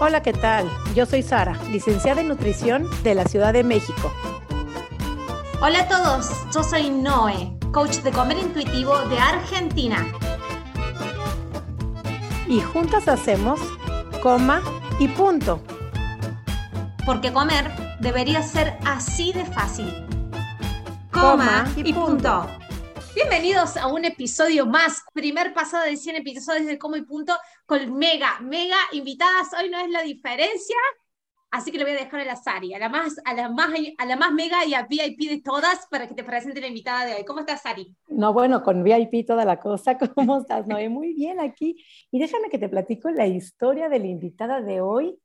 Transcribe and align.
Hola, 0.00 0.22
¿qué 0.22 0.32
tal? 0.32 0.68
Yo 0.96 1.06
soy 1.06 1.22
Sara, 1.22 1.56
licenciada 1.70 2.20
en 2.20 2.26
nutrición 2.26 2.90
de 3.04 3.14
la 3.14 3.24
Ciudad 3.26 3.52
de 3.52 3.62
México. 3.62 4.12
Hola 5.60 5.82
a 5.82 5.88
todos, 5.88 6.30
yo 6.52 6.64
soy 6.64 6.90
Noé, 6.90 7.56
coach 7.72 7.98
de 7.98 8.10
comer 8.10 8.38
intuitivo 8.38 8.98
de 9.08 9.18
Argentina. 9.18 10.04
Y 12.48 12.60
juntas 12.60 13.06
hacemos 13.06 13.60
coma 14.20 14.62
y 14.98 15.06
punto. 15.06 15.62
Porque 17.06 17.32
comer 17.32 17.70
debería 18.00 18.42
ser 18.42 18.76
así 18.84 19.32
de 19.32 19.44
fácil. 19.44 20.06
Coma, 21.12 21.72
y, 21.76 21.92
punto. 21.92 22.48
Bienvenidos 23.14 23.76
a 23.76 23.86
un 23.86 24.04
episodio 24.04 24.66
más, 24.66 25.04
primer 25.12 25.54
pasado 25.54 25.84
de 25.84 25.96
100 25.96 26.16
episodios 26.16 26.66
de 26.66 26.78
Como 26.78 26.96
y 26.96 27.02
Punto, 27.02 27.38
con 27.66 27.94
mega, 27.94 28.38
mega 28.40 28.76
invitadas. 28.92 29.48
Hoy 29.58 29.70
no 29.70 29.78
es 29.78 29.90
la 29.90 30.02
diferencia, 30.02 30.76
así 31.50 31.70
que 31.70 31.78
le 31.78 31.84
voy 31.84 31.94
a 31.94 31.96
dejar 31.96 32.20
a 32.20 32.24
la 32.24 32.36
Sari, 32.36 32.74
a 32.74 32.78
la 32.78 32.88
más, 32.88 33.16
a 33.24 33.34
la 33.34 33.48
más, 33.48 33.70
a 33.98 34.06
la 34.06 34.16
más 34.16 34.32
mega 34.32 34.64
y 34.64 34.74
a 34.74 34.86
VIP 34.86 35.30
de 35.30 35.40
todas 35.42 35.86
para 35.90 36.08
que 36.08 36.14
te 36.14 36.24
presente 36.24 36.60
la 36.60 36.66
invitada 36.66 37.06
de 37.06 37.14
hoy. 37.14 37.24
¿Cómo 37.24 37.40
estás, 37.40 37.62
Sari? 37.62 37.94
No, 38.08 38.32
bueno, 38.32 38.62
con 38.62 38.82
VIP 38.82 39.26
toda 39.26 39.44
la 39.44 39.58
cosa. 39.58 39.96
¿Cómo 40.14 40.38
estás, 40.38 40.66
Noé? 40.66 40.88
Muy 40.88 41.14
bien 41.14 41.40
aquí. 41.40 41.76
Y 42.10 42.18
déjame 42.18 42.48
que 42.50 42.58
te 42.58 42.68
platico 42.68 43.10
la 43.10 43.26
historia 43.26 43.88
de 43.88 43.98
la 43.98 44.06
invitada 44.06 44.60
de 44.60 44.80
hoy. 44.80 45.18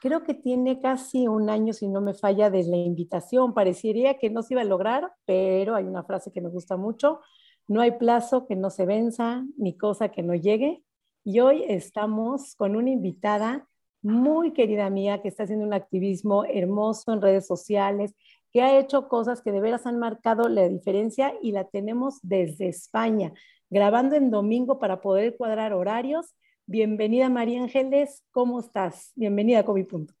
Creo 0.00 0.24
que 0.24 0.34
tiene 0.34 0.80
casi 0.80 1.28
un 1.28 1.48
año, 1.48 1.72
si 1.72 1.86
no 1.86 2.00
me 2.00 2.14
falla, 2.14 2.50
desde 2.50 2.72
la 2.72 2.76
invitación. 2.76 3.54
Parecería 3.54 4.18
que 4.18 4.30
no 4.30 4.42
se 4.42 4.54
iba 4.54 4.62
a 4.62 4.64
lograr, 4.64 5.12
pero 5.26 5.76
hay 5.76 5.84
una 5.84 6.02
frase 6.02 6.32
que 6.32 6.40
me 6.40 6.48
gusta 6.48 6.76
mucho. 6.76 7.20
No 7.68 7.80
hay 7.80 7.92
plazo 7.92 8.46
que 8.46 8.56
no 8.56 8.70
se 8.70 8.84
venza, 8.84 9.44
ni 9.56 9.76
cosa 9.76 10.08
que 10.08 10.24
no 10.24 10.34
llegue. 10.34 10.82
Y 11.24 11.40
hoy 11.40 11.64
estamos 11.68 12.54
con 12.56 12.76
una 12.76 12.90
invitada 12.90 13.68
muy 14.02 14.52
querida 14.52 14.90
mía 14.90 15.22
que 15.22 15.28
está 15.28 15.44
haciendo 15.44 15.64
un 15.64 15.74
activismo 15.74 16.44
hermoso 16.44 17.12
en 17.12 17.22
redes 17.22 17.46
sociales, 17.46 18.14
que 18.50 18.62
ha 18.62 18.78
hecho 18.78 19.08
cosas 19.08 19.40
que 19.40 19.52
de 19.52 19.60
veras 19.60 19.86
han 19.86 19.98
marcado 19.98 20.48
la 20.48 20.68
diferencia 20.68 21.34
y 21.40 21.52
la 21.52 21.64
tenemos 21.68 22.18
desde 22.22 22.68
España, 22.68 23.32
grabando 23.70 24.16
en 24.16 24.30
domingo 24.30 24.78
para 24.78 25.00
poder 25.00 25.36
cuadrar 25.36 25.72
horarios 25.72 26.34
Bienvenida 26.66 27.28
María 27.28 27.60
Ángeles, 27.60 28.22
¿cómo 28.30 28.60
estás? 28.60 29.10
Bienvenida 29.16 29.64
con 29.64 29.74
mi 29.74 29.82
punto. 29.82 30.14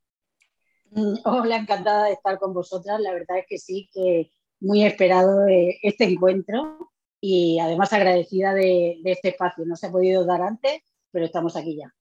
Mm, 0.90 1.14
hola, 1.24 1.56
encantada 1.56 2.06
de 2.06 2.12
estar 2.14 2.38
con 2.38 2.52
vosotras. 2.52 3.00
La 3.00 3.12
verdad 3.12 3.38
es 3.38 3.46
que 3.48 3.58
sí, 3.58 3.88
que 3.92 4.32
muy 4.58 4.84
esperado 4.84 5.46
eh, 5.46 5.78
este 5.82 6.04
encuentro 6.04 6.90
y 7.20 7.60
además 7.60 7.92
agradecida 7.92 8.54
de, 8.54 9.00
este 9.04 9.28
espacio. 9.28 9.64
No 9.64 9.76
se 9.76 9.86
ha 9.86 9.92
podido 9.92 10.24
dar 10.26 10.42
antes, 10.42 10.82
pero 11.12 11.24
estamos 11.24 11.56
aquí 11.56 11.76
ya. 11.76 11.94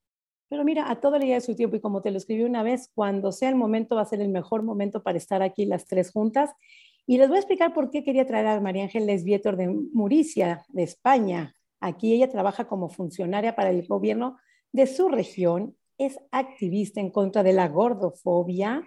Pero 0.49 0.65
mira, 0.65 0.91
a 0.91 0.99
todo 0.99 1.17
le 1.17 1.27
de 1.27 1.39
su 1.41 1.55
tiempo 1.55 1.77
y 1.77 1.79
como 1.79 2.01
te 2.01 2.11
lo 2.11 2.17
escribí 2.17 2.43
una 2.43 2.63
vez, 2.63 2.89
cuando 2.93 3.31
sea 3.31 3.49
el 3.49 3.55
momento 3.55 3.95
va 3.95 4.01
a 4.01 4.05
ser 4.05 4.19
el 4.19 4.29
mejor 4.29 4.63
momento 4.63 5.03
para 5.03 5.17
estar 5.17 5.41
aquí 5.41 5.65
las 5.65 5.85
tres 5.85 6.11
juntas. 6.11 6.49
Y 7.07 7.17
les 7.17 7.29
voy 7.29 7.37
a 7.37 7.39
explicar 7.39 7.73
por 7.73 7.89
qué 7.89 8.03
quería 8.03 8.25
traer 8.25 8.47
a 8.47 8.59
María 8.59 8.83
Ángeles 8.83 9.23
Vietor 9.23 9.55
de 9.55 9.69
Muricia, 9.69 10.65
de 10.69 10.83
España. 10.83 11.55
Aquí 11.79 12.13
ella 12.13 12.29
trabaja 12.29 12.67
como 12.67 12.89
funcionaria 12.89 13.55
para 13.55 13.69
el 13.69 13.87
gobierno 13.87 14.37
de 14.71 14.87
su 14.87 15.09
región, 15.09 15.75
es 15.97 16.19
activista 16.31 16.99
en 16.99 17.11
contra 17.11 17.43
de 17.43 17.53
la 17.53 17.67
gordofobia 17.67 18.83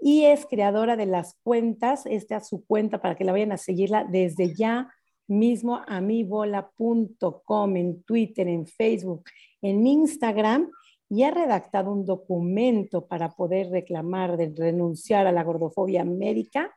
y 0.00 0.24
es 0.24 0.46
creadora 0.46 0.96
de 0.96 1.06
las 1.06 1.38
cuentas. 1.42 2.06
Esta 2.06 2.36
es 2.36 2.48
su 2.48 2.64
cuenta 2.64 3.00
para 3.00 3.16
que 3.16 3.24
la 3.24 3.32
vayan 3.32 3.52
a 3.52 3.58
seguirla 3.58 4.04
desde 4.04 4.54
ya 4.54 4.92
mismo 5.32 5.80
a 5.86 6.00
mibola.com 6.00 7.76
en 7.76 8.02
Twitter, 8.02 8.48
en 8.48 8.66
Facebook, 8.66 9.24
en 9.60 9.86
Instagram 9.86 10.70
y 11.08 11.24
ha 11.24 11.30
redactado 11.30 11.92
un 11.92 12.06
documento 12.06 13.06
para 13.06 13.30
poder 13.30 13.70
reclamar 13.70 14.36
de 14.36 14.52
renunciar 14.56 15.26
a 15.26 15.32
la 15.32 15.44
gordofobia 15.44 16.04
médica, 16.04 16.74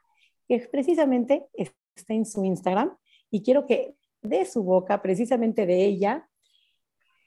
que 0.47 0.59
precisamente 0.69 1.45
está 1.53 2.13
en 2.13 2.25
su 2.25 2.43
Instagram. 2.43 2.95
Y 3.31 3.43
quiero 3.43 3.65
que 3.65 3.95
de 4.21 4.43
su 4.45 4.63
boca, 4.63 5.01
precisamente 5.01 5.65
de 5.65 5.85
ella, 5.85 6.27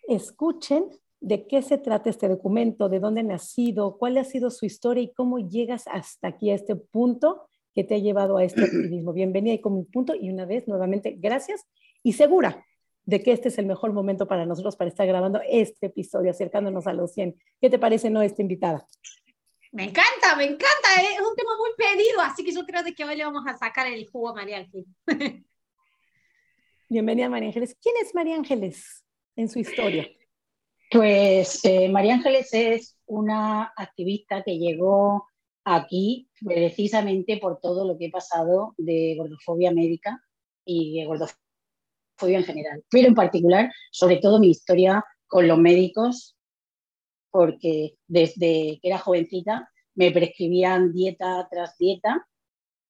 escuchen 0.06 0.84
de 1.20 1.46
qué 1.46 1.62
se 1.62 1.78
trata 1.78 2.10
este 2.10 2.28
documento, 2.28 2.88
de 2.88 3.00
dónde 3.00 3.20
ha 3.20 3.24
nacido, 3.24 3.96
cuál 3.96 4.18
ha 4.18 4.24
sido 4.24 4.50
su 4.50 4.66
historia 4.66 5.02
y 5.02 5.12
cómo 5.12 5.38
llegas 5.38 5.84
hasta 5.86 6.28
aquí, 6.28 6.50
a 6.50 6.54
este 6.54 6.76
punto 6.76 7.48
que 7.74 7.84
te 7.84 7.94
ha 7.94 7.98
llevado 7.98 8.36
a 8.36 8.44
este 8.44 8.64
activismo. 8.64 9.12
Bienvenida 9.12 9.54
y 9.54 9.60
con 9.60 9.76
mi 9.76 9.84
punto 9.84 10.14
y 10.14 10.30
una 10.30 10.44
vez 10.46 10.66
nuevamente 10.68 11.16
gracias 11.18 11.66
y 12.02 12.12
segura 12.12 12.64
de 13.04 13.22
que 13.22 13.32
este 13.32 13.48
es 13.48 13.58
el 13.58 13.66
mejor 13.66 13.92
momento 13.92 14.28
para 14.28 14.44
nosotros 14.44 14.76
para 14.76 14.88
estar 14.88 15.06
grabando 15.06 15.40
este 15.48 15.86
episodio, 15.86 16.30
acercándonos 16.30 16.86
a 16.86 16.92
los 16.92 17.12
100. 17.14 17.40
¿Qué 17.60 17.70
te 17.70 17.78
parece, 17.78 18.10
no, 18.10 18.20
esta 18.20 18.42
invitada? 18.42 18.86
Me 19.72 19.84
encanta, 19.84 20.36
me 20.36 20.44
encanta, 20.44 20.88
¿eh? 21.00 21.14
es 21.14 21.20
un 21.20 21.34
tema 21.34 21.52
muy 21.58 21.70
pedido, 21.76 22.20
así 22.20 22.44
que 22.44 22.52
yo 22.52 22.66
creo 22.66 22.82
que 22.94 23.04
hoy 23.04 23.16
le 23.16 23.24
vamos 23.24 23.44
a 23.46 23.56
sacar 23.56 23.86
el 23.86 24.06
jugo 24.10 24.30
a 24.30 24.34
María 24.34 24.58
Ángeles. 24.58 24.86
Bienvenida, 26.90 27.28
María 27.28 27.48
Ángeles. 27.48 27.76
¿Quién 27.82 27.94
es 28.02 28.14
María 28.14 28.34
Ángeles 28.34 29.04
en 29.36 29.48
su 29.48 29.58
historia? 29.58 30.08
Pues 30.90 31.62
eh, 31.64 31.88
María 31.90 32.14
Ángeles 32.14 32.48
es 32.52 32.98
una 33.04 33.72
activista 33.76 34.42
que 34.42 34.58
llegó 34.58 35.28
aquí 35.74 36.28
precisamente 36.40 37.36
por 37.38 37.60
todo 37.60 37.86
lo 37.86 37.98
que 37.98 38.06
he 38.06 38.10
pasado 38.10 38.74
de 38.78 39.14
gordofobia 39.16 39.70
médica 39.70 40.22
y 40.64 41.00
de 41.00 41.06
gordofobia 41.06 42.38
en 42.38 42.44
general, 42.44 42.84
pero 42.90 43.08
en 43.08 43.14
particular, 43.14 43.70
sobre 43.90 44.16
todo 44.16 44.40
mi 44.40 44.50
historia 44.50 45.04
con 45.26 45.46
los 45.46 45.58
médicos, 45.58 46.36
porque 47.30 47.96
desde 48.06 48.78
que 48.80 48.88
era 48.88 48.98
jovencita 48.98 49.70
me 49.94 50.10
prescribían 50.10 50.92
dieta 50.92 51.46
tras 51.50 51.76
dieta 51.76 52.26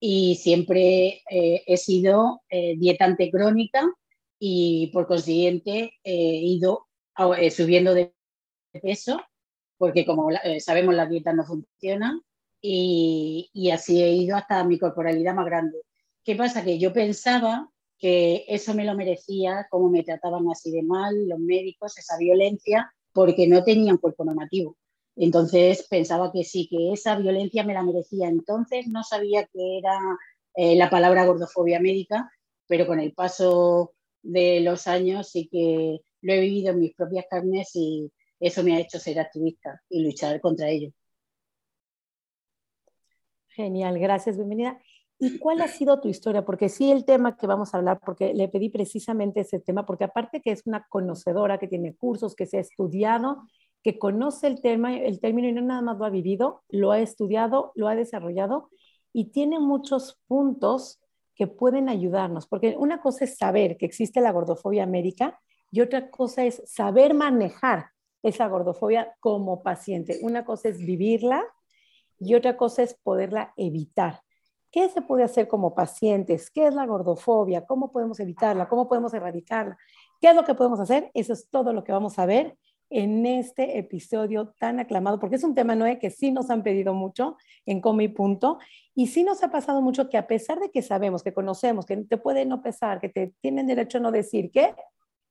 y 0.00 0.36
siempre 0.36 1.22
eh, 1.30 1.62
he 1.66 1.76
sido 1.76 2.42
eh, 2.48 2.76
dietante 2.78 3.30
crónica 3.30 3.90
y 4.38 4.90
por 4.92 5.08
consiguiente 5.08 5.94
he 6.04 6.14
ido 6.14 6.86
eh, 7.38 7.50
subiendo 7.50 7.94
de 7.94 8.14
peso 8.80 9.20
porque 9.76 10.06
como 10.06 10.28
sabemos 10.60 10.94
la 10.94 11.06
dieta 11.06 11.32
no 11.32 11.44
funciona 11.44 12.20
y, 12.60 13.70
así 13.72 14.02
he 14.02 14.12
ido 14.12 14.36
hasta 14.36 14.64
mi 14.64 14.78
corporalidad 14.78 15.34
más 15.34 15.46
grande. 15.46 15.78
¿Qué 16.24 16.36
pasa? 16.36 16.64
Que 16.64 16.78
yo 16.78 16.92
pensaba 16.92 17.70
que 17.98 18.44
eso 18.48 18.74
me 18.74 18.84
lo 18.84 18.94
merecía, 18.94 19.66
como 19.70 19.91
me 19.91 20.04
trataban 20.04 20.48
así 20.50 20.70
de 20.70 20.82
mal 20.82 21.28
los 21.28 21.38
médicos, 21.38 21.98
esa 21.98 22.16
violencia, 22.19 22.92
porque 23.12 23.46
no 23.48 23.64
tenían 23.64 23.98
cuerpo 23.98 24.24
normativo. 24.24 24.76
Entonces 25.16 25.86
pensaba 25.88 26.30
que 26.32 26.44
sí, 26.44 26.69
que 26.69 26.92
esa 26.92 27.16
violencia 27.16 27.64
me 27.64 27.74
la 27.74 27.82
merecía. 27.82 28.28
Entonces 28.28 28.86
no 28.88 29.02
sabía 29.02 29.44
que 29.46 29.78
era 29.78 29.98
eh, 30.54 30.76
la 30.76 30.90
palabra 30.90 31.26
gordofobia 31.26 31.80
médica, 31.80 32.30
pero 32.69 32.86
con 32.86 33.00
el 33.00 33.12
paso 33.14 33.94
de 34.22 34.60
los 34.60 34.86
años 34.86 35.30
sí 35.30 35.48
que 35.50 36.00
lo 36.20 36.32
he 36.32 36.40
vivido 36.40 36.72
en 36.72 36.80
mis 36.80 36.94
propias 36.94 37.26
carnes 37.28 37.70
y 37.75 38.12
eso 38.40 38.62
me 38.62 38.76
ha 38.76 38.80
hecho 38.80 38.98
ser 38.98 39.19
activista 39.19 39.80
y 39.88 40.02
luchar 40.02 40.40
contra 40.40 40.69
ello. 40.69 40.92
Genial, 43.58 43.98
gracias, 43.98 44.36
bienvenida. 44.36 44.78
¿Y 45.19 45.41
cuál 45.41 45.60
ha 45.62 45.66
sido 45.66 46.00
tu 46.00 46.06
historia? 46.06 46.44
Porque 46.44 46.69
sí, 46.69 46.92
el 46.92 47.04
tema 47.04 47.36
que 47.36 47.48
vamos 47.48 47.74
a 47.74 47.78
hablar, 47.78 47.98
porque 47.98 48.32
le 48.32 48.46
pedí 48.46 48.69
precisamente 48.69 49.41
ese 49.41 49.58
tema, 49.58 49.84
porque 49.84 50.04
aparte 50.04 50.41
que 50.41 50.52
es 50.52 50.64
una 50.64 50.86
conocedora, 50.88 51.58
que 51.58 51.66
tiene 51.66 51.96
cursos, 51.96 52.36
que 52.36 52.46
se 52.46 52.58
ha 52.58 52.60
estudiado 52.60 53.42
que 53.82 53.98
conoce 53.98 54.46
el 54.46 54.60
tema, 54.60 54.96
el 54.96 55.19
término 55.19 55.48
y 55.48 55.52
no 55.52 55.62
nada 55.62 55.82
más 55.82 55.98
lo 55.98 56.04
ha 56.04 56.10
vivido, 56.10 56.62
lo 56.69 56.92
ha 56.92 57.00
estudiado, 57.00 57.72
lo 57.74 57.88
ha 57.88 57.96
desarrollado 57.96 58.70
y 59.12 59.32
tiene 59.32 59.58
muchos 59.58 60.20
puntos 60.28 61.00
que 61.34 61.48
pueden 61.48 61.88
ayudarnos, 61.88 62.46
porque 62.46 62.76
una 62.78 63.00
cosa 63.00 63.25
es 63.25 63.38
saber 63.38 63.76
que 63.76 63.86
existe 63.86 64.20
la 64.20 64.30
gordofobia 64.30 64.86
médica 64.86 65.40
y 65.72 65.81
otra 65.81 66.12
cosa 66.12 66.44
es 66.44 66.62
saber 66.64 67.12
manejar 67.12 67.87
esa 68.22 68.46
gordofobia 68.46 69.16
como 69.19 69.64
paciente. 69.64 70.20
Una 70.22 70.44
cosa 70.44 70.69
es 70.69 70.78
vivirla 70.78 71.44
y 72.19 72.35
otra 72.35 72.56
cosa 72.56 72.82
es 72.82 72.94
poderla 72.94 73.53
evitar. 73.56 74.20
¿Qué 74.70 74.88
se 74.91 75.00
puede 75.00 75.25
hacer 75.25 75.49
como 75.49 75.75
pacientes? 75.75 76.50
¿Qué 76.50 76.67
es 76.67 76.75
la 76.75 76.87
gordofobia? 76.87 77.65
¿Cómo 77.65 77.91
podemos 77.91 78.20
evitarla? 78.20 78.69
¿Cómo 78.69 78.87
podemos 78.87 79.15
erradicarla? 79.15 79.79
¿Qué 80.20 80.29
es 80.29 80.37
lo 80.37 80.44
que 80.44 80.55
podemos 80.55 80.79
hacer? 80.81 81.11
Eso 81.15 81.32
es 81.32 81.49
todo 81.49 81.73
lo 81.73 81.85
que 81.85 81.93
vamos 81.93 82.19
a 82.19 82.26
ver 82.26 82.56
en 82.91 83.26
este 83.26 83.79
episodio 83.79 84.55
tan 84.59 84.81
aclamado, 84.81 85.19
porque 85.19 85.37
es 85.37 85.44
un 85.44 85.55
tema, 85.55 85.75
Noé, 85.75 85.99
que 85.99 86.11
sí 86.11 86.31
nos 86.31 86.50
han 86.50 86.62
pedido 86.62 86.94
mucho 86.94 87.37
en 87.67 87.81
Come 87.81 88.05
y 88.05 88.09
Punto, 88.09 88.59
y 88.94 89.09
sí 89.09 89.25
nos 89.25 89.43
ha 89.43 89.50
pasado 89.50 89.82
mucho 89.82 90.09
que 90.09 90.17
a 90.17 90.26
pesar 90.26 90.59
de 90.59 90.70
que 90.70 90.82
sabemos, 90.82 91.23
que 91.23 91.35
conocemos, 91.35 91.87
que 91.87 91.97
te 91.99 92.17
puede 92.17 92.47
no 92.47 92.62
pesar, 92.62 93.00
que 93.00 93.09
te 93.09 93.35
tienen 93.41 93.67
derecho 93.67 93.99
a 93.99 94.00
no 94.00 94.11
decir 94.11 94.50
qué, 94.50 94.75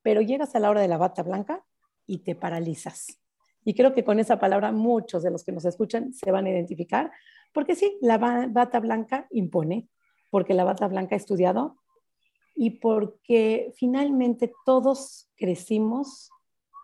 pero 0.04 0.22
llegas 0.22 0.56
a 0.56 0.60
la 0.60 0.70
hora 0.70 0.82
de 0.82 0.88
la 0.88 0.98
bata 0.98 1.24
blanca 1.24 1.64
y 2.06 2.20
te 2.20 2.36
paralizas. 2.36 3.20
Y 3.68 3.74
creo 3.74 3.94
que 3.94 4.06
con 4.06 4.18
esa 4.18 4.40
palabra 4.40 4.72
muchos 4.72 5.24
de 5.24 5.30
los 5.30 5.44
que 5.44 5.52
nos 5.52 5.66
escuchan 5.66 6.14
se 6.14 6.32
van 6.32 6.46
a 6.46 6.52
identificar, 6.52 7.12
porque 7.52 7.76
sí, 7.76 7.98
la 8.00 8.18
bata 8.18 8.80
blanca 8.80 9.28
impone, 9.30 9.90
porque 10.30 10.54
la 10.54 10.64
bata 10.64 10.88
blanca 10.88 11.16
ha 11.16 11.18
estudiado 11.18 11.76
y 12.56 12.80
porque 12.80 13.74
finalmente 13.76 14.54
todos 14.66 15.30
crecimos 15.36 16.30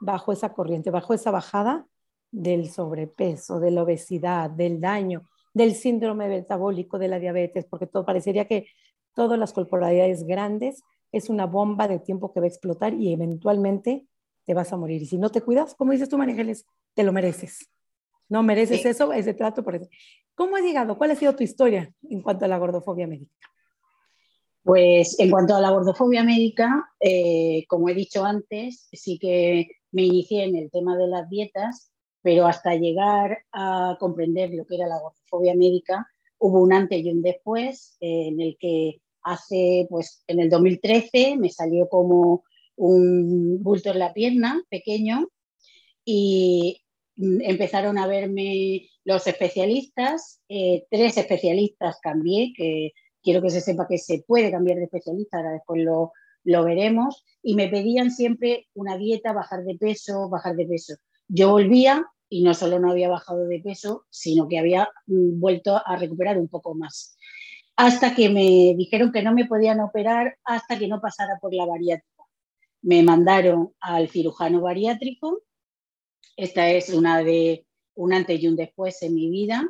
bajo 0.02 0.34
esa 0.34 0.52
corriente, 0.52 0.92
bajo 0.92 1.14
esa 1.14 1.32
bajada, 1.32 1.88
del 2.32 2.70
sobrepeso, 2.70 3.62
de 3.62 3.72
la 3.72 3.84
obesidad, 3.84 4.50
del 4.50 4.82
daño, 4.82 5.30
del 5.54 5.76
síndrome 5.76 6.28
metabólico, 6.28 7.00
de 7.00 7.08
la 7.08 7.18
diabetes, 7.18 7.64
porque 7.64 7.88
todo 7.88 8.06
parecería 8.06 8.46
que 8.46 8.68
todas 9.16 9.40
las 9.40 9.54
corporalidades 9.54 10.26
grandes 10.26 10.84
es 11.14 11.30
una 11.30 11.46
bomba 11.46 11.88
de 11.88 12.00
tiempo 12.00 12.34
que 12.34 12.42
va 12.42 12.46
a 12.46 12.50
explotar 12.50 12.94
y 12.94 13.14
eventualmente 13.14 14.06
te 14.46 14.54
vas 14.54 14.72
a 14.74 14.78
morir. 14.78 15.02
Y 15.02 15.06
si 15.06 15.18
no 15.18 15.30
te 15.30 15.42
cuidas, 15.42 15.76
como 15.76 15.92
dices 15.92 16.10
tú, 16.10 16.18
María 16.18 16.36
te 16.94 17.04
lo 17.04 17.12
mereces. 17.12 17.70
No 18.30 18.44
mereces 18.44 18.86
eso, 18.86 19.14
ese 19.14 19.34
trato 19.34 19.64
por 19.64 19.76
eso. 19.76 19.88
¿Cómo 20.36 20.56
has 20.56 20.64
llegado? 20.64 20.98
¿Cuál 20.98 21.12
ha 21.12 21.16
sido 21.16 21.36
tu 21.36 21.44
historia 21.44 21.94
en 22.10 22.22
cuanto 22.22 22.46
a 22.46 22.48
la 22.48 22.58
gordofobia 22.58 23.08
médica? 23.08 23.32
Pues 24.64 25.20
en 25.20 25.30
cuanto 25.30 25.56
a 25.56 25.62
la 25.62 25.72
gordofobia 25.72 26.24
médica, 26.24 26.90
eh, 27.00 27.66
como 27.68 27.90
he 27.90 27.94
dicho 27.94 28.24
antes, 28.24 28.88
sí 28.94 29.20
que 29.20 29.68
me 29.92 30.04
inicié 30.04 30.46
en 30.46 30.56
el 30.56 30.72
tema 30.72 30.98
de 30.98 31.08
las 31.08 31.30
dietas, 31.30 31.92
pero 32.22 32.48
hasta 32.48 32.76
llegar 32.76 33.40
a 33.52 33.98
comprender 34.00 34.52
lo 34.54 34.66
que 34.66 34.76
era 34.76 34.88
la 34.88 35.00
gordofobia 35.00 35.54
médica, 35.54 36.08
hubo 36.40 36.62
un 36.62 36.74
antes 36.74 37.04
y 37.04 37.12
un 37.12 37.22
después 37.22 37.98
eh, 38.00 38.30
en 38.30 38.40
el 38.40 38.58
que 38.58 39.02
hace, 39.22 39.86
pues 39.90 40.24
en 40.28 40.40
el 40.40 40.50
2013 40.50 41.36
me 41.38 41.50
salió 41.50 41.90
como 41.90 42.44
un 42.76 43.62
bulto 43.62 43.92
en 43.92 44.00
la 44.00 44.14
pierna 44.14 44.62
pequeño 44.70 45.30
y 46.06 46.82
empezaron 47.16 47.98
a 47.98 48.08
verme 48.08 48.90
los 49.06 49.28
especialistas, 49.28 50.42
eh, 50.50 50.86
tres 50.90 51.18
especialistas 51.18 52.00
cambié, 52.02 52.54
que 52.56 52.92
quiero 53.22 53.42
que 53.42 53.50
se 53.50 53.62
sepa 53.62 53.88
que 53.88 53.98
se 53.98 54.24
puede 54.26 54.52
cambiar 54.52 54.78
de 54.78 54.86
especialista, 54.86 55.38
ahora 55.38 55.52
después 55.52 55.84
lo, 55.84 56.12
lo 56.44 56.64
veremos, 56.64 57.24
y 57.42 57.56
me 57.56 57.68
pedían 57.68 58.12
siempre 58.12 58.68
una 58.74 58.98
dieta, 58.98 59.34
bajar 59.34 59.64
de 59.64 59.76
peso, 59.76 60.30
bajar 60.30 60.56
de 60.56 60.66
peso. 60.66 60.96
Yo 61.28 61.52
volvía 61.52 62.06
y 62.30 62.44
no 62.44 62.54
solo 62.54 62.80
no 62.80 62.92
había 62.92 63.10
bajado 63.10 63.46
de 63.48 63.60
peso, 63.60 64.06
sino 64.10 64.48
que 64.48 64.58
había 64.58 64.90
mm, 65.06 65.40
vuelto 65.40 65.80
a 65.86 65.96
recuperar 65.98 66.38
un 66.40 66.48
poco 66.48 66.74
más. 66.74 67.18
Hasta 67.76 68.16
que 68.16 68.30
me 68.30 68.76
dijeron 68.76 69.12
que 69.12 69.24
no 69.24 69.34
me 69.34 69.46
podían 69.46 69.80
operar 69.80 70.38
hasta 70.44 70.78
que 70.78 70.88
no 70.88 71.02
pasara 71.02 71.38
por 71.40 71.54
la 71.54 71.66
bariátrica. 71.66 72.13
Me 72.84 73.02
mandaron 73.02 73.74
al 73.80 74.10
cirujano 74.10 74.62
bariátrico. 74.62 75.42
Esta 76.38 76.70
es 76.70 76.90
una 76.90 77.24
de 77.24 77.66
un 77.96 78.14
antes 78.14 78.42
y 78.42 78.48
un 78.48 78.56
después 78.56 79.02
en 79.02 79.16
mi 79.16 79.30
vida. 79.30 79.68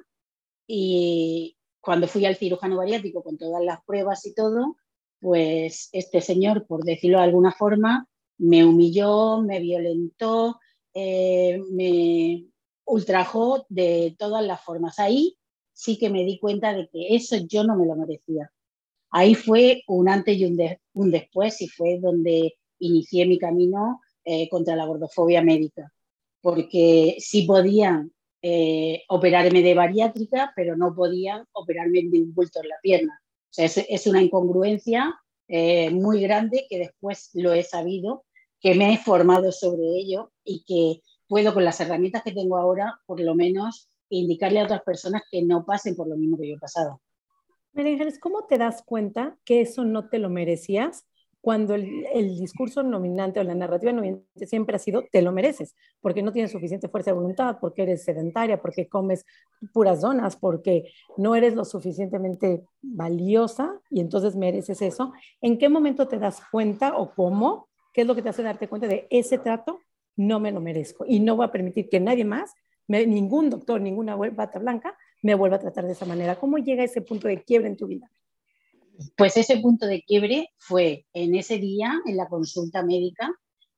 Y 0.68 1.57
cuando 1.80 2.07
fui 2.07 2.25
al 2.25 2.36
cirujano 2.36 2.77
bariátrico 2.77 3.24
con 3.24 3.38
todas 3.38 3.63
las 3.63 3.83
pruebas 3.86 4.25
y 4.25 4.33
todo, 4.33 4.77
pues 5.19 5.89
este 5.94 6.19
señor, 6.19 6.65
por 6.68 6.83
decirlo 6.83 7.19
de 7.19 7.24
alguna 7.24 7.51
forma, 7.51 8.07
me 8.38 8.65
humilló, 8.65 9.42
me 9.42 9.60
violentó, 9.60 10.60
eh, 10.94 11.62
me 11.71 12.45
ultrajó 12.86 13.65
de 13.69 14.15
todas 14.18 14.45
las 14.45 14.62
formas. 14.62 15.00
Ahí 15.00 15.38
sí 15.71 15.98
que 15.98 16.10
me 16.10 16.25
di 16.25 16.39
cuenta 16.39 16.74
de 16.74 16.89
que 16.89 17.15
eso 17.15 17.38
yo 17.48 17.63
no 17.63 17.75
me 17.77 17.86
lo 17.86 17.95
merecía. 17.95 18.51
Ahí 19.12 19.36
fue 19.36 19.83
un 19.88 20.10
antes 20.10 20.38
y 20.38 20.45
un, 20.45 20.57
un 20.94 21.12
después 21.12 21.62
y 21.62 21.68
fue 21.68 22.00
donde 22.00 22.56
inicié 22.86 23.26
mi 23.26 23.38
camino 23.38 24.02
eh, 24.24 24.48
contra 24.50 24.76
la 24.76 24.86
gordofobia 24.86 25.42
médica, 25.42 25.92
porque 26.42 27.18
sí 27.20 27.44
podían 27.44 28.12
eh, 28.42 29.04
operarme 29.10 29.62
de 29.62 29.74
bariátrica, 29.74 30.52
pero 30.56 30.76
no 30.76 30.94
podían 30.94 31.46
operarme 31.54 32.04
de 32.04 32.22
un 32.22 32.34
bulto 32.34 32.62
en 32.62 32.70
la 32.70 32.76
pierna. 32.82 33.20
Es, 33.56 34.08
una 34.08 34.22
incongruencia 34.22 35.16
eh, 35.48 35.92
muy 35.92 36.22
grande 36.22 36.66
que 36.70 36.80
después 36.80 37.30
lo 37.34 37.54
he 37.54 37.64
sabido, 37.64 38.26
que 38.60 38.76
me 38.76 38.94
he 38.94 38.98
formado 38.98 39.52
sobre 39.52 39.84
ello 39.84 40.32
y 40.44 40.64
que 40.64 41.02
puedo 41.28 41.54
con 41.54 41.64
las 41.64 41.80
herramientas 41.80 42.24
que 42.24 42.32
tengo 42.32 42.58
ahora, 42.58 43.00
por 43.06 43.20
lo 43.20 43.36
menos, 43.36 43.90
indicarle 44.10 44.60
a 44.60 44.66
otras 44.66 44.84
personas 44.84 45.24
que 45.30 45.42
no 45.42 45.66
pasen 45.66 45.96
por 45.96 46.08
lo 46.08 46.16
mismo 46.16 46.38
que 46.38 46.48
yo 46.50 46.56
he 46.56 46.60
pasado. 46.60 47.02
María 47.74 47.94
Ángeles, 47.94 48.20
¿cómo 48.20 48.46
te 48.46 48.58
das 48.58 48.84
cuenta 48.84 49.38
que 49.46 49.62
eso 49.62 49.84
no 49.84 50.10
te 50.10 50.20
lo 50.20 50.30
merecías 50.30 51.06
cuando 51.44 51.75
el, 51.75 52.40
discurso 52.40 52.84
nominante 52.84 53.42
o 53.42 53.44
la 53.44 53.54
narrativa 53.54 53.92
nominante 53.92 54.48
siempre 54.48 54.78
ha 54.78 54.80
sido 54.80 55.04
te 55.12 55.22
lo 55.22 55.34
mereces, 55.34 55.75
porque 56.00 56.24
no 56.24 56.31
tienes 56.31 56.54
suficiente 56.54 56.88
fuerza 56.88 57.12
de 57.12 57.16
voluntad, 57.16 57.57
porque 57.60 57.84
eres 57.84 58.06
sedentaria, 58.06 58.62
porque 58.62 58.88
comes 58.88 59.25
puras 59.74 60.00
donas, 60.00 60.38
porque 60.38 60.86
no 61.18 61.36
eres 61.36 61.54
lo 61.54 61.66
suficientemente 61.66 62.63
valiosa 62.81 63.78
y 63.90 64.00
entonces 64.00 64.38
mereces 64.38 64.81
eso. 64.81 65.12
¿En 65.42 65.57
qué 65.57 65.68
momento 65.68 66.07
te 66.07 66.18
das 66.18 66.42
cuenta 66.50 66.95
o 66.95 67.13
cómo? 67.13 67.68
¿Qué 67.92 68.01
es 68.01 68.07
lo 68.07 68.16
que 68.16 68.22
te 68.22 68.30
hace 68.30 68.42
darte 68.42 68.69
cuenta 68.69 68.88
de 68.88 69.06
ese 69.10 69.38
trato? 69.38 69.81
No 70.16 70.39
me 70.39 70.54
lo 70.54 70.62
merezco 70.62 71.04
y 71.06 71.19
no 71.19 71.36
voy 71.36 71.46
a 71.46 71.51
permitir 71.51 71.89
que 71.89 72.00
nadie 72.00 72.24
más, 72.24 72.54
ningún 72.88 73.50
doctor, 73.50 73.81
ninguna 73.81 74.16
bata 74.16 74.60
blanca, 74.60 74.98
me 75.22 75.36
vuelva 75.36 75.57
a 75.57 75.60
tratar 75.60 75.88
de 75.88 75.92
esa 75.92 76.06
manera. 76.06 76.38
¿Cómo 76.38 76.57
llega 76.57 76.86
ese 76.86 77.01
punto 77.01 77.28
de 77.28 77.44
quiebre 77.44 77.68
en 77.68 77.75
tu 77.75 77.88
vida? 77.88 78.10
Pues 79.16 79.38
ese 79.38 79.57
punto 79.57 79.86
de 79.88 80.04
quiebre 80.04 80.50
fue 80.57 81.06
en 81.13 81.36
ese 81.36 81.57
día, 81.57 81.94
en 82.06 82.18
la 82.18 82.28
consulta 82.28 82.84
médica, 82.84 83.31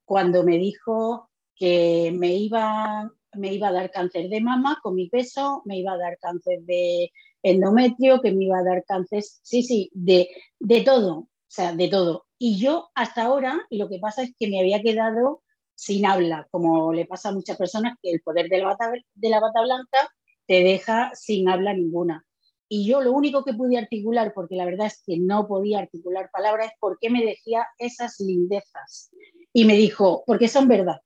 cuando 0.03 0.43
me 0.43 0.57
dijo 0.57 1.29
que 1.55 2.11
me 2.13 2.33
iba, 2.35 3.11
me 3.33 3.53
iba 3.53 3.69
a 3.69 3.71
dar 3.71 3.91
cáncer 3.91 4.29
de 4.29 4.41
mama 4.41 4.79
con 4.83 4.95
mi 4.95 5.09
peso, 5.09 5.61
me 5.65 5.77
iba 5.77 5.93
a 5.93 5.97
dar 5.97 6.17
cáncer 6.19 6.61
de 6.61 7.11
endometrio, 7.43 8.21
que 8.21 8.31
me 8.31 8.45
iba 8.45 8.59
a 8.59 8.63
dar 8.63 8.83
cáncer, 8.85 9.23
sí, 9.23 9.63
sí, 9.63 9.89
de, 9.93 10.29
de 10.59 10.81
todo, 10.81 11.17
o 11.19 11.29
sea, 11.47 11.73
de 11.73 11.87
todo. 11.87 12.25
Y 12.37 12.57
yo 12.57 12.89
hasta 12.95 13.23
ahora, 13.23 13.61
lo 13.69 13.87
que 13.87 13.99
pasa 13.99 14.23
es 14.23 14.33
que 14.37 14.49
me 14.49 14.59
había 14.59 14.81
quedado 14.81 15.43
sin 15.75 16.05
habla, 16.05 16.47
como 16.51 16.93
le 16.93 17.05
pasa 17.05 17.29
a 17.29 17.33
muchas 17.33 17.57
personas, 17.57 17.97
que 18.01 18.11
el 18.11 18.21
poder 18.21 18.49
de 18.49 18.59
la 18.59 18.65
bata, 18.65 18.91
de 19.13 19.29
la 19.29 19.39
bata 19.39 19.61
blanca 19.61 20.09
te 20.47 20.63
deja 20.63 21.11
sin 21.13 21.49
habla 21.49 21.73
ninguna. 21.73 22.25
Y 22.67 22.87
yo 22.87 23.01
lo 23.01 23.11
único 23.11 23.43
que 23.43 23.53
pude 23.53 23.77
articular, 23.77 24.33
porque 24.33 24.55
la 24.55 24.65
verdad 24.65 24.87
es 24.87 25.03
que 25.05 25.17
no 25.19 25.47
podía 25.47 25.79
articular 25.79 26.29
palabras, 26.31 26.67
es 26.67 26.79
por 26.79 26.97
qué 26.99 27.09
me 27.09 27.23
decía 27.23 27.65
esas 27.77 28.19
lindezas. 28.19 29.11
Y 29.53 29.65
me 29.65 29.75
dijo, 29.75 30.23
porque 30.25 30.47
son 30.47 30.67
verdad. 30.67 31.01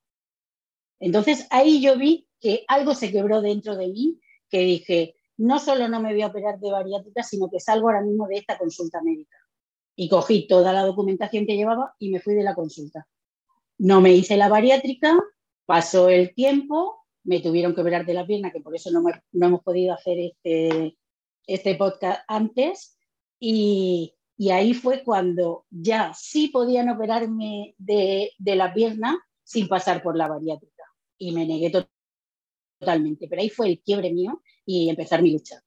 Entonces 0.98 1.46
ahí 1.50 1.80
yo 1.80 1.96
vi 1.96 2.26
que 2.40 2.64
algo 2.68 2.94
se 2.94 3.12
quebró 3.12 3.42
dentro 3.42 3.76
de 3.76 3.88
mí, 3.88 4.20
que 4.48 4.60
dije, 4.60 5.14
no 5.36 5.58
solo 5.58 5.88
no 5.88 6.00
me 6.00 6.12
voy 6.12 6.22
a 6.22 6.28
operar 6.28 6.58
de 6.58 6.70
bariátrica, 6.70 7.22
sino 7.22 7.50
que 7.50 7.60
salgo 7.60 7.88
ahora 7.88 8.02
mismo 8.02 8.26
de 8.26 8.36
esta 8.36 8.58
consulta 8.58 9.02
médica. 9.02 9.36
Y 9.96 10.08
cogí 10.08 10.46
toda 10.46 10.72
la 10.72 10.84
documentación 10.84 11.46
que 11.46 11.56
llevaba 11.56 11.94
y 11.98 12.10
me 12.10 12.20
fui 12.20 12.34
de 12.34 12.42
la 12.42 12.54
consulta. 12.54 13.06
No 13.78 14.00
me 14.00 14.12
hice 14.12 14.36
la 14.36 14.48
bariátrica, 14.48 15.18
pasó 15.66 16.08
el 16.08 16.34
tiempo, 16.34 17.06
me 17.24 17.40
tuvieron 17.40 17.74
que 17.74 17.80
operar 17.80 18.06
de 18.06 18.14
la 18.14 18.26
pierna, 18.26 18.50
que 18.50 18.60
por 18.60 18.74
eso 18.74 18.90
no, 18.90 19.02
no 19.32 19.46
hemos 19.46 19.62
podido 19.62 19.94
hacer 19.94 20.18
este, 20.18 20.98
este 21.54 21.74
podcast 21.74 22.22
antes 22.28 22.96
y, 23.40 24.14
ahí 24.52 24.72
fue 24.72 25.02
cuando 25.02 25.66
ya 25.68 26.14
sí 26.14 26.48
podían 26.48 26.88
operarme 26.88 27.74
de, 27.76 28.32
la 28.38 28.72
pierna 28.72 29.18
sin 29.42 29.68
pasar 29.68 30.02
por 30.02 30.16
la 30.16 30.28
bariátrica 30.28 30.84
y 31.18 31.32
me 31.32 31.44
negué 31.44 31.72
totalmente, 32.78 33.26
pero 33.28 33.42
ahí 33.42 33.50
fue 33.50 33.68
el 33.68 33.82
quiebre 33.82 34.12
mío 34.12 34.40
y 34.64 34.88
empezar 34.88 35.22
mi 35.22 35.32
lucha. 35.32 35.60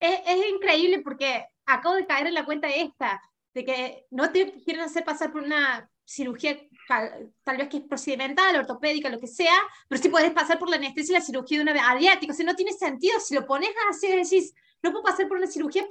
Es, 0.00 0.20
es, 0.26 0.48
increíble 0.48 1.00
porque 1.02 1.44
acabo 1.66 1.94
de 1.94 2.06
caer 2.06 2.28
en 2.28 2.34
la 2.34 2.46
cuenta 2.46 2.68
esta, 2.68 3.20
de 3.52 3.64
que 3.64 4.06
no 4.10 4.32
te 4.32 4.52
quieren 4.64 4.82
hacer 4.82 5.04
pasar 5.04 5.30
por 5.30 5.42
una 5.42 5.90
cirugía 6.04 6.58
tal 6.88 7.56
vez 7.56 7.68
que 7.68 7.76
es 7.78 7.82
procedimental, 7.84 8.56
ortopédica, 8.56 9.10
lo 9.10 9.20
que 9.20 9.26
sea, 9.26 9.56
pero 9.88 10.00
sí 10.00 10.08
puedes 10.08 10.32
pasar 10.32 10.58
por 10.58 10.70
la 10.70 10.76
anestesia 10.76 11.12
y 11.12 11.18
la 11.18 11.24
cirugía 11.24 11.58
de 11.58 11.70
una 11.70 11.90
adiática, 11.90 12.32
o 12.32 12.36
sea, 12.36 12.46
no 12.46 12.56
tiene 12.56 12.72
sentido, 12.72 13.20
si 13.20 13.34
lo 13.34 13.46
pones 13.46 13.70
así, 13.90 14.08
decís, 14.08 14.54
no 14.82 14.90
puedo 14.90 15.04
pasar 15.04 15.28
por 15.28 15.36
una 15.36 15.46
cirugía, 15.46 15.86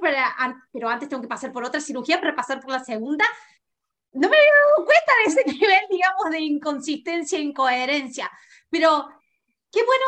pero 0.72 0.90
antes 0.90 1.08
tengo 1.08 1.22
que 1.22 1.28
pasar 1.28 1.52
por 1.52 1.64
otra 1.64 1.80
cirugía 1.80 2.20
para 2.20 2.36
pasar 2.36 2.60
por 2.60 2.72
la 2.72 2.84
segunda, 2.84 3.26
no 4.14 4.28
me 4.28 4.38
había 4.38 4.52
dado 4.52 4.86
cuenta 4.86 5.12
de 5.24 5.32
ese 5.32 5.44
nivel, 5.60 5.82
digamos, 5.90 6.32
de 6.32 6.40
inconsistencia 6.40 7.38
e 7.38 7.42
incoherencia, 7.44 8.32
pero 8.70 9.08
qué 9.72 9.84
bueno, 9.84 10.06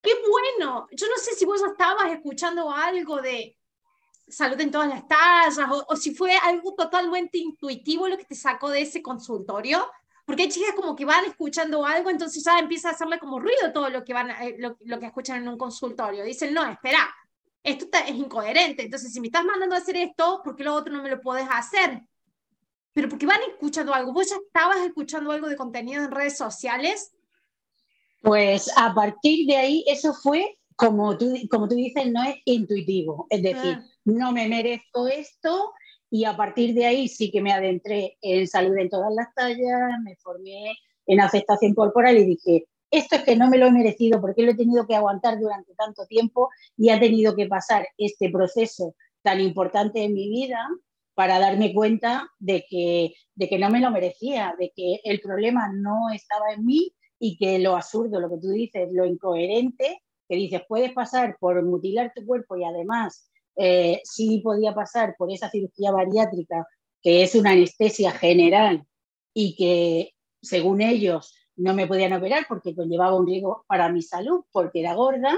qué 0.00 0.12
bueno, 0.30 0.86
yo 0.92 1.08
no 1.08 1.16
sé 1.16 1.34
si 1.34 1.44
vos 1.44 1.62
estabas 1.62 2.12
escuchando 2.12 2.70
algo 2.70 3.20
de 3.20 3.56
salud 4.28 4.60
en 4.60 4.70
todas 4.70 4.88
las 4.88 5.08
tallas, 5.08 5.58
o, 5.88 5.96
si 5.96 6.14
fue 6.14 6.36
algo 6.36 6.74
totalmente 6.74 7.38
intuitivo 7.38 8.08
lo 8.08 8.18
que 8.18 8.24
te 8.24 8.34
sacó 8.34 8.68
de 8.68 8.82
ese 8.82 9.02
consultorio, 9.02 9.90
porque 10.28 10.42
hay 10.42 10.48
chicas 10.50 10.74
como 10.76 10.94
que 10.94 11.06
van 11.06 11.24
escuchando 11.24 11.86
algo, 11.86 12.10
entonces 12.10 12.44
ya 12.44 12.58
empieza 12.58 12.90
a 12.90 12.92
hacerle 12.92 13.18
como 13.18 13.40
ruido 13.40 13.72
todo 13.72 13.88
lo 13.88 14.04
que, 14.04 14.12
van, 14.12 14.28
eh, 14.28 14.56
lo, 14.58 14.76
lo, 14.84 15.00
que 15.00 15.06
escuchan 15.06 15.40
en 15.40 15.48
un 15.48 15.56
consultorio. 15.56 16.22
Dicen, 16.22 16.52
no, 16.52 16.70
espera, 16.70 17.08
esto 17.62 17.86
es 18.06 18.14
incoherente, 18.14 18.82
entonces 18.82 19.10
si 19.10 19.22
me 19.22 19.28
estás 19.28 19.46
mandando 19.46 19.74
a 19.74 19.78
hacer 19.78 19.96
esto, 19.96 20.42
¿por 20.44 20.54
qué 20.54 20.64
lo 20.64 20.74
otro 20.74 20.92
no 20.92 21.02
me 21.02 21.08
lo 21.08 21.18
puedes 21.22 21.48
hacer? 21.50 22.02
Pero 22.92 23.08
porque 23.08 23.24
van 23.24 23.40
escuchando 23.48 23.94
algo. 23.94 24.12
¿Vos 24.12 24.28
ya 24.28 24.36
estabas 24.36 24.76
escuchando 24.80 25.32
algo 25.32 25.48
de 25.48 25.56
contenido 25.56 26.04
en 26.04 26.10
redes 26.10 26.36
sociales? 26.36 27.10
Pues 28.20 28.70
a 28.76 28.92
partir 28.92 29.46
de 29.46 29.56
ahí, 29.56 29.82
eso 29.86 30.12
fue, 30.12 30.58
como 30.76 31.16
tú, 31.16 31.32
como 31.50 31.66
tú 31.68 31.74
dices, 31.74 32.12
no 32.12 32.22
es 32.22 32.36
intuitivo. 32.44 33.26
Es 33.30 33.42
decir, 33.42 33.78
ah 33.80 33.84
no 34.08 34.32
me 34.32 34.48
merezco 34.48 35.06
esto 35.06 35.72
y 36.10 36.24
a 36.24 36.36
partir 36.36 36.74
de 36.74 36.86
ahí 36.86 37.08
sí 37.08 37.30
que 37.30 37.42
me 37.42 37.52
adentré 37.52 38.16
en 38.22 38.46
salud 38.46 38.76
en 38.78 38.88
todas 38.88 39.12
las 39.14 39.32
tallas, 39.34 39.92
me 40.02 40.16
formé 40.16 40.74
en 41.06 41.20
aceptación 41.20 41.74
corporal 41.74 42.16
y 42.18 42.24
dije, 42.24 42.66
esto 42.90 43.16
es 43.16 43.22
que 43.22 43.36
no 43.36 43.50
me 43.50 43.58
lo 43.58 43.66
he 43.66 43.72
merecido 43.72 44.20
porque 44.20 44.42
lo 44.42 44.52
he 44.52 44.56
tenido 44.56 44.86
que 44.86 44.94
aguantar 44.94 45.38
durante 45.38 45.74
tanto 45.74 46.06
tiempo 46.06 46.48
y 46.76 46.90
ha 46.90 46.98
tenido 46.98 47.36
que 47.36 47.46
pasar 47.46 47.86
este 47.98 48.30
proceso 48.30 48.94
tan 49.22 49.40
importante 49.40 50.02
en 50.02 50.14
mi 50.14 50.30
vida 50.30 50.66
para 51.14 51.38
darme 51.38 51.74
cuenta 51.74 52.30
de 52.38 52.64
que, 52.68 53.12
de 53.34 53.48
que 53.48 53.58
no 53.58 53.70
me 53.70 53.80
lo 53.80 53.90
merecía, 53.90 54.54
de 54.58 54.72
que 54.74 55.00
el 55.04 55.20
problema 55.20 55.70
no 55.74 56.10
estaba 56.14 56.52
en 56.52 56.64
mí 56.64 56.94
y 57.18 57.36
que 57.36 57.58
lo 57.58 57.76
absurdo, 57.76 58.20
lo 58.20 58.30
que 58.30 58.38
tú 58.40 58.50
dices, 58.50 58.90
lo 58.92 59.04
incoherente, 59.04 60.00
que 60.28 60.36
dices, 60.36 60.62
puedes 60.68 60.92
pasar 60.92 61.36
por 61.40 61.62
mutilar 61.64 62.12
tu 62.14 62.24
cuerpo 62.24 62.56
y 62.56 62.64
además 62.64 63.30
eh, 63.58 64.00
sí 64.04 64.40
podía 64.42 64.74
pasar 64.74 65.16
por 65.18 65.32
esa 65.32 65.50
cirugía 65.50 65.90
bariátrica, 65.90 66.66
que 67.02 67.22
es 67.22 67.34
una 67.34 67.50
anestesia 67.50 68.12
general 68.12 68.84
y 69.34 69.56
que 69.56 70.14
según 70.40 70.80
ellos 70.80 71.34
no 71.56 71.74
me 71.74 71.86
podían 71.86 72.12
operar 72.12 72.46
porque 72.48 72.74
conllevaba 72.74 73.16
un 73.16 73.26
riesgo 73.26 73.64
para 73.66 73.88
mi 73.90 74.02
salud, 74.02 74.44
porque 74.52 74.80
era 74.80 74.94
gorda, 74.94 75.36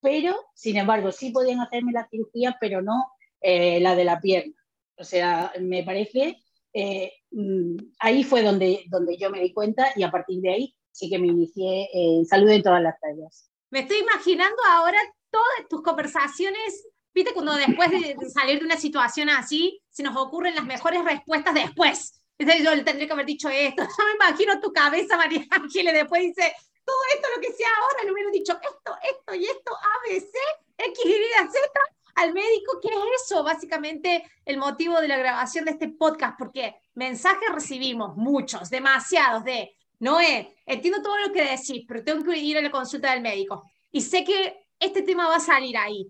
pero 0.00 0.36
sin 0.54 0.76
embargo 0.76 1.12
sí 1.12 1.30
podían 1.30 1.60
hacerme 1.60 1.92
la 1.92 2.06
cirugía, 2.08 2.56
pero 2.60 2.82
no 2.82 3.06
eh, 3.40 3.80
la 3.80 3.96
de 3.96 4.04
la 4.04 4.20
pierna. 4.20 4.54
O 4.98 5.04
sea, 5.04 5.52
me 5.60 5.82
parece, 5.82 6.36
eh, 6.74 7.12
mm, 7.30 7.76
ahí 8.00 8.22
fue 8.22 8.42
donde, 8.42 8.84
donde 8.88 9.16
yo 9.16 9.30
me 9.30 9.40
di 9.40 9.52
cuenta 9.52 9.92
y 9.96 10.02
a 10.02 10.10
partir 10.10 10.40
de 10.42 10.52
ahí 10.52 10.74
sí 10.90 11.08
que 11.08 11.18
me 11.18 11.28
inicié 11.28 11.88
en 11.92 12.26
salud 12.26 12.50
en 12.50 12.62
todas 12.62 12.82
las 12.82 13.00
tallas. 13.00 13.50
Me 13.70 13.80
estoy 13.80 13.98
imaginando 13.98 14.62
ahora 14.68 14.98
todas 15.30 15.68
tus 15.70 15.82
conversaciones, 15.82 16.86
viste, 17.14 17.32
cuando 17.32 17.54
después 17.54 17.90
de 17.90 18.16
salir 18.30 18.58
de 18.58 18.64
una 18.64 18.76
situación 18.76 19.28
así, 19.28 19.82
se 19.90 20.02
nos 20.02 20.16
ocurren 20.16 20.54
las 20.54 20.64
mejores 20.64 21.04
respuestas 21.04 21.54
después. 21.54 22.18
Yo 22.38 22.74
le 22.74 22.82
tendría 22.82 23.06
que 23.06 23.12
haber 23.12 23.26
dicho 23.26 23.48
esto. 23.48 23.82
Yo 23.98 24.04
me 24.04 24.26
imagino 24.26 24.60
tu 24.60 24.72
cabeza, 24.72 25.16
María 25.16 25.44
Ángeles, 25.50 25.94
después 25.94 26.22
dice, 26.22 26.54
todo 26.84 26.96
esto 27.14 27.28
lo 27.36 27.40
que 27.40 27.52
sea 27.52 27.68
ahora, 27.80 28.04
le 28.04 28.12
hubiera 28.12 28.30
dicho 28.30 28.52
esto, 28.54 28.96
esto 29.02 29.34
y 29.34 29.44
esto, 29.44 29.74
A, 29.74 30.08
B, 30.08 30.20
C, 30.20 30.38
X, 30.78 31.04
Y, 31.04 31.48
Z, 31.50 31.80
al 32.16 32.32
médico, 32.32 32.78
¿qué 32.80 32.88
es 32.88 33.22
eso? 33.24 33.42
Básicamente 33.42 34.24
el 34.44 34.58
motivo 34.58 35.00
de 35.00 35.08
la 35.08 35.16
grabación 35.16 35.64
de 35.64 35.72
este 35.72 35.88
podcast, 35.88 36.38
porque 36.38 36.74
mensajes 36.94 37.48
recibimos, 37.52 38.16
muchos, 38.16 38.68
demasiados, 38.70 39.44
de, 39.44 39.76
Noé, 40.00 40.56
entiendo 40.66 41.00
todo 41.00 41.16
lo 41.18 41.32
que 41.32 41.44
decís, 41.44 41.84
pero 41.86 42.02
tengo 42.02 42.24
que 42.24 42.36
ir 42.36 42.58
a 42.58 42.60
la 42.60 42.72
consulta 42.72 43.12
del 43.12 43.22
médico. 43.22 43.62
Y 43.92 44.00
sé 44.00 44.24
que 44.24 44.66
este 44.80 45.02
tema 45.02 45.28
va 45.28 45.36
a 45.36 45.40
salir 45.40 45.76
ahí. 45.76 46.08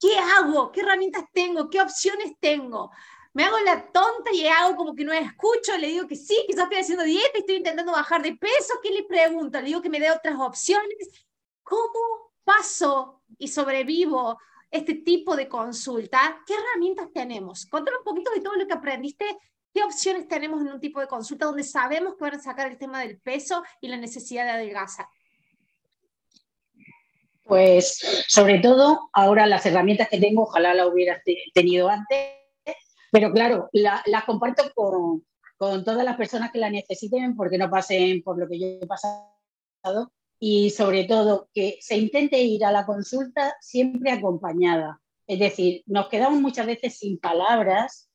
¿Qué 0.00 0.18
hago? 0.18 0.72
¿Qué 0.72 0.80
herramientas 0.80 1.24
tengo? 1.32 1.68
¿Qué 1.68 1.80
opciones 1.80 2.32
tengo? 2.40 2.90
me 3.32 3.44
hago 3.44 3.58
la 3.60 3.90
tonta 3.92 4.32
y 4.32 4.46
hago 4.46 4.76
como 4.76 4.94
que 4.94 5.04
no 5.04 5.12
escucho, 5.12 5.76
le 5.78 5.88
digo 5.88 6.06
que 6.06 6.16
sí, 6.16 6.36
yo 6.48 6.62
estoy 6.62 6.78
haciendo 6.78 7.04
dieta, 7.04 7.38
estoy 7.38 7.56
intentando 7.56 7.92
bajar 7.92 8.22
de 8.22 8.34
peso, 8.36 8.74
¿qué 8.82 8.90
le 8.90 9.04
pregunto? 9.04 9.58
Le 9.60 9.66
digo 9.66 9.82
que 9.82 9.90
me 9.90 10.00
dé 10.00 10.10
otras 10.10 10.36
opciones. 10.38 11.26
¿Cómo 11.62 12.32
paso 12.42 13.22
y 13.38 13.46
sobrevivo 13.48 14.38
este 14.70 14.94
tipo 14.94 15.36
de 15.36 15.48
consulta? 15.48 16.42
¿Qué 16.44 16.54
herramientas 16.54 17.12
tenemos? 17.12 17.66
Cuéntame 17.66 17.98
un 17.98 18.04
poquito 18.04 18.32
de 18.32 18.40
todo 18.40 18.56
lo 18.56 18.66
que 18.66 18.72
aprendiste. 18.72 19.38
¿Qué 19.72 19.84
opciones 19.84 20.26
tenemos 20.26 20.60
en 20.62 20.72
un 20.72 20.80
tipo 20.80 20.98
de 20.98 21.06
consulta 21.06 21.46
donde 21.46 21.62
sabemos 21.62 22.16
que 22.16 22.24
van 22.24 22.34
a 22.34 22.40
sacar 22.40 22.68
el 22.68 22.78
tema 22.78 23.00
del 23.00 23.20
peso 23.20 23.62
y 23.80 23.86
la 23.86 23.96
necesidad 23.96 24.44
de 24.44 24.50
adelgazar? 24.50 25.06
Pues 27.50 28.24
sobre 28.28 28.60
todo, 28.60 29.10
ahora 29.12 29.44
las 29.46 29.66
herramientas 29.66 30.08
que 30.08 30.20
tengo, 30.20 30.44
ojalá 30.44 30.72
las 30.72 30.86
hubiera 30.86 31.20
tenido 31.52 31.88
antes, 31.88 32.18
pero 33.10 33.32
claro, 33.32 33.68
las 33.72 34.02
la 34.06 34.24
comparto 34.24 34.70
con, 34.72 35.26
con, 35.56 35.84
todas 35.84 36.04
las 36.04 36.16
personas 36.16 36.52
que 36.52 36.60
la 36.60 36.70
necesiten 36.70 37.34
porque 37.34 37.58
no 37.58 37.68
pasen 37.68 38.22
por 38.22 38.38
lo 38.38 38.48
que 38.48 38.60
yo 38.60 38.66
he 38.80 38.86
pasado 38.86 40.12
y 40.38 40.70
sobre 40.70 41.04
todo 41.04 41.48
que 41.52 41.78
se 41.80 41.98
intente 41.98 42.38
ir 42.40 42.64
a 42.64 42.70
la 42.70 42.86
consulta 42.86 43.56
siempre 43.60 44.12
acompañada. 44.12 45.00
Es 45.26 45.40
decir, 45.40 45.82
nos 45.86 46.08
quedamos 46.08 46.40
muchas 46.40 46.66
veces 46.66 46.98
sin 46.98 47.18
palabras 47.18 48.10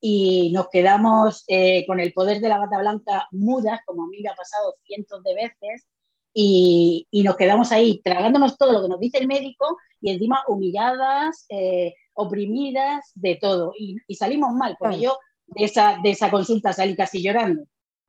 y 0.00 0.50
nos 0.52 0.68
quedamos 0.68 1.44
eh, 1.46 1.86
con 1.86 2.00
el 2.00 2.12
poder 2.12 2.40
de 2.40 2.48
la 2.48 2.58
bata 2.58 2.78
blanca 2.78 3.28
mudas, 3.30 3.80
como 3.86 4.02
a 4.02 4.08
mí 4.08 4.20
me 4.20 4.30
ha 4.30 4.34
pasado 4.34 4.74
cientos 4.84 5.22
de 5.22 5.34
veces, 5.34 5.86
y, 6.32 7.06
y, 7.10 7.22
nos 7.22 7.36
quedamos 7.36 7.72
ahí 7.72 8.00
tragándonos 8.02 8.56
todo 8.56 8.72
lo 8.72 8.82
que 8.82 8.88
nos 8.88 9.00
dice 9.00 9.18
el 9.18 9.26
médico 9.26 9.76
y 10.00 10.12
encima 10.12 10.42
humilladas, 10.48 11.46
eh, 11.48 11.94
oprimidas, 12.14 13.10
de 13.14 13.36
todo. 13.36 13.72
Y, 13.78 13.98
salimos 14.14 14.52
mal, 14.52 14.76
porque 14.78 15.00
yo 15.00 15.18
de 15.46 15.64
esa, 15.64 15.98
de 16.02 16.10
esa 16.10 16.30
consulta 16.30 16.72
salí 16.72 16.94
casi 16.94 17.22
llorando. 17.22 17.64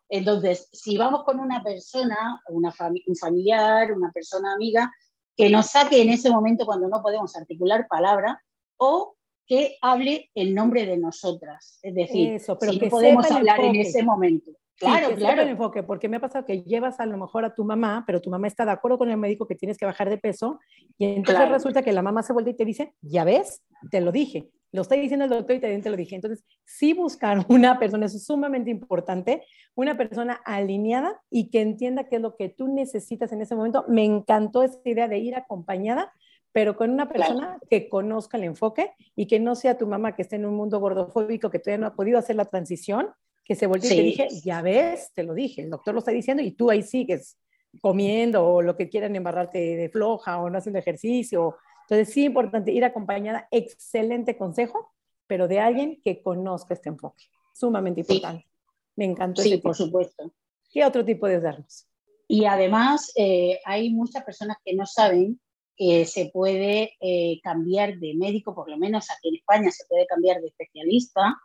Entonces, 0.10 0.68
si 0.72 0.98
vamos 0.98 1.24
con 1.24 1.40
una 1.40 1.64
persona, 1.64 2.42
una 2.50 2.74
un 3.08 3.16
familiar, 3.16 3.94
una 3.94 4.12
persona 4.12 4.54
amiga, 4.54 4.92
que 5.36 5.50
nos 5.50 5.68
saque 5.68 6.02
en 6.02 6.10
ese 6.10 6.30
momento 6.30 6.66
cuando 6.66 6.90
no 6.90 7.02
podemos 7.02 7.36
articular 7.36 7.88
palabra 7.88 8.44
o 8.78 9.16
que 9.48 9.78
hable 9.82 10.30
en 10.36 10.54
nombre 10.54 10.86
de 10.86 10.98
nosotras. 10.98 11.80
Es 11.82 11.96
decir, 11.96 12.34
Eso, 12.34 12.58
pero 12.60 12.74
si 12.74 12.80
que 12.80 12.90
podemos 12.90 13.30
hablar 13.32 13.60
en 13.62 13.76
ese 13.76 14.04
momento. 14.04 14.52
Claro, 14.82 15.16
claro. 15.16 15.42
El 15.44 15.50
enfoque, 15.50 15.84
porque 15.84 16.10
me 16.10 16.18
ha 16.18 16.20
pasado 16.20 16.44
que 16.46 16.64
llevas 16.64 17.00
a 17.00 17.06
lo 17.06 17.18
mejor 17.18 17.46
a 17.46 17.54
tu 17.54 17.64
mamá, 17.64 18.04
pero 18.08 18.20
tu 18.20 18.30
mamá 18.30 18.48
está 18.48 18.66
de 18.66 18.72
acuerdo 18.72 18.98
con 18.98 19.10
el 19.10 19.18
médico 19.18 19.48
que 19.48 19.56
tienes 19.56 19.78
que 19.78 19.86
bajar 19.86 20.10
de 20.10 20.18
peso, 20.18 20.60
y 20.98 21.06
entonces 21.06 21.50
resulta 21.50 21.84
que 21.84 21.94
la 21.94 22.02
mamá 22.02 22.24
se 22.24 22.34
vuelve 22.34 22.52
y 22.52 22.56
te 22.56 22.66
dice, 22.66 22.94
ya 23.02 23.24
ves, 23.24 23.64
te 23.92 24.02
lo 24.02 24.12
dije, 24.12 24.50
lo 24.72 24.82
estoy 24.84 25.00
diciendo 25.00 25.26
el 25.26 25.32
doctor 25.32 25.56
y 25.56 25.60
también 25.60 25.82
te 25.82 25.90
lo 25.90 25.98
dije. 25.98 26.16
Entonces, 26.16 26.46
sí 26.66 26.94
buscar 26.94 27.46
una 27.50 27.78
persona, 27.78 28.06
eso 28.06 28.18
es 28.18 28.26
sumamente 28.26 28.70
importante, 28.70 29.44
una 29.76 29.98
persona 29.98 30.42
alineada 30.46 31.22
y 31.30 31.50
que 31.50 31.62
entienda 31.62 32.06
qué 32.06 32.16
es 32.18 32.22
lo 32.22 32.36
que 32.36 32.50
tú 32.50 32.68
necesitas 32.68 33.32
en 33.32 33.42
ese 33.42 33.56
momento. 33.56 33.86
Me 33.88 34.04
encantó 34.04 34.64
esa 34.64 34.80
idea 34.86 35.08
de 35.08 35.20
ir 35.20 35.36
acompañada, 35.36 36.12
pero 36.54 36.76
con 36.76 36.90
una 36.90 37.08
persona 37.08 37.60
que 37.70 37.88
conozca 37.88 38.38
el 38.38 38.46
enfoque 38.46 38.94
y 39.16 39.28
que 39.28 39.40
no 39.40 39.56
sea 39.56 39.78
tu 39.78 39.88
mamá 39.88 40.16
que 40.16 40.22
esté 40.22 40.38
en 40.38 40.46
un 40.46 40.56
mundo 40.56 40.80
gordofóbico 40.80 41.50
que 41.50 41.60
todavía 41.60 41.82
no 41.82 41.88
ha 41.88 41.96
podido 41.96 42.18
hacer 42.18 42.36
la 42.36 42.46
transición 42.46 43.10
que 43.52 43.56
se 43.56 43.68
volvió 43.68 43.92
y 43.92 43.96
te 43.98 44.02
dije, 44.02 44.28
ya 44.46 44.62
ves, 44.62 45.12
te 45.14 45.24
lo 45.24 45.34
dije, 45.34 45.64
el 45.64 45.70
doctor 45.70 45.94
lo 45.94 46.00
está 46.00 46.12
diciendo 46.12 46.42
y 46.42 46.52
tú 46.52 46.70
ahí 46.70 46.84
sigues 46.84 47.38
comiendo 47.82 48.48
o 48.48 48.62
lo 48.62 48.78
que 48.78 48.88
quieran 48.88 49.14
embarrarte 49.14 49.76
de 49.76 49.90
floja 49.90 50.42
o 50.42 50.50
no 50.50 50.58
haciendo 50.58 50.80
ejercicio. 50.80 51.58
Entonces 51.82 52.14
sí, 52.14 52.24
importante 52.24 52.72
ir 52.72 52.86
acompañada, 52.86 53.50
excelente 53.52 54.38
consejo, 54.38 54.94
pero 55.28 55.50
de 55.50 55.60
alguien 55.60 56.00
que 56.02 56.22
conozca 56.22 56.76
este 56.76 56.88
enfoque, 56.88 57.26
sumamente 57.54 58.00
importante. 58.00 58.48
Me 58.96 59.04
encantó. 59.04 59.42
Sí, 59.42 59.58
por 59.58 59.76
supuesto. 59.76 60.34
¿Qué 60.72 60.86
otro 60.86 61.04
tipo 61.04 61.28
de 61.28 61.42
darnos? 61.42 61.90
Y 62.30 62.46
además 62.46 63.12
eh, 63.18 63.60
hay 63.66 63.90
muchas 63.90 64.24
personas 64.24 64.56
que 64.64 64.76
no 64.76 64.86
saben 64.86 65.42
que 65.76 66.06
se 66.06 66.32
puede 66.34 66.94
eh, 67.02 67.42
cambiar 67.44 68.00
de 68.00 68.14
médico, 68.16 68.56
por 68.56 68.70
lo 68.70 68.78
menos 68.78 69.12
aquí 69.12 69.28
en 69.28 69.36
España 69.36 69.70
se 69.72 69.84
puede 69.90 70.06
cambiar 70.06 70.40
de 70.40 70.48
especialista 70.48 71.36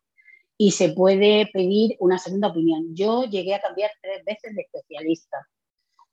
y 0.58 0.70
se 0.70 0.90
puede 0.90 1.48
pedir 1.52 1.96
una 2.00 2.18
segunda 2.18 2.48
opinión. 2.48 2.94
Yo 2.94 3.24
llegué 3.24 3.54
a 3.54 3.60
cambiar 3.60 3.90
tres 4.00 4.24
veces 4.24 4.54
de 4.54 4.62
especialista. 4.62 5.46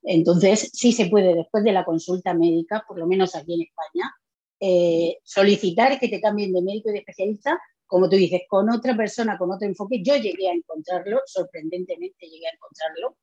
Entonces, 0.02 0.70
sí 0.72 0.92
se 0.92 1.06
puede, 1.06 1.34
después 1.34 1.64
de 1.64 1.72
la 1.72 1.84
consulta 1.84 2.34
médica, 2.34 2.84
por 2.86 2.98
lo 2.98 3.06
menos 3.06 3.34
aquí 3.34 3.54
en 3.54 3.62
España, 3.62 4.14
eh, 4.60 5.18
solicitar 5.24 5.98
que 5.98 6.08
te 6.08 6.20
cambien 6.20 6.52
de 6.52 6.62
médico 6.62 6.90
y 6.90 6.92
de 6.92 6.98
especialista, 6.98 7.58
como 7.86 8.08
tú 8.08 8.16
dices, 8.16 8.42
con 8.48 8.70
otra 8.70 8.96
persona, 8.96 9.38
con 9.38 9.50
otro 9.50 9.66
enfoque. 9.66 10.02
Yo 10.02 10.16
llegué 10.16 10.48
a 10.48 10.52
encontrarlo, 10.52 11.20
sorprendentemente 11.26 12.26
llegué 12.26 12.46
a 12.46 12.54
encontrarlo 12.54 13.16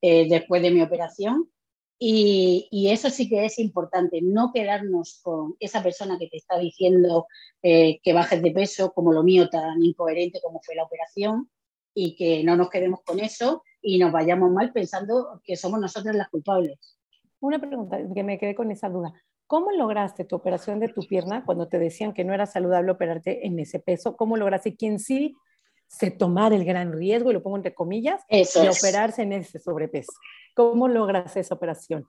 eh, 0.00 0.26
después 0.28 0.62
de 0.62 0.70
mi 0.70 0.80
operación. 0.80 1.50
Y, 1.98 2.88
eso 2.90 3.08
sí 3.08 3.28
que 3.28 3.46
es 3.46 3.58
importante, 3.58 4.20
no 4.22 4.52
quedarnos 4.52 5.20
con 5.22 5.56
esa 5.60 5.82
persona 5.82 6.18
que 6.18 6.28
te 6.28 6.36
está 6.36 6.58
diciendo 6.58 7.26
eh, 7.62 8.00
que 8.02 8.12
bajes 8.12 8.42
de 8.42 8.50
peso, 8.50 8.92
como 8.92 9.12
lo 9.12 9.22
mío 9.22 9.48
tan 9.48 9.82
incoherente 9.82 10.40
como 10.42 10.60
fue 10.62 10.74
la 10.74 10.84
operación, 10.84 11.50
y 11.94 12.14
que 12.14 12.44
no 12.44 12.56
nos 12.56 12.68
quedemos 12.68 13.00
con 13.02 13.18
eso 13.20 13.62
y 13.80 13.98
nos 13.98 14.12
vayamos 14.12 14.50
mal 14.50 14.70
pensando 14.72 15.40
que 15.42 15.56
somos 15.56 15.80
nosotros 15.80 16.14
las 16.14 16.28
culpables. 16.28 16.78
Una 17.40 17.58
pregunta, 17.58 17.98
que 18.14 18.22
me 18.22 18.38
quedé 18.38 18.54
con 18.54 18.70
esa 18.70 18.90
duda. 18.90 19.14
¿Cómo 19.46 19.70
lograste 19.70 20.24
tu 20.24 20.36
operación 20.36 20.80
de 20.80 20.88
tu 20.88 21.02
pierna 21.02 21.44
cuando 21.46 21.68
te 21.68 21.78
decían 21.78 22.12
que 22.12 22.24
no 22.24 22.34
era 22.34 22.46
saludable 22.46 22.90
operarte 22.90 23.46
en 23.46 23.58
ese 23.58 23.78
peso? 23.78 24.16
¿Cómo 24.16 24.36
lograste 24.36 24.76
quien 24.76 24.98
sí 24.98 25.34
se 25.86 26.10
tomar 26.10 26.52
el 26.52 26.64
gran 26.64 26.92
riesgo, 26.92 27.30
y 27.30 27.34
lo 27.34 27.42
pongo 27.42 27.56
entre 27.56 27.72
comillas, 27.72 28.20
de 28.28 28.44
operarse 28.68 29.22
en 29.22 29.32
ese 29.32 29.58
sobrepeso? 29.58 30.12
¿Cómo 30.56 30.88
logras 30.88 31.36
esa 31.36 31.54
operación? 31.54 32.06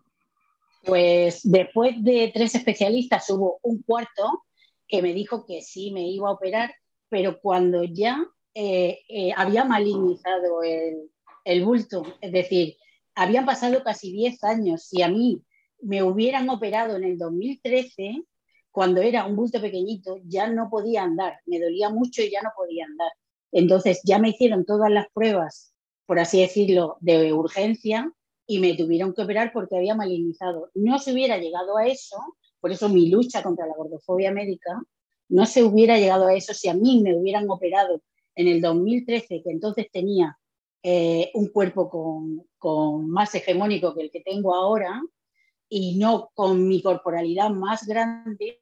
Pues 0.86 1.42
después 1.44 2.02
de 2.02 2.32
tres 2.34 2.56
especialistas 2.56 3.30
hubo 3.30 3.60
un 3.62 3.82
cuarto 3.82 4.46
que 4.88 5.02
me 5.02 5.14
dijo 5.14 5.46
que 5.46 5.62
sí 5.62 5.92
me 5.92 6.08
iba 6.08 6.30
a 6.30 6.32
operar, 6.32 6.74
pero 7.10 7.42
cuando 7.42 7.84
ya 7.84 8.26
eh, 8.54 9.00
eh, 9.10 9.34
había 9.36 9.66
malignizado 9.66 10.64
el, 10.64 11.12
el, 11.44 11.66
bulto, 11.66 12.04
es 12.22 12.32
decir, 12.32 12.78
habían 13.16 13.46
pasado 13.46 13.84
casi 13.84 14.14
10 14.14 14.42
años, 14.46 14.84
si 14.84 15.02
a 15.02 15.10
mí 15.10 15.42
me 15.82 16.02
hubieran 16.02 16.50
operado 16.50 16.96
en 16.96 17.04
el 17.04 17.18
2013, 17.18 18.24
cuando 18.72 19.02
era 19.02 19.26
un 19.26 19.36
bulto 19.36 19.60
pequeñito, 19.60 20.22
ya 20.24 20.48
no 20.48 20.70
podía 20.70 21.04
andar, 21.04 21.42
me 21.48 21.60
dolía 21.60 21.90
mucho 21.90 22.22
y 22.22 22.32
ya 22.32 22.42
no 22.44 22.52
podía 22.56 22.86
andar. 22.86 23.12
Entonces 23.52 24.00
ya 24.06 24.20
me 24.20 24.30
hicieron 24.30 24.64
todas 24.64 24.90
las 24.90 25.08
pruebas, 25.14 25.74
por 26.06 26.18
así 26.18 26.40
decirlo, 26.40 26.96
de 27.02 27.34
urgencia 27.34 28.14
y 28.48 28.60
me 28.60 28.76
tuvieron 28.76 29.14
que 29.14 29.22
operar 29.22 29.52
porque 29.54 29.76
había 29.76 29.94
malignizado. 29.94 30.72
No 30.74 30.98
se 31.00 31.12
hubiera 31.12 31.38
llegado 31.38 31.78
a 31.78 31.86
eso, 31.86 32.18
por 32.62 32.72
eso 32.72 32.90
mi 32.90 33.10
lucha 33.10 33.44
contra 33.44 33.68
la 33.68 33.76
gordofobia 33.76 34.32
médica, 34.32 34.82
no 35.30 35.46
se 35.46 35.64
hubiera 35.64 36.00
llegado 36.00 36.28
a 36.28 36.34
eso 36.34 36.54
si 36.54 36.70
a 36.70 36.74
mí 36.74 37.02
me 37.04 37.16
hubieran 37.16 37.50
operado 37.50 38.02
en 38.36 38.48
el 38.48 38.62
2013, 38.62 39.44
que 39.44 39.52
entonces 39.52 39.88
tenía 39.92 40.38
eh, 40.82 41.32
un 41.34 41.50
cuerpo 41.50 41.90
con, 41.90 42.48
con, 42.58 43.10
más 43.10 43.36
hegemónico 43.36 43.94
que 43.94 44.04
el 44.04 44.12
que 44.12 44.22
tengo 44.22 44.56
ahora 44.56 45.02
y 45.68 45.98
no 45.98 46.30
con 46.34 46.66
mi 46.68 46.82
corporalidad 46.82 47.50
más 47.50 47.86
grande, 47.86 48.62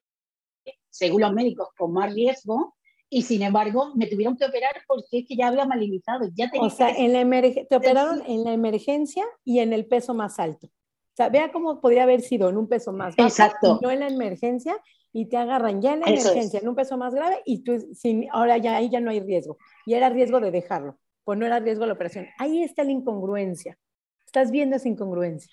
según 0.89 1.21
los 1.21 1.33
médicos, 1.33 1.69
con 1.77 1.93
más 1.93 2.11
riesgo, 2.11 2.75
y 3.09 3.21
sin 3.21 3.43
embargo 3.43 3.93
me 3.95 4.07
tuvieron 4.07 4.35
que 4.35 4.45
operar 4.45 4.75
porque 4.88 5.19
es 5.19 5.27
que 5.27 5.35
ya 5.35 5.47
había 5.47 5.65
malignizado. 5.65 6.29
Ya 6.35 6.50
o 6.59 6.69
sea, 6.69 6.89
en 6.89 7.13
la 7.13 7.41
te 7.69 7.75
operaron 7.75 8.24
en 8.25 8.43
la 8.43 8.53
emergencia 8.53 9.24
y 9.43 9.59
en 9.59 9.74
el 9.74 9.85
peso 9.85 10.13
más 10.13 10.39
alto. 10.39 10.67
O 10.67 11.15
sea, 11.15 11.29
vea 11.29 11.51
cómo 11.51 11.79
podría 11.79 12.03
haber 12.03 12.21
sido 12.21 12.50
en 12.50 12.57
un 12.57 12.67
peso 12.67 12.91
más 12.91 13.15
bajo, 13.15 13.29
Exacto. 13.29 13.79
no 13.81 13.89
en 13.89 14.01
la 14.01 14.07
emergencia, 14.07 14.75
y 15.13 15.27
te 15.27 15.38
agarran 15.38 15.81
ya 15.81 15.93
en 15.93 16.01
la 16.01 16.07
emergencia, 16.07 16.59
en 16.59 16.67
un 16.67 16.75
peso 16.75 16.97
más 16.97 17.15
grave, 17.15 17.41
y 17.45 17.63
tú, 17.63 17.79
sin, 17.93 18.27
ahora 18.33 18.57
ya 18.57 18.75
ahí 18.75 18.89
ya 18.89 19.00
no 19.00 19.12
hay 19.12 19.21
riesgo. 19.21 19.57
Y 19.85 19.93
era 19.93 20.09
riesgo 20.09 20.41
de 20.41 20.51
dejarlo, 20.51 21.00
pues 21.24 21.39
no 21.39 21.45
era 21.45 21.62
riesgo 21.62 21.85
la 21.85 21.93
operación. 21.93 22.27
Ahí 22.38 22.63
está 22.63 22.83
la 22.83 22.91
incongruencia. 22.91 23.77
Estás 24.25 24.51
viendo 24.51 24.75
esa 24.75 24.89
incongruencia. 24.89 25.50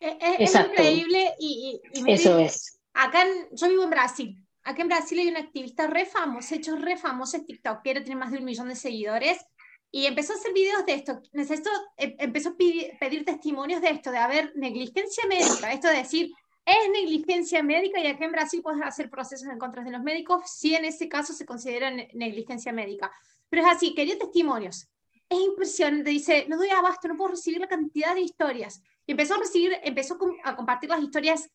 Es, 0.00 0.52
es 0.52 0.54
increíble 0.56 1.32
y, 1.38 1.80
Eso 2.08 2.36
es. 2.40 2.80
Acá, 2.92 3.24
yo 3.52 3.68
vivo 3.68 3.84
en 3.84 3.90
Brasil, 3.90 4.43
Acá 4.64 4.82
en 4.82 4.88
Brasil 4.88 5.18
hay 5.18 5.28
un 5.28 5.36
activista 5.36 5.86
re 5.86 6.06
famoso, 6.06 6.54
hecho 6.54 6.76
re 6.76 6.96
famoso, 6.96 7.36
es 7.36 7.44
TikToker, 7.44 8.02
tiene 8.02 8.18
más 8.18 8.32
de 8.32 8.38
un 8.38 8.44
millón 8.44 8.68
de 8.68 8.76
seguidores, 8.76 9.44
y 9.90 10.06
empezó 10.06 10.32
a 10.32 10.36
hacer 10.36 10.52
videos 10.52 10.84
de 10.86 10.94
esto. 10.94 11.22
Necesito, 11.32 11.70
em, 11.96 12.16
empezó 12.18 12.48
a 12.48 12.56
pedir, 12.56 13.24
testimonios 13.24 13.80
de 13.80 13.90
esto, 13.90 14.10
de 14.10 14.18
haber 14.18 14.52
negligencia 14.56 15.24
médica, 15.28 15.72
esto 15.72 15.86
de 15.88 15.98
decir, 15.98 16.32
es 16.66 16.90
negligencia 16.90 17.62
médica 17.62 18.00
y 18.00 18.06
acá 18.06 18.24
en 18.24 18.32
Brasil 18.32 18.60
puedes 18.60 18.82
hacer 18.82 19.08
procesos 19.08 19.46
en 19.48 19.58
contra 19.58 19.84
de 19.84 19.92
los 19.92 20.02
médicos 20.02 20.50
si 20.50 20.74
en 20.74 20.86
ese 20.86 21.08
caso 21.08 21.32
se 21.32 21.44
considera 21.44 21.92
negligencia 22.14 22.72
médica. 22.72 23.12
Pero 23.50 23.62
es 23.62 23.68
así, 23.76 23.94
quería 23.94 24.18
testimonios. 24.18 24.88
Es 25.28 25.38
impresionante, 25.38 26.10
dice, 26.10 26.46
no 26.48 26.56
doy 26.56 26.70
abasto, 26.70 27.06
no 27.06 27.16
puedo 27.16 27.32
recibir 27.32 27.60
la 27.60 27.68
cantidad 27.68 28.14
de 28.14 28.22
historias. 28.22 28.82
Y 29.06 29.12
empezó 29.12 29.34
a 29.34 29.38
recibir, 29.38 29.78
empezó 29.84 30.18
a 30.42 30.56
compartir 30.56 30.88
las 30.88 31.02
historias, 31.02 31.50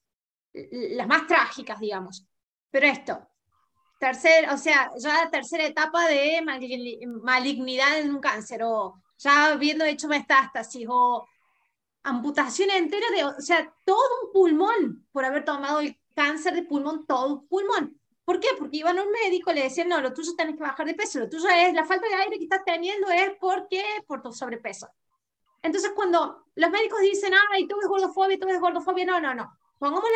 las 0.54 1.08
más 1.08 1.28
trágicas, 1.28 1.80
digamos. 1.80 2.28
Pero 2.72 2.86
esto, 2.86 3.28
tercer, 4.00 4.50
o 4.50 4.58
sea, 4.58 4.92
ya 4.98 5.26
la 5.26 5.30
tercera 5.30 5.66
etapa 5.66 6.08
de 6.08 6.42
malignidad 6.44 8.00
en 8.00 8.14
un 8.14 8.22
cáncer, 8.22 8.64
o 8.64 9.02
ya 9.18 9.48
habiendo 9.48 9.86
hecho 9.86 10.08
metástasis, 10.08 10.88
o 10.90 11.28
amputación 12.04 12.70
entera 12.72 13.08
de, 13.16 13.26
o 13.26 13.42
sea, 13.42 13.74
todo 13.86 14.00
un 14.24 14.32
pulmón 14.32 15.08
por 15.12 15.26
haber 15.26 15.44
tomado 15.44 15.80
el 15.82 16.00
cáncer 16.16 16.54
de 16.54 16.64
pulmón, 16.64 17.06
todo 17.06 17.28
un 17.28 17.48
pulmón. 17.48 18.00
¿Por 18.24 18.40
qué? 18.40 18.50
Porque 18.58 18.78
iban 18.78 18.98
a 19.00 19.04
un 19.04 19.12
médico 19.12 19.52
y 19.52 19.56
le 19.56 19.64
decían, 19.64 19.90
no, 19.90 20.00
lo 20.00 20.14
tuyo 20.14 20.36
tienes 20.36 20.56
que 20.56 20.62
bajar 20.62 20.86
de 20.86 20.94
peso, 20.94 21.20
lo 21.20 21.30
tuyo 21.30 21.50
es 21.50 21.74
la 21.74 21.86
falta 21.86 22.08
de 22.08 22.14
aire 22.14 22.38
que 22.38 22.44
estás 22.44 22.64
teniendo 22.64 23.10
es 23.10 23.32
porque 23.40 23.84
por 24.06 24.22
tu 24.22 24.32
sobrepeso. 24.32 24.88
Entonces, 25.64 25.92
cuando 25.96 26.46
los 26.56 26.70
médicos 26.70 27.02
dicen, 27.02 27.34
ay, 27.52 27.68
tú 27.68 27.76
ves 27.78 27.88
gordofobia, 27.88 28.38
tú 28.40 28.46
ves 28.46 28.62
gordofobia, 28.62 29.06
no, 29.06 29.20
no, 29.20 29.34
no 29.34 29.60
pongamos 29.79 30.09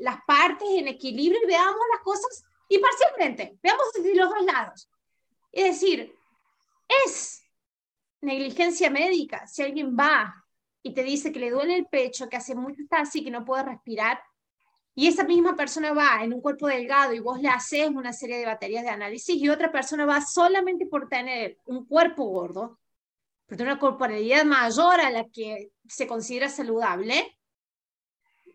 las 0.00 0.18
partes 0.26 0.68
en 0.70 0.88
equilibrio 0.88 1.40
y 1.42 1.46
veamos 1.46 1.80
las 1.92 2.02
cosas 2.02 2.44
y 2.68 2.78
parcialmente, 2.78 3.58
veamos 3.62 3.92
desde 3.94 4.14
los 4.14 4.28
dos 4.28 4.44
lados. 4.44 4.90
Es 5.52 5.80
decir, 5.80 6.14
es 7.06 7.42
negligencia 8.20 8.90
médica 8.90 9.46
si 9.46 9.62
alguien 9.62 9.96
va 9.96 10.44
y 10.82 10.92
te 10.92 11.02
dice 11.02 11.32
que 11.32 11.40
le 11.40 11.50
duele 11.50 11.76
el 11.76 11.86
pecho, 11.86 12.28
que 12.28 12.36
hace 12.36 12.54
mucho 12.54 12.82
está 12.82 13.00
así, 13.00 13.24
que 13.24 13.30
no 13.30 13.44
puede 13.44 13.64
respirar, 13.64 14.20
y 14.98 15.08
esa 15.08 15.24
misma 15.24 15.54
persona 15.54 15.92
va 15.92 16.24
en 16.24 16.32
un 16.32 16.40
cuerpo 16.40 16.66
delgado 16.68 17.12
y 17.12 17.20
vos 17.20 17.38
le 17.38 17.48
haces 17.48 17.90
una 17.90 18.14
serie 18.14 18.38
de 18.38 18.46
baterías 18.46 18.82
de 18.82 18.88
análisis 18.88 19.36
y 19.36 19.48
otra 19.50 19.70
persona 19.70 20.06
va 20.06 20.22
solamente 20.22 20.86
por 20.86 21.06
tener 21.06 21.58
un 21.66 21.84
cuerpo 21.84 22.24
gordo, 22.24 22.78
por 23.46 23.58
tener 23.58 23.74
una 23.74 23.80
corporalidad 23.80 24.46
mayor 24.46 24.98
a 25.00 25.10
la 25.10 25.28
que 25.28 25.70
se 25.86 26.06
considera 26.06 26.48
saludable, 26.48 27.35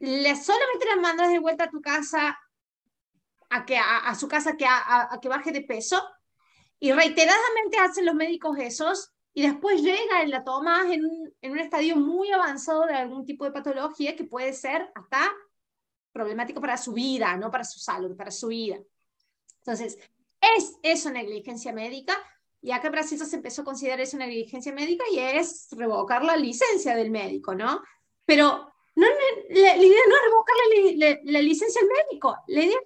le 0.01 0.35
solamente 0.35 0.85
le 0.85 0.95
mandas 0.99 1.29
de 1.29 1.39
vuelta 1.39 1.65
a 1.65 1.69
tu 1.69 1.79
casa, 1.79 2.37
a, 3.49 3.65
que, 3.65 3.77
a, 3.77 4.15
su 4.15 4.27
casa 4.27 4.57
que, 4.57 4.65
a, 4.65 5.17
que 5.21 5.29
baje 5.29 5.51
de 5.51 5.61
peso, 5.61 6.01
y 6.79 6.91
reiteradamente 6.91 7.77
hacen 7.77 8.05
los 8.05 8.15
médicos 8.15 8.57
esos, 8.57 9.13
y 9.33 9.43
después 9.43 9.81
llega 9.81 10.23
en 10.23 10.31
la 10.31 10.43
toma 10.43 10.91
en 10.91 11.05
un, 11.05 11.33
en 11.41 11.51
un 11.51 11.59
estadio 11.59 11.95
muy 11.95 12.31
avanzado 12.31 12.85
de 12.85 12.95
algún 12.95 13.25
tipo 13.25 13.45
de 13.45 13.51
patología 13.51 14.15
que 14.15 14.23
puede 14.23 14.53
ser 14.53 14.91
hasta 14.95 15.31
problemático 16.11 16.59
para 16.59 16.77
su 16.77 16.93
vida, 16.93 17.37
no 17.37 17.51
para 17.51 17.63
su 17.63 17.79
salud, 17.79 18.17
para 18.17 18.31
su 18.31 18.47
vida. 18.47 18.77
Entonces, 19.59 19.97
es 20.41 20.77
eso 20.81 21.11
negligencia 21.11 21.71
médica, 21.71 22.17
y 22.59 22.71
acá 22.71 22.87
en 22.87 22.93
Brasil 22.93 23.19
se 23.19 23.35
empezó 23.35 23.61
a 23.61 23.65
considerar 23.65 24.01
eso 24.01 24.17
negligencia 24.17 24.73
médica 24.73 25.03
y 25.11 25.19
es 25.19 25.67
revocar 25.71 26.23
la 26.23 26.35
licencia 26.35 26.95
del 26.95 27.11
médico, 27.11 27.53
¿no? 27.55 27.81
Pero 28.25 28.70
no, 28.95 29.07
la, 29.07 29.75
idea 29.77 30.01
no 30.07 30.15
es 30.15 30.21
revocar 30.23 30.55
la, 31.23 31.41
licencia 31.41 31.81
al 31.81 31.87
médico. 31.87 32.35
La 32.47 32.63
idea 32.63 32.79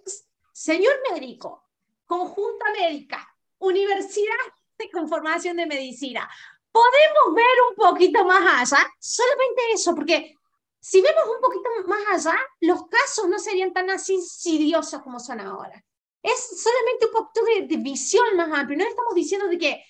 señor 0.54 0.96
médico, 1.12 1.64
conjunta 2.06 2.66
médica, 2.72 3.28
universidad 3.60 4.36
de 4.78 4.90
conformación 4.90 5.58
de 5.58 5.66
medicina, 5.66 6.30
podemos 6.72 7.36
ver 7.36 7.46
un 7.70 7.76
poquito 7.76 8.24
más 8.26 8.74
allá, 8.74 8.86
solamente 9.00 9.62
eso, 9.74 9.96
porque 9.96 10.36
si 10.80 11.02
vemos 11.02 11.24
un 11.34 11.42
poquito 11.42 11.70
más 11.88 12.28
allá, 12.28 12.38
los 12.62 12.88
casos 12.88 13.28
no 13.28 13.40
serían 13.40 13.74
tan 13.74 13.90
así 13.90 14.14
insidiosos 14.14 15.02
como 15.02 15.20
son 15.20 15.40
ahora. 15.40 15.84
Es 16.22 16.62
solamente 16.62 17.08
un 17.08 17.12
poquito 17.12 17.46
de, 17.46 17.78
visión 17.78 18.36
más 18.36 18.52
amplia. 18.52 18.78
No 18.78 18.86
estamos 18.86 19.16
diciendo 19.16 19.48
de 19.48 19.58
que 19.58 19.86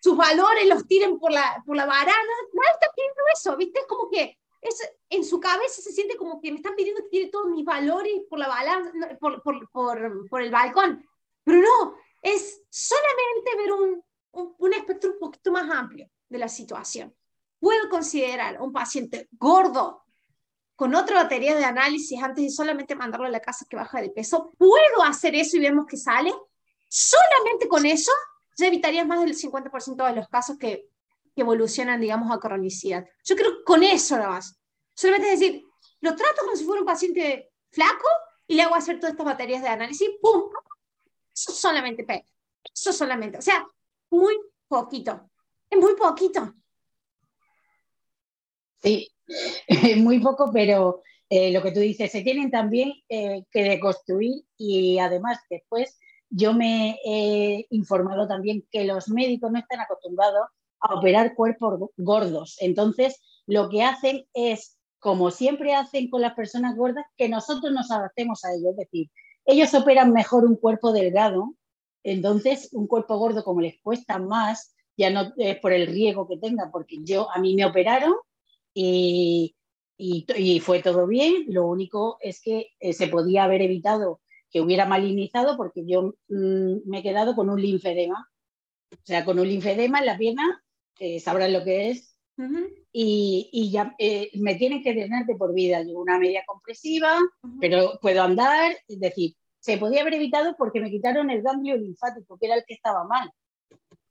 sus 0.00 0.16
valores 0.16 0.66
los 0.66 0.86
tiren 0.86 1.18
por 1.18 1.32
la, 1.32 1.62
por 1.64 1.76
la 1.76 1.86
varana. 1.86 2.12
Nadie 2.52 2.70
está 2.72 2.92
pidiendo 2.94 3.22
eso, 3.32 3.56
¿viste? 3.56 3.80
Es 3.80 3.86
como 3.86 4.10
que 4.10 4.38
es, 4.64 4.92
en 5.10 5.24
su 5.24 5.38
cabeza 5.38 5.82
se 5.82 5.92
siente 5.92 6.16
como 6.16 6.40
que 6.40 6.50
me 6.50 6.56
están 6.56 6.74
pidiendo 6.74 7.02
que 7.02 7.10
tire 7.10 7.28
todos 7.28 7.48
mis 7.50 7.64
valores 7.64 8.12
por, 8.28 8.38
la 8.38 8.48
por, 9.20 9.42
por, 9.42 9.70
por, 9.70 10.28
por 10.28 10.42
el 10.42 10.50
balcón. 10.50 11.06
Pero 11.44 11.58
no, 11.58 11.94
es 12.22 12.62
solamente 12.70 13.56
ver 13.58 13.72
un, 13.72 14.02
un, 14.58 14.72
espectro 14.72 15.12
un 15.12 15.18
poquito 15.18 15.52
más 15.52 15.70
amplio 15.70 16.08
de 16.28 16.38
la 16.38 16.48
situación. 16.48 17.14
Puedo 17.60 17.88
considerar 17.90 18.60
un 18.60 18.72
paciente 18.72 19.28
gordo 19.32 20.02
con 20.74 20.94
otra 20.94 21.22
batería 21.22 21.54
de 21.54 21.64
análisis 21.64 22.20
antes 22.22 22.44
de 22.44 22.50
solamente 22.50 22.96
mandarlo 22.96 23.26
a 23.26 23.30
la 23.30 23.40
casa 23.40 23.66
que 23.68 23.76
baja 23.76 24.00
de 24.00 24.10
peso. 24.10 24.52
Puedo 24.58 25.02
hacer 25.04 25.34
eso 25.34 25.56
y 25.56 25.60
vemos 25.60 25.86
que 25.86 25.96
sale. 25.96 26.32
Solamente 26.88 27.68
con 27.68 27.86
eso 27.86 28.10
ya 28.56 28.66
evitarías 28.66 29.06
más 29.06 29.20
del 29.20 29.36
50% 29.36 30.06
de 30.06 30.16
los 30.16 30.28
casos 30.28 30.56
que 30.58 30.88
que 31.34 31.42
evolucionan, 31.42 32.00
digamos, 32.00 32.30
a 32.30 32.38
cronicidad. 32.38 33.06
Yo 33.24 33.36
creo 33.36 33.58
que 33.58 33.64
con 33.64 33.82
eso 33.82 34.16
nada 34.16 34.30
más. 34.30 34.58
Solamente 34.94 35.32
es 35.32 35.40
decir, 35.40 35.64
lo 36.00 36.14
trato 36.14 36.42
como 36.42 36.56
si 36.56 36.64
fuera 36.64 36.80
un 36.80 36.86
paciente 36.86 37.50
flaco 37.70 38.06
y 38.46 38.54
le 38.54 38.62
hago 38.62 38.74
hacer 38.74 38.98
todas 38.98 39.12
estas 39.12 39.26
baterías 39.26 39.62
de 39.62 39.68
análisis, 39.68 40.08
¡pum! 40.20 40.50
Eso 41.34 41.52
solamente, 41.52 42.26
eso 42.72 42.92
solamente. 42.92 43.38
O 43.38 43.42
sea, 43.42 43.66
muy 44.10 44.36
poquito. 44.68 45.30
Es 45.68 45.78
muy 45.78 45.94
poquito. 45.96 46.54
Sí, 48.82 49.10
muy 49.96 50.20
poco, 50.20 50.50
pero 50.52 51.02
eh, 51.28 51.50
lo 51.52 51.62
que 51.62 51.72
tú 51.72 51.80
dices, 51.80 52.12
se 52.12 52.22
tienen 52.22 52.50
también 52.50 52.92
eh, 53.08 53.44
que 53.50 53.64
deconstruir 53.64 54.44
y 54.56 54.98
además 54.98 55.38
después 55.50 55.98
yo 56.28 56.52
me 56.52 56.98
he 57.04 57.66
informado 57.70 58.28
también 58.28 58.66
que 58.70 58.84
los 58.84 59.08
médicos 59.08 59.50
no 59.50 59.58
están 59.58 59.80
acostumbrados 59.80 60.48
a 60.84 60.94
operar 60.94 61.34
cuerpos 61.34 61.90
gordos. 61.96 62.56
Entonces, 62.60 63.20
lo 63.46 63.68
que 63.68 63.82
hacen 63.82 64.26
es, 64.34 64.78
como 64.98 65.30
siempre 65.30 65.74
hacen 65.74 66.08
con 66.10 66.20
las 66.20 66.34
personas 66.34 66.76
gordas, 66.76 67.06
que 67.16 67.28
nosotros 67.28 67.72
nos 67.72 67.90
adaptemos 67.90 68.44
a 68.44 68.52
ellos. 68.52 68.70
Es 68.72 68.76
decir, 68.76 69.10
ellos 69.46 69.74
operan 69.74 70.12
mejor 70.12 70.44
un 70.44 70.56
cuerpo 70.56 70.92
delgado, 70.92 71.54
entonces 72.02 72.68
un 72.72 72.86
cuerpo 72.86 73.16
gordo 73.18 73.42
como 73.44 73.60
les 73.60 73.80
cuesta 73.80 74.18
más, 74.18 74.74
ya 74.96 75.10
no 75.10 75.32
es 75.36 75.58
por 75.58 75.72
el 75.72 75.86
riesgo 75.86 76.28
que 76.28 76.38
tenga, 76.38 76.70
porque 76.70 76.98
yo 77.02 77.30
a 77.30 77.38
mí 77.40 77.54
me 77.54 77.64
operaron 77.64 78.14
y, 78.74 79.56
y, 79.96 80.60
fue 80.60 80.82
todo 80.82 81.06
bien. 81.06 81.46
Lo 81.48 81.66
único 81.66 82.18
es 82.20 82.40
que 82.40 82.68
eh, 82.78 82.92
se 82.92 83.08
podía 83.08 83.44
haber 83.44 83.62
evitado 83.62 84.20
que 84.50 84.60
hubiera 84.60 84.86
malignizado 84.86 85.56
porque 85.56 85.84
yo 85.86 86.14
mm, 86.28 86.88
me 86.88 86.98
he 86.98 87.02
quedado 87.02 87.34
con 87.34 87.50
un 87.50 87.60
linfedema. 87.60 88.30
O 88.92 89.02
sea, 89.02 89.24
con 89.24 89.38
un 89.40 89.48
linfedema 89.48 89.98
en 89.98 90.06
la 90.06 90.16
pierna 90.16 90.63
eh, 90.98 91.20
sabrán 91.20 91.52
lo 91.52 91.64
que 91.64 91.90
es. 91.90 92.16
y, 92.92 93.48
y, 93.52 93.70
ya 93.70 93.94
eh, 93.98 94.30
me 94.34 94.56
tienen 94.56 94.82
que 94.82 94.92
drenar 94.92 95.26
de 95.26 95.36
por 95.36 95.54
vida. 95.54 95.82
Llevo 95.82 96.02
una 96.02 96.18
media 96.18 96.42
compresiva, 96.46 97.18
pero 97.60 97.98
puedo 98.00 98.22
andar. 98.22 98.76
Es 98.88 99.00
decir, 99.00 99.34
se 99.60 99.78
podía 99.78 100.02
haber 100.02 100.14
evitado 100.14 100.56
porque 100.56 100.80
me 100.80 100.90
quitaron 100.90 101.30
el 101.30 101.42
ganglio 101.42 101.76
linfático, 101.76 102.38
que 102.38 102.46
era 102.46 102.56
el 102.56 102.64
que 102.66 102.74
estaba 102.74 103.04
mal. 103.04 103.30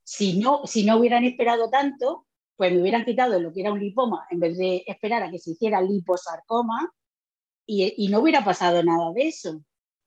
Si 0.02 0.38
no, 0.38 0.66
si 0.66 0.84
no 0.84 0.98
hubieran 0.98 1.24
esperado 1.24 1.70
tanto, 1.70 2.26
pues 2.56 2.72
me 2.72 2.80
hubieran 2.80 3.04
quitado 3.04 3.40
lo 3.40 3.52
que 3.52 3.60
era 3.60 3.72
un 3.72 3.80
lipoma 3.80 4.26
en 4.30 4.40
vez 4.40 4.56
de 4.56 4.84
esperar 4.86 5.22
a 5.22 5.30
que 5.30 5.38
se 5.38 5.52
hiciera 5.52 5.80
liposarcoma 5.80 6.92
y, 7.66 8.04
y 8.04 8.08
no 8.08 8.20
hubiera 8.20 8.44
pasado 8.44 8.82
nada 8.82 9.12
de 9.12 9.28
eso. 9.28 9.60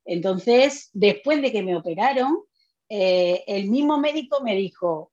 Entonces, 0.05 0.89
después 0.93 1.41
de 1.41 1.51
que 1.51 1.61
me 1.63 1.75
operaron, 1.75 2.43
eh, 2.89 3.43
el 3.47 3.69
mismo 3.69 3.97
médico 3.97 4.41
me 4.41 4.55
dijo, 4.55 5.11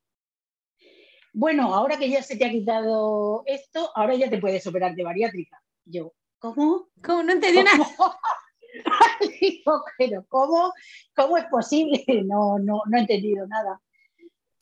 bueno, 1.35 1.75
ahora 1.75 1.99
que 1.99 2.09
ya 2.09 2.23
se 2.23 2.37
te 2.37 2.45
ha 2.45 2.51
quitado 2.51 3.43
esto, 3.47 3.91
ahora 3.97 4.15
ya 4.15 4.31
te 4.31 4.39
puedes 4.39 4.65
operar 4.69 4.95
de 4.95 5.03
bariátrica. 5.03 5.61
Yo, 5.85 6.13
¿cómo? 6.39 6.87
¿Cómo? 7.03 7.25
No 7.25 7.33
entendí 7.33 7.61
nada. 7.61 7.85
Digo, 9.41 9.83
pero 9.99 10.25
¿cómo, 10.29 10.73
¿cómo 11.15 11.37
es 11.37 11.47
posible? 11.47 12.05
No, 12.25 12.61
no, 12.61 12.83
no 12.87 12.97
he 12.97 13.01
entendido 13.01 13.49
nada. 13.49 13.81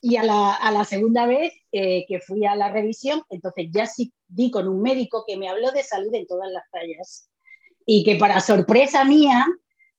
Y 0.00 0.16
a 0.16 0.22
la, 0.22 0.54
a 0.54 0.72
la 0.72 0.85
segunda 0.85 1.26
vez 1.26 1.52
eh, 1.72 2.06
que 2.08 2.20
fui 2.20 2.46
a 2.46 2.56
la 2.56 2.72
revisión, 2.72 3.22
entonces 3.28 3.66
ya 3.70 3.87
sí 3.87 4.12
di 4.26 4.50
con 4.50 4.66
un 4.66 4.80
médico 4.80 5.24
que 5.26 5.37
me 5.37 5.50
habló 5.50 5.72
de 5.72 5.82
salud 5.82 6.12
en 6.14 6.26
todas 6.26 6.50
las 6.50 6.64
tallas. 6.70 7.28
Y 7.85 8.02
que 8.02 8.16
para 8.16 8.40
sorpresa 8.40 9.04
mía, 9.04 9.46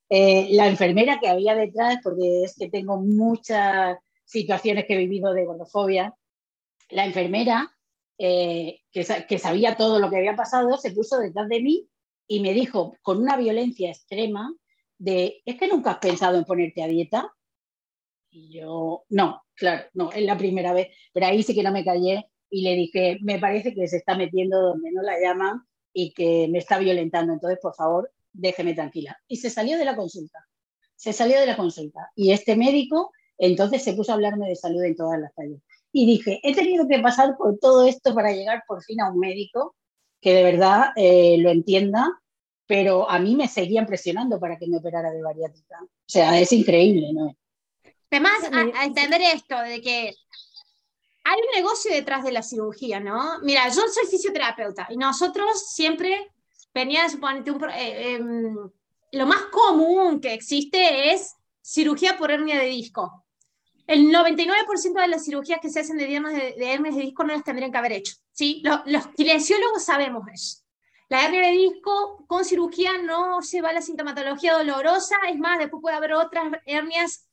eh, 0.09 0.47
la 0.51 0.67
enfermera 0.67 1.19
que 1.19 1.29
había 1.29 1.53
detrás, 1.53 1.99
porque 2.03 2.43
es 2.43 2.55
que 2.57 2.69
tengo 2.69 2.97
muchas 2.97 3.99
situaciones 4.25 4.86
que 4.86 4.95
he 4.95 4.97
vivido 4.97 5.33
de 5.33 5.45
gordofobia, 5.45 6.15
la 6.89 7.06
enfermera, 7.06 7.76
eh, 8.17 8.82
que, 8.91 9.04
sabía 9.39 9.76
todo 9.76 10.00
lo 10.00 10.10
que 10.10 10.17
había 10.17 10.36
pasado, 10.36 10.78
se 10.78 10.91
puso 10.91 11.17
detrás 11.19 11.50
de 11.50 11.62
mí 11.62 11.89
y 12.28 12.39
me 12.39 12.54
dijo 12.54 12.96
con 13.02 13.22
una 13.22 13.38
violencia 13.38 13.89
extrema 13.89 14.54
de, 14.98 15.41
¿es 15.46 15.58
que 15.58 15.67
nunca 15.67 15.91
has 15.91 15.98
pensado 15.98 16.38
en 16.38 16.46
ponerte 16.46 16.84
a 16.84 16.88
dieta? 16.88 17.34
Y 18.30 18.52
yo, 18.52 19.04
no, 19.10 19.43
claro, 19.56 19.84
no, 19.93 20.12
es 20.12 20.24
la 20.24 20.38
primera 20.38 20.74
vez, 20.74 20.89
pero 21.12 21.26
ahí 21.26 21.43
sí 21.43 21.54
que 21.54 21.63
no 21.63 21.72
me 21.72 21.84
callé 21.84 22.26
y 22.50 22.62
le 22.62 22.76
dije, 22.76 23.17
me 23.22 23.39
parece 23.39 23.74
que 23.74 23.88
se 23.88 23.98
está 23.98 24.15
metiendo 24.15 24.62
donde 24.62 24.91
no 24.91 25.02
la 25.02 25.19
llaman 25.19 25.62
y 25.91 26.13
que 26.13 26.48
me 26.50 26.60
está 26.60 26.78
violentando, 26.80 27.34
entonces 27.34 27.60
por 27.62 27.76
favor, 27.76 28.12
déjeme 28.32 28.74
tranquila. 28.74 29.17
Y 29.28 29.38
se 29.38 29.50
salió 29.50 29.78
de 29.78 29.86
la 29.86 29.96
consulta, 29.96 30.48
se 30.96 31.13
salió 31.13 31.39
de 31.39 31.46
la 31.46 31.58
consulta. 31.58 32.12
Y 32.15 32.32
este 32.32 32.56
médico 32.56 33.12
entonces 33.38 33.84
se 33.84 33.93
puso 33.93 34.12
a 34.12 34.15
hablarme 34.15 34.48
de 34.48 34.56
salud 34.56 34.84
en 34.84 34.96
todas 34.96 35.19
las 35.19 35.34
tallas. 35.34 35.62
Y 35.93 36.06
dije, 36.06 36.39
he 36.43 36.53
tenido 36.53 36.88
que 36.88 36.99
pasar 36.99 37.38
por 37.38 37.58
todo 37.60 37.88
esto 37.88 38.13
para 38.13 38.32
llegar 38.32 38.63
por 38.67 38.84
fin 38.84 38.99
a 38.99 39.12
un 39.12 39.19
médico 39.19 39.75
que 40.19 40.34
de 40.34 40.43
verdad 40.43 40.91
eh, 40.95 41.38
lo 41.39 41.51
entienda, 41.51 42.19
pero 42.65 43.10
a 43.10 43.19
mí 43.19 43.36
me 43.36 43.47
seguían 43.47 43.86
presionando 43.86 44.39
para 44.39 44.58
que 44.58 44.67
me 44.67 44.77
operara 44.77 45.12
de 45.12 45.21
bariátrica. 45.21 45.77
O 45.84 45.88
sea, 46.08 46.39
es 46.39 46.51
increíble, 46.51 47.12
¿no? 47.13 47.36
Además, 48.10 48.34
a, 48.51 48.86
entender 48.86 49.21
esto, 49.21 49.60
de 49.60 49.82
que 49.82 50.13
hay 51.23 51.39
un 51.39 51.56
negocio 51.56 51.91
detrás 51.91 52.23
de 52.23 52.32
la 52.32 52.41
cirugía, 52.41 52.99
¿no? 52.99 53.39
Mira, 53.41 53.67
yo 53.69 53.82
soy 53.88 54.06
fisioterapeuta 54.10 54.88
y 54.89 54.97
nosotros 54.97 55.71
siempre 55.71 56.32
venía, 56.73 57.10
suponete, 57.10 57.51
un, 57.51 57.63
eh, 57.71 58.13
em, 58.13 58.56
lo 59.12 59.25
más 59.25 59.43
común 59.51 60.21
que 60.21 60.34
existe 60.34 61.13
es 61.13 61.36
cirugía 61.62 62.17
por 62.17 62.32
hernia 62.32 62.60
de 62.60 62.67
disco. 62.67 63.22
El 63.86 64.12
99% 64.12 65.02
de 65.02 65.08
las 65.08 65.26
cirugías 65.26 65.60
que 65.62 65.69
se 65.69 65.82
hacen 65.82 65.98
de 65.98 66.04
hernias 66.04 66.34
de, 66.34 66.54
de, 66.58 66.78
de 66.78 67.02
disco 67.02 67.24
no 67.24 67.34
las 67.34 67.43
tendrían 67.43 67.72
que 67.72 67.78
haber 67.78 67.93
hecho. 67.93 68.15
¿sí? 68.32 68.62
Los, 68.63 68.82
los 68.86 69.08
kinesiólogos 69.08 69.84
sabemos 69.84 70.24
eso. 70.34 70.63
La 71.10 71.26
hernia 71.26 71.41
de 71.41 71.52
disco 71.52 72.26
con 72.28 72.43
cirugía 72.43 72.98
no 72.98 73.41
se 73.41 73.62
va 73.62 73.69
a 73.69 73.74
la 73.74 73.82
sintomatología 73.82 74.54
dolorosa, 74.58 75.15
es 75.30 75.38
más, 75.38 75.60
después 75.60 75.82
puede 75.82 75.96
haber 75.96 76.13
otras 76.13 76.46
hernias, 76.65 77.28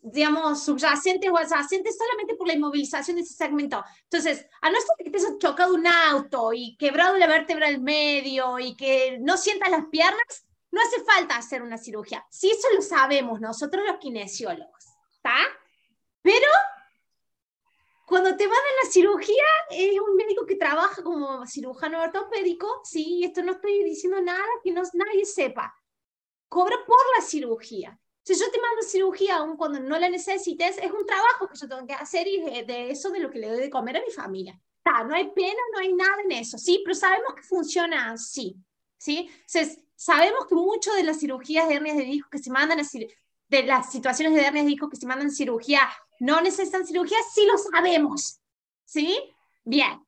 digamos, 0.00 0.64
subyacentes 0.64 1.28
o 1.30 1.36
adyacentes 1.36 1.98
solamente 1.98 2.36
por 2.36 2.46
la 2.46 2.54
inmovilización 2.54 3.16
de 3.16 3.22
ese 3.22 3.34
segmento. 3.34 3.84
Entonces, 4.04 4.46
a 4.62 4.70
no 4.70 4.78
ser 4.80 5.12
que 5.12 5.18
hayas 5.18 5.36
chocado 5.38 5.74
un 5.74 5.86
auto 5.86 6.52
y 6.54 6.76
quebrado 6.78 7.18
la 7.18 7.26
vértebra 7.26 7.66
del 7.66 7.82
medio 7.82 8.58
y 8.58 8.76
que 8.76 9.18
no 9.20 9.36
sientas 9.36 9.70
las 9.70 9.84
piernas, 9.86 10.46
no 10.70 10.80
hace 10.80 11.02
falta 11.04 11.36
hacer 11.36 11.60
una 11.62 11.76
cirugía. 11.76 12.24
Sí, 12.30 12.50
eso 12.50 12.68
lo 12.74 12.80
sabemos 12.80 13.40
nosotros 13.40 13.84
los 13.86 13.98
kinesiólogos, 13.98 14.86
¿está? 15.12 15.36
Pero 16.22 16.46
cuando 18.08 18.34
te 18.36 18.46
van 18.46 18.56
a 18.56 18.84
la 18.84 18.90
cirugía, 18.90 19.44
es 19.70 20.00
un 20.00 20.16
médico 20.16 20.46
que 20.46 20.56
trabaja 20.56 21.02
como 21.02 21.46
cirujano 21.46 22.02
ortopédico, 22.02 22.80
sí, 22.82 23.22
esto 23.22 23.42
no 23.42 23.52
estoy 23.52 23.84
diciendo 23.84 24.18
nada 24.22 24.46
que 24.64 24.72
no, 24.72 24.82
nadie 24.94 25.26
sepa. 25.26 25.74
Cobra 26.48 26.76
por 26.86 26.96
la 27.14 27.22
cirugía. 27.22 28.00
Si 28.22 28.34
yo 28.34 28.50
te 28.50 28.60
mando 28.60 28.82
cirugía 28.82 29.36
aun 29.36 29.58
cuando 29.58 29.78
no 29.80 29.98
la 29.98 30.08
necesites, 30.08 30.78
es 30.78 30.90
un 30.90 31.04
trabajo 31.04 31.48
que 31.48 31.58
yo 31.58 31.68
tengo 31.68 31.86
que 31.86 31.92
hacer 31.92 32.26
y 32.26 32.64
de, 32.64 32.90
eso 32.90 33.10
de 33.10 33.20
lo 33.20 33.30
que 33.30 33.40
le 33.40 33.48
doy 33.50 33.60
de 33.60 33.70
comer 33.70 33.98
a 33.98 34.02
mi 34.02 34.10
familia. 34.10 34.58
no 35.06 35.14
hay 35.14 35.30
pena, 35.32 35.60
no 35.74 35.78
hay 35.78 35.92
nada 35.92 36.22
en 36.24 36.32
eso, 36.32 36.56
sí, 36.56 36.80
pero 36.82 36.94
sabemos 36.94 37.34
que 37.34 37.42
funciona 37.42 38.12
así, 38.12 38.56
¿sí? 38.96 39.30
Entonces, 39.30 39.84
sabemos 39.94 40.46
que 40.46 40.54
muchas 40.54 40.96
de 40.96 41.02
las 41.02 41.20
cirugías 41.20 41.68
de 41.68 41.74
hernias 41.74 41.98
de 41.98 42.04
disco 42.04 42.30
que 42.30 42.38
se 42.38 42.50
mandan 42.50 42.80
a 42.80 42.84
de 43.48 43.62
las 43.64 43.92
situaciones 43.92 44.34
de 44.34 44.46
hernias 44.46 44.64
de 44.64 44.70
disco 44.70 44.88
que 44.88 44.96
se 44.96 45.06
mandan 45.06 45.30
cirugía 45.30 45.80
no 46.18 46.40
necesitan 46.40 46.86
cirugía, 46.86 47.18
sí 47.32 47.46
lo 47.46 47.58
sabemos. 47.58 48.40
¿Sí? 48.84 49.18
Bien. 49.64 50.04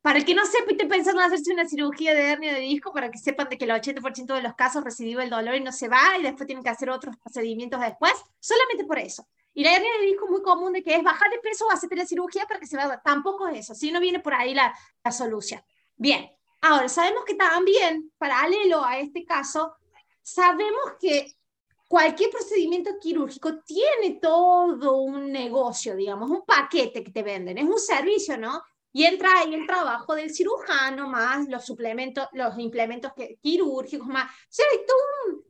Para 0.00 0.18
el 0.18 0.24
que 0.24 0.34
no 0.34 0.46
sepa 0.46 0.66
y 0.68 0.72
esté 0.72 0.86
pensando 0.86 1.20
en 1.20 1.26
hacerse 1.26 1.52
una 1.52 1.68
cirugía 1.68 2.14
de 2.14 2.30
hernia 2.30 2.54
de 2.54 2.60
disco, 2.60 2.92
para 2.92 3.10
que 3.10 3.18
sepan 3.18 3.48
de 3.48 3.58
que 3.58 3.64
el 3.64 3.72
80% 3.72 4.34
de 4.34 4.42
los 4.42 4.54
casos 4.54 4.84
recibe 4.84 5.24
el 5.24 5.30
dolor 5.30 5.56
y 5.56 5.60
no 5.60 5.72
se 5.72 5.88
va 5.88 6.16
y 6.18 6.22
después 6.22 6.46
tienen 6.46 6.62
que 6.62 6.70
hacer 6.70 6.88
otros 6.88 7.16
procedimientos 7.16 7.80
después, 7.80 8.12
solamente 8.38 8.84
por 8.84 8.98
eso. 8.98 9.28
Y 9.54 9.64
la 9.64 9.74
hernia 9.74 9.90
de 9.98 10.06
disco 10.06 10.26
es 10.26 10.30
muy 10.30 10.42
común 10.42 10.72
de 10.72 10.82
que 10.82 10.94
es 10.94 11.02
bajar 11.02 11.30
de 11.30 11.40
peso 11.40 11.66
o 11.66 11.72
hacerte 11.72 11.96
la 11.96 12.06
cirugía 12.06 12.46
para 12.46 12.60
que 12.60 12.66
se 12.66 12.76
vaya. 12.76 13.00
Tampoco 13.04 13.48
es 13.48 13.60
eso, 13.60 13.74
si 13.74 13.90
no 13.90 13.98
viene 13.98 14.20
por 14.20 14.34
ahí 14.34 14.54
la, 14.54 14.72
la 15.02 15.10
solución. 15.10 15.60
Bien, 15.96 16.30
ahora 16.62 16.88
sabemos 16.88 17.24
que 17.24 17.34
también, 17.34 18.12
paralelo 18.18 18.84
a 18.84 18.98
este 18.98 19.24
caso, 19.24 19.74
sabemos 20.22 20.92
que 21.00 21.37
cualquier 21.88 22.30
procedimiento 22.30 22.90
quirúrgico 23.00 23.60
tiene 23.60 24.20
todo 24.20 24.98
un 24.98 25.32
negocio, 25.32 25.96
digamos, 25.96 26.30
un 26.30 26.44
paquete 26.44 27.02
que 27.02 27.10
te 27.10 27.22
venden, 27.22 27.58
es 27.58 27.64
un 27.64 27.80
servicio, 27.80 28.36
¿no? 28.36 28.62
Y 28.92 29.04
entra 29.04 29.30
ahí 29.38 29.54
el 29.54 29.66
trabajo 29.66 30.14
del 30.14 30.32
cirujano, 30.32 31.08
más 31.08 31.48
los 31.48 31.64
suplementos, 31.64 32.28
los 32.32 32.58
implementos 32.58 33.12
quirúrgicos, 33.40 34.06
más. 34.06 34.30
O 34.30 34.46
sea, 34.48 34.66
es 34.72 34.86
todo 34.86 34.98
un, 35.26 35.44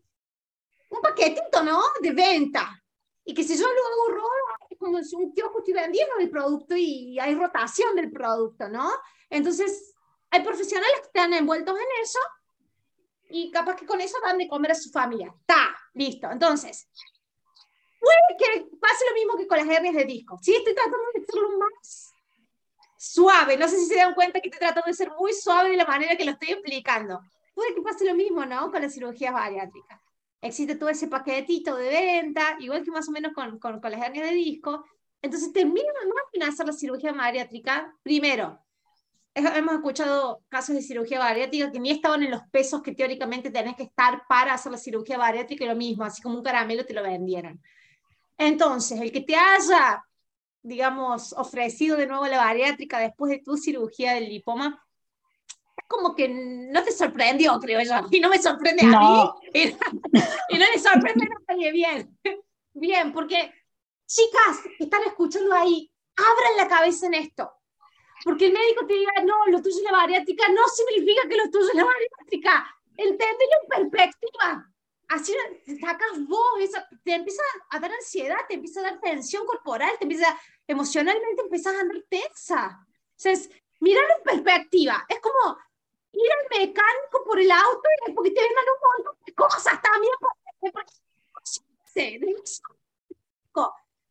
un 0.90 1.00
paquetito, 1.00 1.62
¿no? 1.62 1.82
De 2.00 2.12
venta. 2.12 2.82
Y 3.24 3.34
que 3.34 3.44
si 3.44 3.56
yo 3.56 3.66
lo 3.66 4.16
hago 4.16 4.28
es 4.70 4.78
como 4.78 5.02
si 5.02 5.16
un 5.16 5.32
kiosco 5.32 5.58
estoy 5.58 5.74
vendiendo 5.74 6.14
el 6.18 6.30
producto 6.30 6.74
y 6.76 7.18
hay 7.18 7.34
rotación 7.34 7.94
del 7.94 8.10
producto, 8.10 8.68
¿no? 8.68 8.90
Entonces, 9.30 9.94
hay 10.30 10.42
profesionales 10.42 11.00
que 11.00 11.06
están 11.06 11.32
envueltos 11.32 11.76
en 11.76 12.02
eso 12.02 12.18
y 13.30 13.50
capaz 13.50 13.76
que 13.76 13.86
con 13.86 14.00
eso 14.00 14.18
dan 14.22 14.38
de 14.38 14.48
comer 14.48 14.72
a 14.72 14.74
su 14.74 14.90
familia. 14.90 15.34
Está, 15.40 15.77
listo. 15.98 16.30
Entonces, 16.30 16.88
puede 18.00 18.18
que 18.38 18.76
pase 18.76 19.04
lo 19.08 19.14
mismo 19.14 19.36
que 19.36 19.46
con 19.46 19.58
las 19.58 19.68
hernias 19.68 19.94
de 19.94 20.04
disco. 20.04 20.38
Sí, 20.40 20.54
estoy 20.54 20.74
tratando 20.74 20.98
de 21.14 21.22
hacerlo 21.22 21.58
más 21.58 22.14
suave. 22.96 23.56
No 23.56 23.68
sé 23.68 23.78
si 23.78 23.86
se 23.86 23.96
dan 23.96 24.14
cuenta 24.14 24.40
que 24.40 24.48
estoy 24.48 24.60
tratando 24.60 24.86
de 24.86 24.94
ser 24.94 25.10
muy 25.18 25.32
suave 25.32 25.70
de 25.70 25.76
la 25.76 25.84
manera 25.84 26.16
que 26.16 26.24
lo 26.24 26.32
estoy 26.32 26.52
explicando. 26.52 27.20
Puede 27.54 27.74
que 27.74 27.82
pase 27.82 28.04
lo 28.04 28.14
mismo, 28.14 28.44
¿no? 28.46 28.70
Con 28.70 28.82
las 28.82 28.94
cirugías 28.94 29.32
bariátricas. 29.32 30.00
Existe 30.40 30.76
todo 30.76 30.88
ese 30.88 31.08
paquetito 31.08 31.74
de 31.76 31.88
venta, 31.88 32.56
igual 32.60 32.84
que 32.84 32.92
más 32.92 33.08
o 33.08 33.12
menos 33.12 33.32
con, 33.32 33.58
con, 33.58 33.80
con 33.80 33.90
las 33.90 34.00
hernias 34.00 34.28
de 34.28 34.34
disco. 34.34 34.84
Entonces, 35.20 35.52
termina 35.52 35.92
de 36.32 36.44
hacer 36.44 36.66
la 36.66 36.72
cirugía 36.72 37.12
bariátrica, 37.12 37.92
primero, 38.02 38.60
hemos 39.38 39.74
escuchado 39.74 40.42
casos 40.48 40.74
de 40.74 40.82
cirugía 40.82 41.18
bariátrica 41.18 41.70
que 41.70 41.80
ni 41.80 41.90
estaban 41.90 42.22
en 42.22 42.30
los 42.30 42.42
pesos 42.50 42.82
que 42.82 42.94
teóricamente 42.94 43.50
tenés 43.50 43.76
que 43.76 43.84
estar 43.84 44.22
para 44.28 44.54
hacer 44.54 44.72
la 44.72 44.78
cirugía 44.78 45.18
bariátrica 45.18 45.64
y 45.64 45.68
lo 45.68 45.76
mismo, 45.76 46.04
así 46.04 46.22
como 46.22 46.36
un 46.36 46.42
caramelo 46.42 46.84
te 46.84 46.94
lo 46.94 47.02
vendieran. 47.02 47.60
Entonces, 48.36 49.00
el 49.00 49.12
que 49.12 49.20
te 49.20 49.34
haya, 49.34 50.04
digamos, 50.62 51.32
ofrecido 51.32 51.96
de 51.96 52.06
nuevo 52.06 52.26
la 52.26 52.38
bariátrica 52.38 52.98
después 52.98 53.30
de 53.30 53.38
tu 53.38 53.56
cirugía 53.56 54.14
del 54.14 54.28
lipoma, 54.28 54.84
es 55.76 55.84
como 55.88 56.14
que 56.14 56.28
no 56.28 56.82
te 56.82 56.92
sorprendió, 56.92 57.58
creo 57.60 57.82
yo, 57.82 58.08
y 58.10 58.20
no 58.20 58.28
me 58.28 58.40
sorprende 58.40 58.84
a 58.86 58.98
mí, 58.98 59.30
y, 59.54 60.58
no 60.58 60.64
le 60.72 60.78
sorprende 60.78 61.26
a 61.26 61.52
nadie, 61.52 61.72
bien, 61.72 62.18
bien, 62.72 63.12
porque 63.12 63.52
chicas 64.06 64.60
que 64.76 64.84
están 64.84 65.02
escuchando 65.06 65.54
ahí, 65.54 65.90
abran 66.16 66.56
la 66.56 66.68
cabeza 66.68 67.06
en 67.06 67.14
esto 67.14 67.57
porque 68.24 68.46
el 68.46 68.52
médico 68.52 68.86
te 68.86 68.94
diga, 68.94 69.12
no, 69.24 69.46
lo 69.46 69.62
tuyo 69.62 69.76
es 69.76 69.82
la 69.82 69.92
bariátrica, 69.92 70.48
no 70.48 70.62
significa 70.68 71.28
que 71.28 71.36
lo 71.36 71.50
tuyo 71.50 71.68
es 71.68 71.74
la 71.74 71.84
bariátrica. 71.84 72.74
Enténdelo 72.96 73.52
en 73.76 73.90
perspectiva. 73.90 74.72
Así 75.08 75.34
sacas 75.80 76.26
vos, 76.26 76.60
esa, 76.60 76.86
te 77.02 77.14
empieza 77.14 77.42
a 77.70 77.78
dar 77.78 77.92
ansiedad, 77.92 78.38
te 78.46 78.54
empieza 78.54 78.80
a 78.80 78.84
dar 78.84 79.00
tensión 79.00 79.46
corporal, 79.46 79.90
te 79.98 80.04
empieza, 80.04 80.38
emocionalmente 80.66 81.42
empiezas 81.42 81.74
a 81.74 81.80
andar 81.80 82.04
tensa. 82.10 82.86
Entonces, 83.16 83.50
mirarlo 83.80 84.14
en 84.18 84.22
perspectiva. 84.22 85.06
Es 85.08 85.20
como 85.20 85.56
ir 86.12 86.30
al 86.32 86.58
mecánico 86.58 87.24
por 87.24 87.38
el 87.40 87.50
auto 87.50 87.88
y 88.06 88.12
porque 88.12 88.30
te 88.32 88.40
vengan 88.42 88.64
un 88.74 88.96
montón 88.96 89.24
de 89.24 89.34
cosas 89.34 89.80
también. 89.80 90.12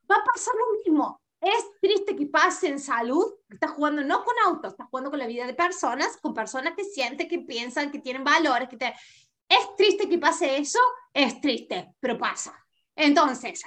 Va 0.10 0.16
a 0.16 0.24
pasar 0.24 0.56
lo 0.56 0.78
mismo. 0.78 1.22
Es 1.50 1.80
triste 1.82 2.16
que 2.16 2.26
pase 2.28 2.68
en 2.68 2.80
salud, 2.80 3.26
estás 3.50 3.72
jugando 3.72 4.04
no 4.04 4.24
con 4.24 4.36
autos, 4.46 4.74
estás 4.74 4.88
jugando 4.90 5.10
con 5.10 5.20
la 5.20 5.28
vida 5.28 5.46
de 5.46 5.54
personas, 5.54 6.18
con 6.18 6.34
personas 6.34 6.74
que 6.76 6.84
sienten, 6.84 7.28
que 7.28 7.40
piensan, 7.40 7.92
que 7.92 8.00
tienen 8.00 8.24
valores, 8.24 8.70
que 8.70 8.78
te... 8.78 8.94
Es 9.50 9.76
triste 9.78 10.10
que 10.10 10.18
pase 10.18 10.58
eso, 10.58 10.80
es 11.14 11.40
triste, 11.40 11.94
pero 12.00 12.18
pasa. 12.18 12.54
Entonces, 12.96 13.64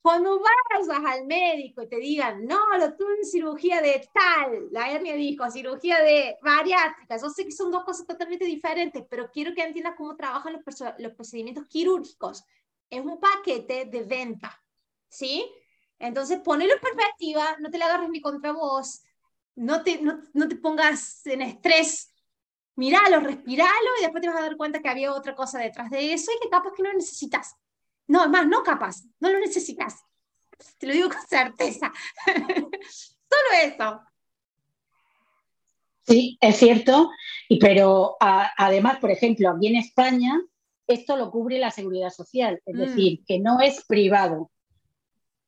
cuando 0.00 0.40
vayas 0.40 1.04
al 1.04 1.26
médico 1.26 1.82
y 1.82 1.88
te 1.88 1.96
digan, 1.96 2.44
no, 2.44 2.76
lo 2.78 2.96
tuve 2.96 3.16
en 3.18 3.24
cirugía 3.24 3.80
de 3.82 4.08
tal, 4.12 4.68
la 4.70 4.90
hernia 4.90 5.14
dijo, 5.14 5.50
cirugía 5.50 6.00
de 6.00 6.36
bariátrica, 6.42 7.16
yo 7.20 7.28
sé 7.28 7.44
que 7.44 7.52
son 7.52 7.70
dos 7.70 7.84
cosas 7.84 8.06
totalmente 8.06 8.44
diferentes, 8.44 9.04
pero 9.10 9.30
quiero 9.32 9.54
que 9.54 9.62
entiendas 9.62 9.94
cómo 9.96 10.16
trabajan 10.16 10.52
los, 10.52 10.62
los 10.98 11.12
procedimientos 11.14 11.66
quirúrgicos. 11.66 12.44
Es 12.88 13.04
un 13.04 13.18
paquete 13.18 13.86
de 13.86 14.02
venta, 14.04 14.62
¿sí? 15.08 15.44
Entonces, 15.98 16.40
ponelo 16.40 16.74
en 16.74 16.80
perspectiva, 16.80 17.56
no 17.60 17.70
te 17.70 17.78
la 17.78 17.86
agarres 17.86 18.10
ni 18.10 18.20
contra 18.20 18.52
vos, 18.52 19.02
no 19.54 19.82
te, 19.82 20.00
no, 20.02 20.20
no 20.34 20.48
te 20.48 20.56
pongas 20.56 21.26
en 21.26 21.42
estrés, 21.42 22.12
miralo, 22.74 23.20
respiralo 23.20 23.90
y 23.98 24.02
después 24.02 24.20
te 24.20 24.28
vas 24.28 24.38
a 24.38 24.42
dar 24.42 24.56
cuenta 24.56 24.80
que 24.80 24.88
había 24.88 25.12
otra 25.12 25.34
cosa 25.34 25.58
detrás 25.58 25.90
de 25.90 26.12
eso 26.12 26.30
y 26.32 26.42
que 26.42 26.50
capaz 26.50 26.72
que 26.76 26.82
no 26.82 26.92
necesitas. 26.92 27.54
No, 28.06 28.24
es 28.24 28.30
más, 28.30 28.46
no 28.46 28.62
capaz, 28.62 29.02
no 29.18 29.30
lo 29.30 29.38
necesitas. 29.40 30.04
Te 30.78 30.86
lo 30.86 30.92
digo 30.92 31.08
con 31.08 31.26
certeza. 31.26 31.92
Solo 32.26 33.50
eso. 33.64 34.00
Sí, 36.06 36.38
es 36.40 36.56
cierto, 36.56 37.10
y, 37.48 37.58
pero 37.58 38.16
además, 38.20 38.98
por 38.98 39.10
ejemplo, 39.10 39.50
aquí 39.50 39.66
en 39.66 39.76
España, 39.76 40.40
esto 40.86 41.16
lo 41.16 41.32
cubre 41.32 41.58
la 41.58 41.72
seguridad 41.72 42.10
social, 42.10 42.62
es 42.64 42.76
mm. 42.76 42.78
decir, 42.78 43.24
que 43.26 43.40
no 43.40 43.60
es 43.60 43.84
privado. 43.84 44.52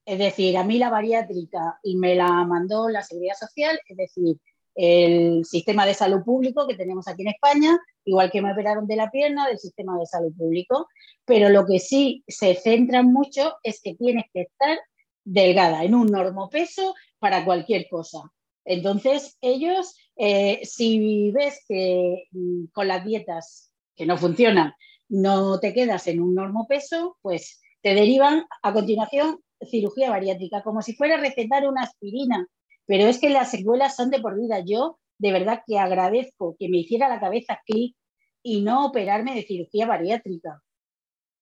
Es 0.08 0.18
decir, 0.18 0.56
a 0.56 0.64
mí 0.64 0.78
la 0.78 0.88
bariátrica 0.88 1.78
y 1.82 1.94
me 1.96 2.14
la 2.14 2.42
mandó 2.46 2.88
la 2.88 3.02
seguridad 3.02 3.34
social, 3.38 3.78
es 3.86 3.94
decir, 3.94 4.38
el 4.74 5.44
sistema 5.44 5.84
de 5.84 5.92
salud 5.92 6.24
público 6.24 6.66
que 6.66 6.76
tenemos 6.76 7.06
aquí 7.06 7.20
en 7.20 7.28
España, 7.28 7.78
igual 8.06 8.30
que 8.30 8.40
me 8.40 8.50
operaron 8.50 8.86
de 8.86 8.96
la 8.96 9.10
pierna 9.10 9.46
del 9.46 9.58
sistema 9.58 9.98
de 9.98 10.06
salud 10.06 10.32
público, 10.34 10.88
pero 11.26 11.50
lo 11.50 11.66
que 11.66 11.78
sí 11.78 12.24
se 12.26 12.54
centra 12.54 13.02
mucho 13.02 13.56
es 13.62 13.82
que 13.82 13.96
tienes 13.96 14.24
que 14.32 14.40
estar 14.40 14.78
delgada, 15.24 15.84
en 15.84 15.94
un 15.94 16.06
normopeso 16.10 16.94
para 17.18 17.44
cualquier 17.44 17.86
cosa. 17.90 18.32
Entonces, 18.64 19.36
ellos, 19.42 19.94
eh, 20.16 20.60
si 20.62 21.32
ves 21.32 21.62
que 21.68 22.24
mm, 22.30 22.68
con 22.72 22.88
las 22.88 23.04
dietas 23.04 23.74
que 23.94 24.06
no 24.06 24.16
funcionan, 24.16 24.72
no 25.10 25.60
te 25.60 25.74
quedas 25.74 26.06
en 26.06 26.22
un 26.22 26.34
normopeso, 26.34 27.18
pues 27.20 27.60
te 27.82 27.92
derivan 27.92 28.46
a 28.62 28.72
continuación 28.72 29.40
cirugía 29.68 30.10
bariátrica, 30.10 30.62
como 30.62 30.82
si 30.82 30.94
fuera 30.94 31.16
recetar 31.16 31.66
una 31.66 31.82
aspirina 31.82 32.48
pero 32.88 33.04
es 33.04 33.20
que 33.20 33.28
las 33.28 33.50
secuelas 33.50 33.94
son 33.94 34.10
de 34.10 34.18
por 34.18 34.34
vida. 34.34 34.60
Yo 34.64 34.98
de 35.18 35.30
verdad 35.30 35.62
que 35.66 35.78
agradezco 35.78 36.56
que 36.58 36.70
me 36.70 36.78
hiciera 36.78 37.08
la 37.08 37.20
cabeza 37.20 37.60
clic 37.66 37.94
y 38.42 38.62
no 38.62 38.86
operarme 38.86 39.34
de 39.34 39.42
cirugía 39.42 39.86
bariátrica, 39.86 40.62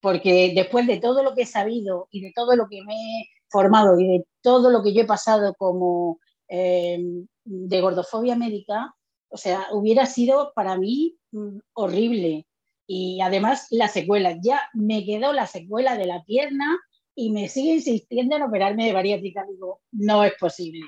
porque 0.01 0.53
después 0.57 0.89
de 0.89 0.99
todo 0.99 1.23
lo 1.23 1.35
que 1.35 1.43
he 1.43 1.47
sabido 1.47 2.09
y 2.11 2.21
de 2.21 2.33
todo 2.35 2.57
lo 2.57 2.69
que 2.69 2.83
me 2.83 2.95
he 2.95 3.29
formado 3.49 3.99
y 4.01 4.09
de 4.09 4.25
todo 4.43 4.71
lo 4.71 4.83
que 4.83 4.93
yo 4.93 5.03
he 5.03 5.07
pasado 5.07 5.55
como 5.55 6.19
eh, 6.49 6.99
de 7.45 7.81
gordofobia 7.81 8.35
médica, 8.35 8.97
o 9.29 9.37
sea, 9.37 9.69
hubiera 9.71 10.07
sido 10.07 10.53
para 10.53 10.77
mí 10.77 11.17
mm, 11.31 11.59
horrible. 11.75 12.49
Y 12.89 13.21
además 13.21 13.69
la 13.71 13.87
secuela, 13.87 14.37
ya 14.43 14.63
me 14.75 15.05
quedó 15.05 15.33
la 15.33 15.47
secuela 15.47 15.97
de 15.97 16.07
la 16.07 16.25
pierna 16.25 16.77
y 17.17 17.31
me 17.31 17.49
sigue 17.49 17.75
insistiendo 17.75 18.37
en 18.37 18.43
operarme 18.43 18.87
de 18.87 18.93
bariátrica. 18.93 19.45
Digo, 19.51 19.81
no 19.91 20.23
es 20.23 20.35
posible 20.35 20.87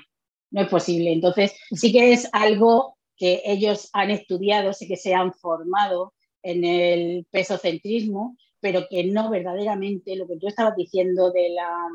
no 0.51 0.61
es 0.61 0.67
posible. 0.67 1.11
Entonces, 1.11 1.53
sí 1.71 1.91
que 1.91 2.13
es 2.13 2.27
algo 2.31 2.97
que 3.15 3.41
ellos 3.45 3.89
han 3.93 4.11
estudiado, 4.11 4.73
sí 4.73 4.87
que 4.87 4.95
se 4.95 5.13
han 5.13 5.33
formado 5.33 6.13
en 6.41 6.63
el 6.63 7.27
pesocentrismo, 7.31 8.37
pero 8.61 8.87
que 8.89 9.03
no 9.03 9.29
verdaderamente 9.29 10.15
lo 10.15 10.27
que 10.27 10.37
tú 10.37 10.47
estabas 10.47 10.75
diciendo 10.75 11.31
de 11.31 11.49
la, 11.49 11.87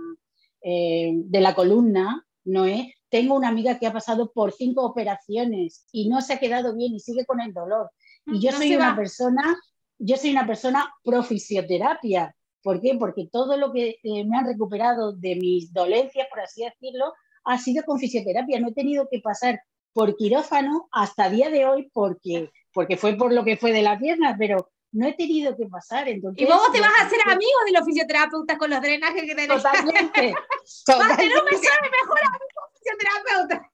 eh, 0.62 1.12
de 1.14 1.40
la 1.40 1.55
columna, 1.55 2.27
no 2.44 2.66
es. 2.66 2.88
Tengo 3.09 3.37
una 3.37 3.49
amiga 3.49 3.79
que 3.79 3.87
ha 3.87 3.92
pasado 3.92 4.33
por 4.33 4.53
cinco 4.53 4.85
operaciones 4.85 5.87
y 5.92 6.09
no 6.09 6.20
se 6.20 6.35
ha 6.35 6.40
quedado 6.40 6.75
bien 6.75 6.94
y 6.94 7.01
sigue 7.01 7.25
con 7.25 7.40
el 7.40 7.53
dolor. 7.53 7.90
Y 8.27 8.40
yo 8.40 8.53
soy 8.53 8.75
una 8.75 8.97
persona, 8.97 9.57
yo 9.99 10.16
soy 10.16 10.31
una 10.31 10.47
persona 10.47 10.92
pro 11.03 11.23
fisioterapia. 11.23 12.35
¿Por 12.64 12.81
qué? 12.81 12.96
Porque 12.98 13.29
todo 13.31 13.59
lo 13.59 13.70
que 13.72 13.98
eh, 14.03 14.24
me 14.24 14.38
han 14.38 14.46
recuperado 14.46 15.12
de 15.12 15.37
mis 15.37 15.70
dolencias, 15.70 16.27
por 16.31 16.40
así 16.40 16.64
decirlo, 16.64 17.12
ha 17.44 17.59
sido 17.59 17.85
con 17.85 17.98
fisioterapia. 17.98 18.59
No 18.59 18.68
he 18.68 18.72
tenido 18.72 19.07
que 19.11 19.20
pasar 19.20 19.61
por 19.92 20.16
quirófano 20.16 20.88
hasta 20.90 21.29
día 21.29 21.50
de 21.50 21.66
hoy 21.66 21.90
porque, 21.92 22.50
porque 22.72 22.96
fue 22.96 23.16
por 23.16 23.35
lo 23.35 23.44
que 23.44 23.59
fue 23.59 23.70
de 23.70 23.83
la 23.83 23.98
pierna, 23.98 24.35
pero 24.38 24.72
no 24.92 25.07
he 25.07 25.12
tenido 25.12 25.55
que 25.55 25.66
pasar. 25.66 26.09
Entonces, 26.09 26.40
y 26.40 26.50
vos 26.50 26.72
te 26.72 26.81
vas 26.81 26.98
a 26.98 27.05
hacer 27.05 27.20
amigos 27.27 27.64
de 27.66 27.72
los 27.72 27.85
fisioterapeutas 27.85 28.57
con 28.57 28.70
los 28.70 28.81
drenajes 28.81 29.22
que 29.24 29.35
tenés. 29.35 29.48
Totalmente. 29.48 30.35
totalmente. 30.87 31.35
no 31.35 31.44
me 31.44 31.59
sabe 31.59 31.90
mejor 32.00 32.18
amigo 32.24 32.61
fisioterapeuta. 32.72 33.72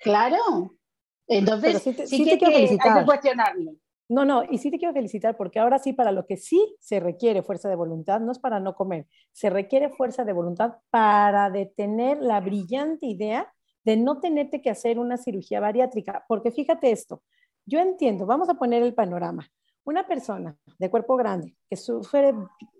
claro. 0.00 0.76
Entonces, 1.26 1.82
sí, 1.82 1.94
sí, 2.06 2.24
que, 2.24 2.36
quiero 2.36 2.52
felicitar. 2.52 2.92
hay 2.92 2.98
que 2.98 3.06
cuestionarlo. 3.06 3.72
No, 4.12 4.26
no, 4.26 4.42
y 4.44 4.58
sí 4.58 4.70
te 4.70 4.78
quiero 4.78 4.92
felicitar 4.92 5.38
porque 5.38 5.58
ahora 5.58 5.78
sí, 5.78 5.94
para 5.94 6.12
lo 6.12 6.26
que 6.26 6.36
sí 6.36 6.76
se 6.78 7.00
requiere 7.00 7.42
fuerza 7.42 7.70
de 7.70 7.76
voluntad, 7.76 8.20
no 8.20 8.30
es 8.30 8.38
para 8.38 8.60
no 8.60 8.74
comer, 8.74 9.06
se 9.32 9.48
requiere 9.48 9.88
fuerza 9.88 10.22
de 10.22 10.34
voluntad 10.34 10.74
para 10.90 11.48
detener 11.48 12.18
la 12.20 12.40
brillante 12.40 13.06
idea 13.06 13.50
de 13.84 13.96
no 13.96 14.20
tenerte 14.20 14.60
que 14.60 14.68
hacer 14.68 14.98
una 14.98 15.16
cirugía 15.16 15.60
bariátrica. 15.60 16.26
Porque 16.28 16.50
fíjate 16.50 16.90
esto, 16.90 17.22
yo 17.64 17.80
entiendo, 17.80 18.26
vamos 18.26 18.50
a 18.50 18.54
poner 18.54 18.82
el 18.82 18.92
panorama. 18.92 19.48
Una 19.84 20.06
persona 20.06 20.58
de 20.78 20.90
cuerpo 20.90 21.16
grande 21.16 21.56
que 21.70 21.76
sufre 21.76 22.34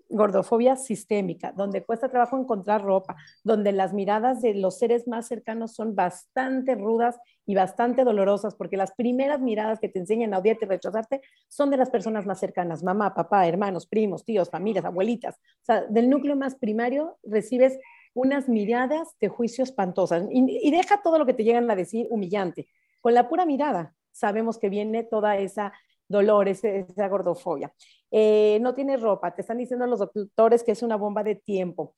gordofobia 0.09 0.75
sistémica, 0.75 1.51
donde 1.51 1.83
cuesta 1.83 2.09
trabajo 2.09 2.37
encontrar 2.37 2.83
ropa, 2.83 3.15
donde 3.43 3.71
las 3.71 3.93
miradas 3.93 4.41
de 4.41 4.53
los 4.53 4.77
seres 4.77 5.07
más 5.07 5.27
cercanos 5.27 5.73
son 5.73 5.95
bastante 5.95 6.75
rudas 6.75 7.17
y 7.45 7.55
bastante 7.55 8.03
dolorosas, 8.03 8.55
porque 8.55 8.77
las 8.77 8.93
primeras 8.93 9.39
miradas 9.39 9.79
que 9.79 9.89
te 9.89 9.99
enseñan 9.99 10.33
a 10.33 10.39
odiarte 10.39 10.65
y 10.65 10.67
rechazarte 10.69 11.21
son 11.47 11.69
de 11.69 11.77
las 11.77 11.89
personas 11.89 12.25
más 12.25 12.39
cercanas, 12.39 12.83
mamá, 12.83 13.13
papá, 13.13 13.47
hermanos, 13.47 13.87
primos, 13.87 14.23
tíos, 14.23 14.49
familias, 14.49 14.85
abuelitas. 14.85 15.35
O 15.35 15.65
sea, 15.65 15.81
del 15.85 16.09
núcleo 16.09 16.35
más 16.35 16.55
primario 16.55 17.17
recibes 17.23 17.77
unas 18.13 18.47
miradas 18.47 19.15
de 19.19 19.27
juicio 19.27 19.63
espantosas 19.63 20.25
y, 20.31 20.67
y 20.67 20.71
deja 20.71 21.01
todo 21.01 21.17
lo 21.17 21.25
que 21.25 21.33
te 21.33 21.43
llegan 21.43 21.69
a 21.69 21.75
decir 21.75 22.07
humillante. 22.09 22.67
Con 23.01 23.13
la 23.13 23.27
pura 23.27 23.45
mirada 23.45 23.95
sabemos 24.11 24.57
que 24.59 24.69
viene 24.69 25.03
toda 25.03 25.37
esa 25.37 25.73
dolor, 26.07 26.47
esa 26.47 27.07
gordofobia. 27.07 27.73
Eh, 28.15 28.59
no 28.61 28.75
tienes 28.75 29.01
ropa, 29.01 29.33
te 29.33 29.41
están 29.41 29.57
diciendo 29.57 29.87
los 29.87 29.97
doctores 29.97 30.63
que 30.63 30.71
es 30.71 30.83
una 30.83 30.97
bomba 30.97 31.23
de 31.23 31.33
tiempo. 31.33 31.95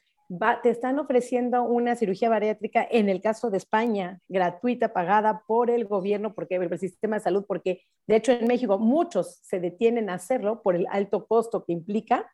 te 0.64 0.70
están 0.70 0.98
ofreciendo 0.98 1.64
una 1.64 1.96
cirugía 1.98 2.30
bariátrica, 2.30 2.88
en 2.90 3.10
el 3.10 3.22
caso 3.22 3.50
de 3.52 3.58
España, 3.58 4.22
gratuita, 4.30 4.94
pagada 4.94 5.44
por 5.46 5.70
el 5.70 5.86
gobierno, 5.86 6.34
porque 6.34 6.56
el 6.56 6.80
sistema 6.80 7.18
de 7.18 7.22
salud, 7.22 7.46
porque 7.46 7.82
de 8.08 8.16
hecho 8.16 8.32
en 8.32 8.48
México 8.48 8.80
muchos 8.80 9.40
se 9.44 9.60
detienen 9.60 10.10
a 10.10 10.16
hacerlo 10.16 10.62
por 10.64 10.76
el 10.76 10.88
alto 10.90 11.28
costo 11.28 11.66
que 11.66 11.74
implica. 11.74 12.32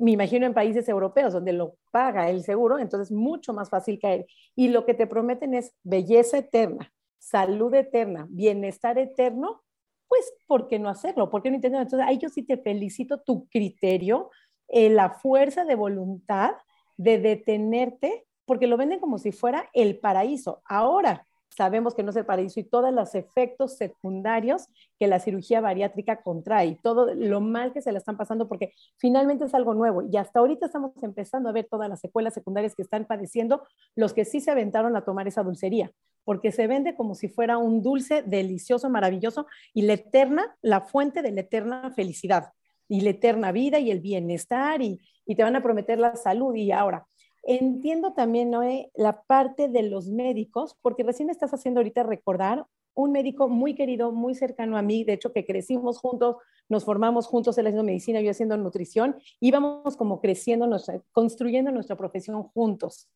Me 0.00 0.12
imagino 0.12 0.46
en 0.46 0.54
países 0.54 0.88
europeos 0.88 1.34
donde 1.34 1.52
lo 1.52 1.76
paga 1.92 2.30
el 2.30 2.42
seguro, 2.42 2.78
entonces 2.78 3.12
mucho 3.12 3.52
más 3.52 3.68
fácil 3.68 3.98
caer. 4.00 4.26
Y 4.56 4.68
lo 4.68 4.86
que 4.86 4.94
te 4.94 5.06
prometen 5.06 5.52
es 5.54 5.74
belleza 5.84 6.38
eterna, 6.38 6.90
salud 7.18 7.74
eterna, 7.74 8.26
bienestar 8.30 8.98
eterno 8.98 9.62
pues, 10.10 10.34
¿por 10.48 10.66
qué 10.66 10.80
no 10.80 10.88
hacerlo? 10.88 11.30
¿Por 11.30 11.40
qué 11.40 11.50
no 11.50 11.56
intentarlo? 11.56 11.84
Entonces, 11.84 12.06
ahí 12.06 12.18
yo 12.18 12.28
sí 12.28 12.42
te 12.42 12.58
felicito 12.58 13.20
tu 13.20 13.48
criterio, 13.48 14.30
eh, 14.66 14.90
la 14.90 15.10
fuerza 15.10 15.64
de 15.64 15.76
voluntad 15.76 16.50
de 16.96 17.18
detenerte, 17.18 18.26
porque 18.44 18.66
lo 18.66 18.76
venden 18.76 18.98
como 18.98 19.18
si 19.18 19.30
fuera 19.30 19.70
el 19.72 20.00
paraíso. 20.00 20.62
Ahora 20.66 21.26
sabemos 21.50 21.94
que 21.94 22.02
no 22.02 22.10
es 22.10 22.16
el 22.16 22.24
paraíso 22.24 22.60
y 22.60 22.64
todos 22.64 22.92
los 22.92 23.14
efectos 23.14 23.76
secundarios 23.76 24.66
que 24.98 25.06
la 25.06 25.20
cirugía 25.20 25.60
bariátrica 25.60 26.22
contrae, 26.22 26.78
todo 26.82 27.14
lo 27.14 27.40
mal 27.40 27.72
que 27.72 27.82
se 27.82 27.92
le 27.92 27.98
están 27.98 28.16
pasando, 28.16 28.48
porque 28.48 28.72
finalmente 28.96 29.44
es 29.44 29.54
algo 29.54 29.74
nuevo 29.74 30.02
y 30.02 30.16
hasta 30.16 30.40
ahorita 30.40 30.66
estamos 30.66 30.92
empezando 31.02 31.48
a 31.48 31.52
ver 31.52 31.66
todas 31.70 31.88
las 31.88 32.00
secuelas 32.00 32.34
secundarias 32.34 32.74
que 32.74 32.82
están 32.82 33.04
padeciendo 33.04 33.62
los 33.94 34.12
que 34.12 34.24
sí 34.24 34.40
se 34.40 34.50
aventaron 34.50 34.96
a 34.96 35.04
tomar 35.04 35.28
esa 35.28 35.42
dulcería 35.42 35.92
porque 36.24 36.52
se 36.52 36.66
vende 36.66 36.94
como 36.94 37.14
si 37.14 37.28
fuera 37.28 37.58
un 37.58 37.82
dulce 37.82 38.22
delicioso, 38.22 38.88
maravilloso 38.88 39.46
y 39.74 39.82
la 39.82 39.94
eterna, 39.94 40.56
la 40.62 40.80
fuente 40.82 41.22
de 41.22 41.32
la 41.32 41.40
eterna 41.40 41.90
felicidad 41.90 42.52
y 42.88 43.00
la 43.02 43.10
eterna 43.10 43.52
vida 43.52 43.78
y 43.78 43.90
el 43.90 44.00
bienestar 44.00 44.82
y, 44.82 45.00
te 45.26 45.44
van 45.44 45.54
a 45.54 45.62
prometer 45.62 45.98
la 45.98 46.16
salud. 46.16 46.56
Y 46.56 46.72
ahora, 46.72 47.06
entiendo 47.42 48.12
también, 48.12 48.50
Noé, 48.50 48.90
la 48.94 49.22
parte 49.22 49.68
de 49.68 49.82
los 49.82 50.08
médicos, 50.08 50.76
porque 50.82 51.02
recién 51.02 51.30
estás 51.30 51.52
haciendo 51.52 51.80
ahorita 51.80 52.02
recordar 52.02 52.66
un 52.94 53.12
médico 53.12 53.48
muy 53.48 53.74
querido, 53.74 54.12
muy 54.12 54.34
cercano 54.34 54.76
a 54.76 54.82
mí, 54.82 55.04
de 55.04 55.14
hecho 55.14 55.32
que 55.32 55.44
crecimos 55.44 55.98
juntos, 55.98 56.36
nos 56.68 56.84
formamos 56.84 57.26
juntos, 57.26 57.56
él 57.58 57.66
haciendo 57.66 57.84
medicina, 57.84 58.20
yo 58.20 58.30
haciendo 58.30 58.56
nutrición, 58.56 59.16
íbamos 59.40 59.96
como 59.96 60.20
creciendo, 60.20 60.68
construyendo 61.12 61.72
nuestra 61.72 61.96
profesión 61.96 62.42
juntos. 62.42 63.08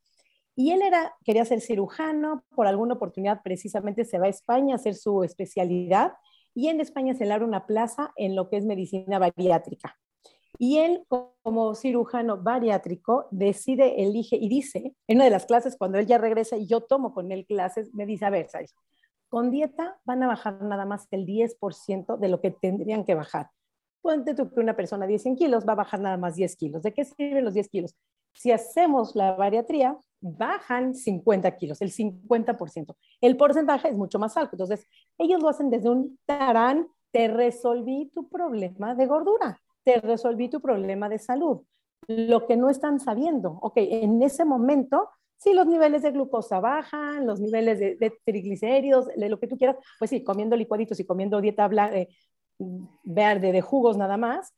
Y 0.57 0.71
él 0.71 0.83
era, 0.83 1.15
quería 1.25 1.45
ser 1.45 1.61
cirujano, 1.61 2.45
por 2.55 2.67
alguna 2.67 2.95
oportunidad 2.95 3.43
precisamente 3.43 4.05
se 4.05 4.19
va 4.19 4.27
a 4.27 4.31
España 4.31 4.75
a 4.75 4.77
hacer 4.77 4.95
su 4.95 5.25
especialidad 5.25 6.13
y 6.55 6.69
en 6.69 6.81
España 6.81 7.15
se 7.15 7.27
le 7.27 7.33
abre 7.33 7.45
una 7.45 7.67
plaza 7.67 8.13
en 8.17 8.37
lo 8.37 8.49
que 8.49 8.59
es 8.59 8.65
medicina 8.65 9.19
bariátrica. 9.19 9.99
Y 10.59 10.79
él, 10.79 11.05
como 11.09 11.75
cirujano 11.75 12.39
bariátrico, 12.39 13.27
decide, 13.31 14.03
elige 14.03 14.37
y 14.37 14.49
dice, 14.49 14.95
en 15.09 15.17
una 15.17 15.25
de 15.25 15.31
las 15.31 15.47
clases, 15.47 15.77
cuando 15.77 15.99
él 15.99 16.07
ya 16.07 16.19
regresa 16.19 16.57
y 16.57 16.67
yo 16.67 16.81
tomo 16.81 17.13
con 17.13 17.33
él 17.33 17.45
clases, 17.47 17.93
me 17.95 18.07
dice, 18.07 18.25
a 18.25 18.31
ver, 18.31 18.49
con 19.29 19.51
dieta 19.51 19.99
van 20.05 20.23
a 20.23 20.29
bajar 20.29 20.63
nada 20.63 20.87
más 20.87 21.09
el 21.11 21.27
10% 21.27 22.19
de 22.19 22.29
lo 22.29 22.41
que 22.41 22.53
tendrían 22.53 23.05
que 23.05 23.15
bajar. 23.15 23.51
Ponte 24.01 24.35
tú 24.35 24.51
que 24.53 24.61
una 24.61 24.77
persona 24.77 25.07
de 25.07 25.19
100 25.19 25.37
kilos 25.37 25.65
va 25.67 25.73
a 25.73 25.77
bajar 25.77 26.01
nada 26.01 26.17
más 26.17 26.37
10 26.37 26.57
kilos. 26.57 26.83
¿De 26.83 26.93
qué 26.93 27.05
sirven 27.05 27.45
los 27.45 27.55
10 27.55 27.69
kilos? 27.69 27.97
Si 28.35 28.53
hacemos 28.53 29.17
la 29.17 29.33
bariatría, 29.33 29.99
bajan 30.21 30.95
50 30.95 31.57
kilos, 31.57 31.81
el 31.81 31.91
50%. 31.91 32.95
El 33.21 33.37
porcentaje 33.37 33.89
es 33.89 33.97
mucho 33.97 34.19
más 34.19 34.37
alto. 34.37 34.57
Entonces, 34.57 34.87
ellos 35.19 35.43
lo 35.43 35.49
hacen 35.49 35.71
desde 35.71 35.91
un 35.91 36.19
tarán, 36.27 36.89
te 37.11 37.29
resolví 37.29 38.11
tu 38.15 38.29
problema 38.29 38.95
de 38.95 39.07
gordura, 39.07 39.61
te 39.85 40.01
resolví 40.01 40.49
tu 40.49 40.61
problema 40.61 41.09
de 41.09 41.19
salud. 41.19 41.63
Lo 42.07 42.47
que 42.47 42.57
no 42.57 42.69
están 42.69 43.01
sabiendo, 43.01 43.59
ok, 43.63 43.75
en 43.77 44.23
ese 44.23 44.45
momento, 44.45 45.09
si 45.37 45.53
los 45.53 45.67
niveles 45.67 46.03
de 46.03 46.11
glucosa 46.11 46.61
bajan, 46.61 47.27
los 47.27 47.41
niveles 47.41 47.79
de, 47.79 48.13
triglicéridos, 48.25 49.07
de 49.07 49.29
lo 49.29 49.39
que 49.39 49.47
tú 49.47 49.57
quieras, 49.57 49.77
pues 49.99 50.11
sí, 50.11 50.23
comiendo 50.23 50.57
licuaditos 50.57 51.01
y 51.01 51.07
comiendo 51.07 51.41
dieta 51.41 51.69
eh, 51.93 52.09
verde 53.05 53.53
de 53.53 53.61
jugos 53.61 53.97
nada 53.97 54.17
más, 54.17 54.55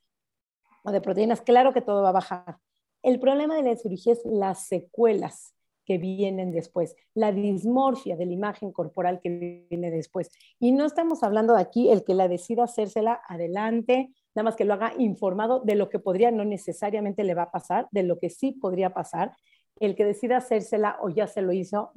o 0.84 0.92
de 0.92 1.00
proteínas, 1.00 1.40
claro 1.40 1.72
que 1.72 1.82
todo 1.82 2.02
va 2.02 2.10
a 2.10 2.12
bajar. 2.12 2.58
El 3.02 3.20
problema 3.20 3.56
de 3.56 3.62
la 3.62 3.76
cirugía 3.76 4.12
es 4.12 4.22
las 4.24 4.66
secuelas 4.66 5.54
que 5.84 5.98
vienen 5.98 6.50
después, 6.50 6.96
la 7.14 7.32
dismorfia 7.32 8.16
de 8.16 8.26
la 8.26 8.32
imagen 8.32 8.72
corporal 8.72 9.20
que 9.22 9.66
viene 9.70 9.90
después. 9.90 10.30
Y 10.58 10.72
no 10.72 10.84
estamos 10.84 11.22
hablando 11.22 11.54
de 11.54 11.62
aquí 11.62 11.90
el 11.90 12.04
que 12.04 12.14
la 12.14 12.28
decida 12.28 12.64
hacérsela 12.64 13.20
adelante, 13.28 14.10
nada 14.37 14.44
más 14.44 14.57
que 14.57 14.64
lo 14.64 14.75
haga 14.75 14.92
informado 14.99 15.61
de 15.61 15.75
lo 15.75 15.88
que 15.88 15.99
podría, 15.99 16.31
no 16.31 16.44
necesariamente 16.44 17.25
le 17.25 17.35
va 17.35 17.44
a 17.44 17.51
pasar, 17.51 17.88
de 17.90 18.03
lo 18.03 18.18
que 18.18 18.31
sí 18.31 18.53
podría 18.53 18.90
pasar. 18.90 19.33
El 19.81 19.94
que 19.94 20.05
decida 20.05 20.38
hacérsela 20.38 20.96
o 21.03 21.11
ya 21.11 21.27
se 21.27 21.42
lo 21.42 21.53
hizo, 21.53 21.90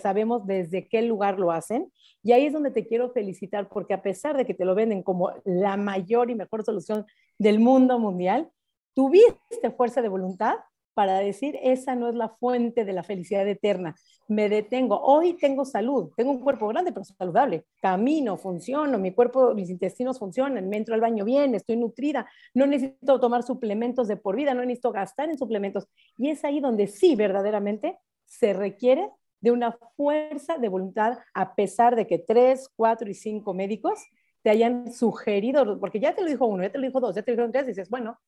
sabemos 0.00 0.46
desde 0.46 0.88
qué 0.88 1.02
lugar 1.02 1.38
lo 1.38 1.52
hacen. 1.52 1.92
Y 2.22 2.32
ahí 2.32 2.46
es 2.46 2.52
donde 2.52 2.70
te 2.70 2.86
quiero 2.86 3.10
felicitar, 3.10 3.68
porque 3.68 3.94
a 3.94 4.02
pesar 4.02 4.36
de 4.36 4.44
que 4.44 4.54
te 4.54 4.64
lo 4.64 4.74
venden 4.74 5.02
como 5.02 5.30
la 5.44 5.76
mayor 5.76 6.30
y 6.30 6.34
mejor 6.34 6.64
solución 6.64 7.04
del 7.38 7.60
mundo 7.60 7.98
mundial, 7.98 8.50
tuviste 8.94 9.70
fuerza 9.76 10.02
de 10.02 10.08
voluntad 10.08 10.56
para 10.94 11.18
decir, 11.18 11.58
esa 11.62 11.94
no 11.94 12.08
es 12.08 12.14
la 12.14 12.28
fuente 12.28 12.84
de 12.84 12.92
la 12.92 13.02
felicidad 13.02 13.46
eterna. 13.48 13.94
Me 14.28 14.48
detengo. 14.48 15.00
Hoy 15.00 15.34
tengo 15.34 15.64
salud, 15.64 16.10
tengo 16.16 16.30
un 16.30 16.40
cuerpo 16.40 16.68
grande 16.68 16.92
pero 16.92 17.04
saludable. 17.04 17.64
Camino, 17.80 18.36
funciono, 18.36 18.98
mi 18.98 19.12
cuerpo, 19.12 19.54
mis 19.54 19.70
intestinos 19.70 20.18
funcionan, 20.18 20.68
me 20.68 20.76
entro 20.76 20.94
al 20.94 21.00
baño 21.00 21.24
bien, 21.24 21.54
estoy 21.54 21.76
nutrida, 21.76 22.26
no 22.54 22.66
necesito 22.66 23.20
tomar 23.20 23.42
suplementos 23.42 24.08
de 24.08 24.16
por 24.16 24.36
vida, 24.36 24.54
no 24.54 24.60
necesito 24.60 24.92
gastar 24.92 25.28
en 25.28 25.38
suplementos. 25.38 25.88
Y 26.18 26.30
es 26.30 26.44
ahí 26.44 26.60
donde 26.60 26.86
sí 26.86 27.16
verdaderamente 27.16 27.98
se 28.24 28.52
requiere 28.52 29.10
de 29.40 29.50
una 29.50 29.72
fuerza 29.96 30.56
de 30.56 30.68
voluntad 30.68 31.18
a 31.34 31.54
pesar 31.54 31.96
de 31.96 32.06
que 32.06 32.18
tres, 32.18 32.68
cuatro 32.74 33.10
y 33.10 33.14
cinco 33.14 33.54
médicos 33.54 33.98
te 34.42 34.50
hayan 34.50 34.92
sugerido, 34.92 35.78
porque 35.78 36.00
ya 36.00 36.14
te 36.14 36.22
lo 36.22 36.28
dijo 36.28 36.46
uno, 36.46 36.62
ya 36.62 36.70
te 36.70 36.78
lo 36.78 36.86
dijo 36.86 37.00
dos, 37.00 37.14
ya 37.14 37.22
te 37.22 37.34
lo 37.34 37.42
dijo 37.42 37.52
tres, 37.52 37.66
dices, 37.66 37.88
bueno, 37.88 38.18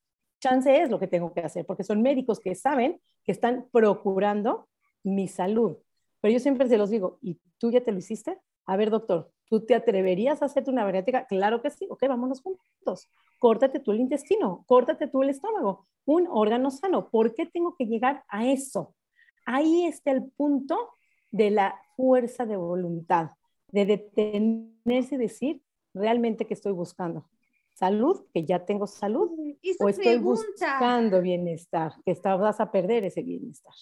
chance 0.45 0.83
es 0.83 0.91
lo 0.91 0.99
que 0.99 1.07
tengo 1.07 1.33
que 1.33 1.41
hacer, 1.41 1.65
porque 1.65 1.85
son 1.85 2.03
médicos 2.03 2.39
que 2.39 2.55
saben 2.55 3.01
que 3.25 3.33
están 3.33 3.67
procurando 3.73 4.69
mi 5.03 5.27
salud. 5.27 5.79
Pero 6.21 6.33
yo 6.33 6.39
siempre 6.39 6.69
se 6.69 6.77
los 6.77 6.91
digo, 6.91 7.19
¿y 7.23 7.41
tú 7.59 7.71
ya 7.71 7.83
te 7.83 7.93
lo 7.93 7.99
hiciste? 7.99 8.39
A 8.67 8.77
ver, 8.77 8.91
doctor, 8.91 9.31
¿tú 9.49 9.65
te 9.65 9.75
atreverías 9.75 10.43
a 10.43 10.47
hacerte 10.47 10.71
una 10.71 10.85
bariátrica? 10.85 11.27
Claro 11.27 11.63
que 11.63 11.71
sí, 11.71 11.87
ok, 11.89 12.03
vámonos 12.09 12.43
juntos. 12.43 13.11
Córtate 13.39 13.81
tú 13.81 13.93
el 13.93 14.01
intestino, 14.01 14.65
córtate 14.67 15.09
tú 15.09 15.23
el 15.23 15.31
estómago, 15.31 15.87
un 16.05 16.27
órgano 16.31 16.71
sano. 16.71 17.09
¿Por 17.09 17.35
qué 17.35 17.47
tengo 17.47 17.75
que 17.77 17.87
llegar 17.87 18.23
a 18.29 18.47
eso? 18.47 18.95
Ahí 19.47 19.87
está 19.87 20.11
el 20.11 20.25
punto 20.25 20.91
de 21.31 21.51
la 21.51 21.75
fuerza 21.97 22.45
de 22.45 22.57
voluntad, 22.57 23.31
de 23.69 23.87
detenerse 23.87 25.15
y 25.15 25.19
decir 25.19 25.63
realmente 25.95 26.47
qué 26.47 26.55
estoy 26.55 26.73
buscando 26.73 27.27
salud, 27.75 28.25
que 28.33 28.45
ya 28.45 28.65
tengo 28.65 28.87
salud, 28.87 29.31
o 29.81 29.89
estoy 29.89 30.19
buscando 30.19 31.21
bienestar, 31.21 31.93
que 32.05 32.17
vas 32.23 32.61
a 32.61 32.71
perder 32.71 33.05
ese 33.05 33.23
bienestar. 33.23 33.75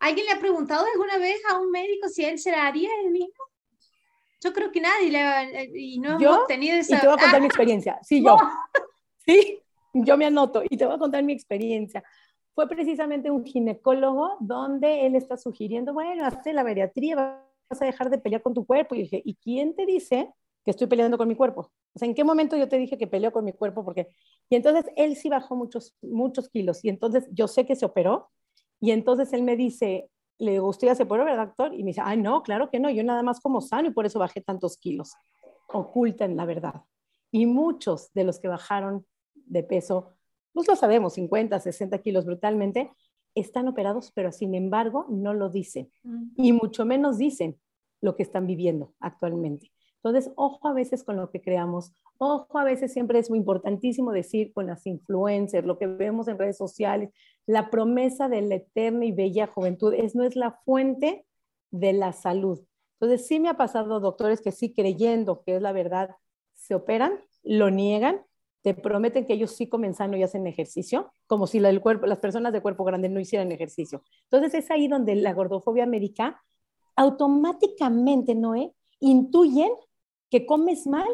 ¿Alguien 0.00 0.26
le 0.26 0.32
ha 0.32 0.40
preguntado 0.40 0.84
alguna 0.92 1.18
vez 1.18 1.40
a 1.50 1.58
un 1.58 1.70
médico 1.70 2.08
si 2.08 2.24
él 2.24 2.38
se 2.38 2.50
la 2.50 2.66
haría 2.66 2.90
él 3.04 3.10
mismo? 3.10 3.44
Yo 4.42 4.52
creo 4.52 4.72
que 4.72 4.80
nadie 4.80 5.10
le 5.10 5.18
ha, 5.18 5.44
eh, 5.44 5.70
y 5.74 6.00
no 6.00 6.18
hemos 6.18 6.46
tenido 6.46 6.76
esa... 6.76 6.96
Y 6.96 7.00
te 7.00 7.06
voy 7.06 7.16
a 7.16 7.22
contar 7.22 7.40
mi 7.40 7.46
experiencia. 7.46 7.98
Sí, 8.02 8.22
yo. 8.24 8.36
Sí, 9.24 9.60
yo 9.94 10.16
me 10.16 10.26
anoto 10.26 10.64
y 10.68 10.76
te 10.76 10.84
voy 10.84 10.96
a 10.96 10.98
contar 10.98 11.22
mi 11.22 11.32
experiencia. 11.32 12.02
Fue 12.56 12.68
precisamente 12.68 13.30
un 13.30 13.44
ginecólogo 13.44 14.36
donde 14.40 15.06
él 15.06 15.14
está 15.14 15.36
sugiriendo, 15.36 15.94
bueno, 15.94 16.26
hazte 16.26 16.52
la 16.52 16.64
bariatría, 16.64 17.14
vas 17.70 17.82
a 17.82 17.84
dejar 17.84 18.10
de 18.10 18.18
pelear 18.18 18.42
con 18.42 18.52
tu 18.52 18.66
cuerpo. 18.66 18.96
Y 18.96 19.02
dije, 19.02 19.22
¿y 19.24 19.36
quién 19.36 19.76
te 19.76 19.86
dice 19.86 20.28
que 20.64 20.70
estoy 20.70 20.86
peleando 20.86 21.18
con 21.18 21.28
mi 21.28 21.34
cuerpo. 21.34 21.72
O 21.94 21.98
sea, 21.98 22.06
¿en 22.06 22.14
qué 22.14 22.24
momento 22.24 22.56
yo 22.56 22.68
te 22.68 22.78
dije 22.78 22.96
que 22.96 23.06
peleo 23.06 23.32
con 23.32 23.44
mi 23.44 23.52
cuerpo? 23.52 23.84
Porque, 23.84 24.08
y 24.48 24.56
entonces 24.56 24.86
él 24.96 25.16
sí 25.16 25.28
bajó 25.28 25.56
muchos, 25.56 25.96
muchos 26.02 26.48
kilos 26.48 26.84
y 26.84 26.88
entonces 26.88 27.28
yo 27.32 27.48
sé 27.48 27.66
que 27.66 27.76
se 27.76 27.84
operó 27.84 28.30
y 28.80 28.90
entonces 28.90 29.32
él 29.32 29.42
me 29.42 29.56
dice, 29.56 30.10
le 30.38 30.52
digo, 30.52 30.68
¿usted 30.68 30.88
ya 30.88 30.94
se 30.94 31.04
operó, 31.04 31.24
verdad, 31.24 31.46
doctor? 31.46 31.74
Y 31.74 31.82
me 31.84 31.90
dice, 31.90 32.02
ay, 32.04 32.18
no, 32.18 32.42
claro 32.42 32.70
que 32.70 32.80
no, 32.80 32.90
yo 32.90 33.04
nada 33.04 33.22
más 33.22 33.40
como 33.40 33.60
sano 33.60 33.88
y 33.88 33.92
por 33.92 34.06
eso 34.06 34.18
bajé 34.18 34.40
tantos 34.40 34.76
kilos. 34.76 35.12
Ocultan 35.68 36.36
la 36.36 36.44
verdad. 36.44 36.82
Y 37.30 37.46
muchos 37.46 38.12
de 38.12 38.24
los 38.24 38.38
que 38.40 38.48
bajaron 38.48 39.06
de 39.34 39.62
peso, 39.62 40.10
pues 40.52 40.68
lo 40.68 40.76
sabemos, 40.76 41.14
50, 41.14 41.58
60 41.60 41.98
kilos 41.98 42.26
brutalmente, 42.26 42.90
están 43.34 43.68
operados, 43.68 44.12
pero 44.14 44.32
sin 44.32 44.54
embargo 44.54 45.06
no 45.08 45.32
lo 45.32 45.48
dicen. 45.48 45.90
Mm. 46.02 46.24
Y 46.36 46.52
mucho 46.52 46.84
menos 46.84 47.18
dicen 47.18 47.58
lo 48.00 48.16
que 48.16 48.22
están 48.22 48.46
viviendo 48.46 48.94
actualmente. 49.00 49.72
Entonces, 50.04 50.32
ojo 50.34 50.66
a 50.66 50.72
veces 50.72 51.04
con 51.04 51.16
lo 51.16 51.30
que 51.30 51.40
creamos, 51.40 51.92
ojo 52.18 52.58
a 52.58 52.64
veces 52.64 52.92
siempre 52.92 53.20
es 53.20 53.30
muy 53.30 53.38
importantísimo 53.38 54.10
decir 54.10 54.52
con 54.52 54.66
las 54.66 54.84
influencers, 54.84 55.64
lo 55.64 55.78
que 55.78 55.86
vemos 55.86 56.26
en 56.26 56.38
redes 56.38 56.56
sociales, 56.56 57.10
la 57.46 57.70
promesa 57.70 58.28
de 58.28 58.42
la 58.42 58.56
eterna 58.56 59.04
y 59.04 59.12
bella 59.12 59.46
juventud 59.46 59.94
es, 59.94 60.16
no 60.16 60.24
es 60.24 60.34
la 60.34 60.58
fuente 60.64 61.24
de 61.70 61.92
la 61.92 62.12
salud. 62.12 62.60
Entonces, 63.00 63.28
sí 63.28 63.38
me 63.38 63.48
ha 63.48 63.54
pasado 63.54 64.00
doctores 64.00 64.40
que 64.40 64.50
sí 64.50 64.74
creyendo 64.74 65.42
que 65.44 65.56
es 65.56 65.62
la 65.62 65.72
verdad, 65.72 66.10
se 66.54 66.74
operan, 66.74 67.20
lo 67.44 67.70
niegan, 67.70 68.22
te 68.62 68.74
prometen 68.74 69.26
que 69.26 69.34
ellos 69.34 69.52
sí 69.52 69.68
comen 69.68 69.94
sano 69.94 70.16
y 70.16 70.24
hacen 70.24 70.46
ejercicio, 70.48 71.12
como 71.28 71.46
si 71.46 71.60
la, 71.60 71.76
cuerpo, 71.80 72.06
las 72.06 72.18
personas 72.18 72.52
de 72.52 72.60
cuerpo 72.60 72.84
grande 72.84 73.08
no 73.08 73.20
hicieran 73.20 73.52
ejercicio. 73.52 74.02
Entonces, 74.24 74.54
es 74.54 74.70
ahí 74.72 74.88
donde 74.88 75.14
la 75.14 75.32
gordofobia 75.32 75.86
médica 75.86 76.42
automáticamente, 76.96 78.34
Noé, 78.34 78.72
intuyen 79.00 79.70
que 80.32 80.46
comes 80.46 80.86
mal 80.86 81.06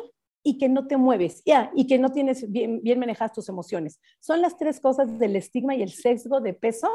y 0.45 0.59
que 0.59 0.69
no 0.69 0.87
te 0.87 0.97
mueves, 0.97 1.43
ya, 1.45 1.73
y 1.75 1.89
que 1.89 1.99
no 1.99 2.13
tienes 2.13 2.51
bien, 2.53 2.81
bien 2.85 3.01
manejadas 3.01 3.33
tus 3.33 3.49
emociones. 3.49 4.01
Son 4.21 4.41
las 4.41 4.57
tres 4.57 4.79
cosas 4.79 5.19
del 5.19 5.35
estigma 5.35 5.75
y 5.75 5.83
el 5.83 5.91
sesgo 5.91 6.41
de 6.41 6.55
peso 6.55 6.89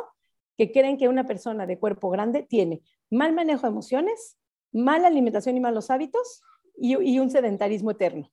que 0.57 0.71
creen 0.71 0.97
que 0.97 1.09
una 1.09 1.25
persona 1.25 1.67
de 1.67 1.77
cuerpo 1.77 2.09
grande 2.09 2.43
tiene 2.43 2.81
mal 3.11 3.33
manejo 3.33 3.63
de 3.63 3.73
emociones, 3.73 4.37
mala 4.71 5.09
alimentación 5.09 5.57
y 5.57 5.59
malos 5.59 5.91
hábitos 5.91 6.41
y, 6.77 6.95
y 7.03 7.19
un 7.19 7.29
sedentarismo 7.29 7.91
eterno. 7.91 8.31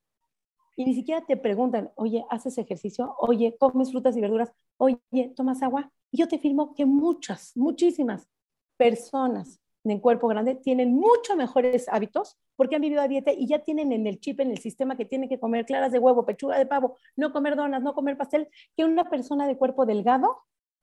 Y 0.76 0.85
ni 0.85 0.94
siquiera 0.94 1.26
te 1.26 1.37
preguntan, 1.37 1.90
oye, 1.96 2.24
¿haces 2.31 2.57
ejercicio? 2.59 3.16
Oye, 3.18 3.57
¿comes 3.59 3.90
frutas 3.90 4.16
y 4.16 4.20
verduras? 4.20 4.53
Oye, 4.76 5.00
¿tomas 5.35 5.62
agua? 5.62 5.90
Y 6.12 6.18
yo 6.18 6.28
te 6.28 6.38
firmo 6.38 6.74
que 6.74 6.86
muchas, 6.86 7.57
muchísimas 7.57 8.28
personas 8.76 9.59
en 9.85 9.99
cuerpo 10.01 10.28
grande 10.28 10.55
tienen 10.55 10.95
mucho 10.95 11.37
mejores 11.37 11.89
hábitos 11.89 12.39
porque 12.57 12.76
han 12.76 12.83
vivido 12.83 13.01
a 13.01 13.09
dieta 13.09 13.33
y 13.33 13.47
ya 13.47 13.61
tienen 13.61 13.93
en 13.93 14.07
el 14.07 14.20
chip, 14.20 14.41
en 14.41 14.51
el 14.51 14.59
sistema 14.59 14.97
que 14.97 15.05
tienen 15.05 15.28
que 15.28 15.41
comer 15.41 15.64
claras 15.64 15.93
de 15.93 15.99
huevo, 15.99 16.26
pechuga 16.26 16.59
de 16.59 16.66
pavo, 16.66 16.97
no 17.16 17.33
comer 17.33 17.57
donas, 17.57 17.83
no 17.83 17.95
comer 17.95 18.16
pastel, 18.16 18.49
que 18.76 18.85
una 18.85 19.09
persona 19.09 19.47
de 19.47 19.57
cuerpo 19.57 19.87
delgado 19.87 20.43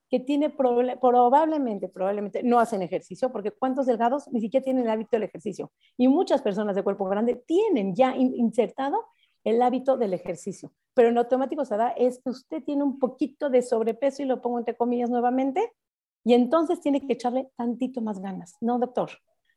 que 0.10 0.20
tiene 0.20 0.50
probablemente, 0.50 1.90
probablemente 1.90 2.42
no 2.42 2.60
hacen 2.60 2.82
ejercicio, 2.82 3.32
porque 3.32 3.52
cuántos 3.52 3.86
delgados 3.86 4.28
ni 4.32 4.40
siquiera 4.40 4.64
tienen 4.64 4.84
el 4.84 4.90
hábito 4.90 5.10
del 5.12 5.24
ejercicio. 5.24 5.72
Y 5.98 6.08
muchas 6.08 6.42
personas 6.42 6.76
de 6.76 6.84
cuerpo 6.84 7.06
grande 7.06 7.36
tienen 7.36 7.94
ya 7.94 8.16
insertado 8.16 9.06
el 9.44 9.62
hábito 9.62 9.98
del 9.98 10.14
ejercicio. 10.14 10.72
Pero 10.94 11.10
en 11.10 11.18
automático 11.18 11.66
se 11.66 11.78
da 11.78 11.90
es 11.90 12.20
que 12.24 12.30
usted 12.30 12.64
tiene 12.64 12.84
un 12.84 13.00
poquito 13.00 13.50
de 13.50 13.62
sobrepeso 13.62 14.24
y 14.24 14.26
lo 14.26 14.42
pongo 14.42 14.60
entre 14.60 14.76
comillas 14.76 15.10
nuevamente, 15.10 15.74
y 16.28 16.34
entonces 16.34 16.82
tiene 16.82 17.00
que 17.00 17.14
echarle 17.14 17.48
tantito 17.56 18.02
más 18.02 18.20
ganas. 18.20 18.58
No, 18.60 18.78
doctor. 18.80 19.12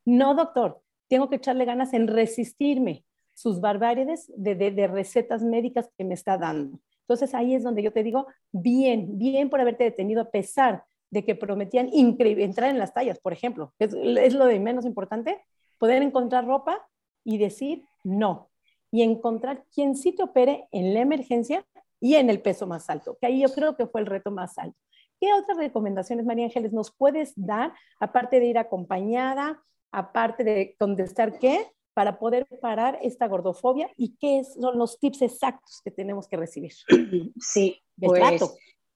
No, 0.05 0.37
doctor. 0.37 0.81
Tengo 1.09 1.29
que 1.29 1.35
echarle 1.35 1.65
ganas 1.65 1.93
en 1.95 2.07
resistirme 2.07 3.05
sus 3.35 3.61
barbaridades 3.61 4.33
de, 4.37 4.87
recetas 4.87 5.43
médicas 5.43 5.91
que 5.99 6.05
me 6.05 6.15
está 6.15 6.39
dando. 6.39 6.79
Entonces 7.01 7.35
ahí 7.35 7.57
es 7.57 7.65
donde 7.65 7.83
yo 7.83 7.93
te 7.93 8.05
digo, 8.05 8.29
bien, 8.53 9.19
bien 9.19 9.51
por 9.51 9.61
haberte 9.61 9.83
detenido 9.83 10.23
a 10.23 10.31
pesar 10.31 10.85
de 11.11 11.25
que 11.25 11.35
prometían 11.35 11.91
entrar 11.93 12.71
en 12.71 12.79
las 12.79 12.95
tallas, 12.95 13.19
por 13.19 13.33
ejemplo, 13.33 13.75
es, 13.81 13.93
es 13.93 14.35
lo 14.35 14.47
de 14.47 14.61
menos 14.61 14.87
importante, 14.87 15.43
poder 15.77 16.05
encontrar 16.05 16.47
ropa 16.47 16.87
y 17.25 17.39
decir 17.39 17.83
no, 18.05 18.49
y 18.93 19.03
encontrar 19.03 19.65
quien 19.75 19.97
sí 19.97 20.13
te 20.13 20.23
opere 20.23 20.69
en 20.71 20.95
la 20.95 21.01
emergencia 21.01 21.67
y 21.99 22.15
en 22.15 22.31
el 22.31 22.41
peso 22.41 22.69
más 22.69 22.89
alto, 22.89 23.19
que 23.21 23.27
ahí 23.27 23.41
yo 23.41 23.53
creo 23.53 23.75
que 23.77 23.89
fue 23.89 24.03
el 24.03 24.07
reto 24.07 24.31
más 24.31 24.57
alto. 24.57 24.79
¿Qué 25.21 25.33
otras 25.35 25.59
recomendaciones, 25.59 26.25
María 26.25 26.47
Ángeles, 26.47 26.73
nos 26.73 26.91
puedes 26.91 27.33
dar, 27.37 27.75
aparte 27.99 28.41
de 28.41 28.47
ir 28.47 28.59
acompañada, 28.59 29.63
aparte 29.93 30.45
de 30.45 30.75
contestar 30.79 31.39
qué, 31.39 31.67
para 31.93 32.19
poder 32.19 32.47
parar 32.63 32.99
esta 33.03 33.29
gordofobia 33.29 33.91
y 33.97 34.17
qué 34.17 34.43
son 34.45 34.79
los 34.79 34.99
tips 34.99 35.23
exactos 35.23 35.83
que 35.85 35.91
tenemos 35.91 36.27
que 36.27 36.37
recibir? 36.37 36.73
Sí, 37.39 37.83
pues 37.97 38.43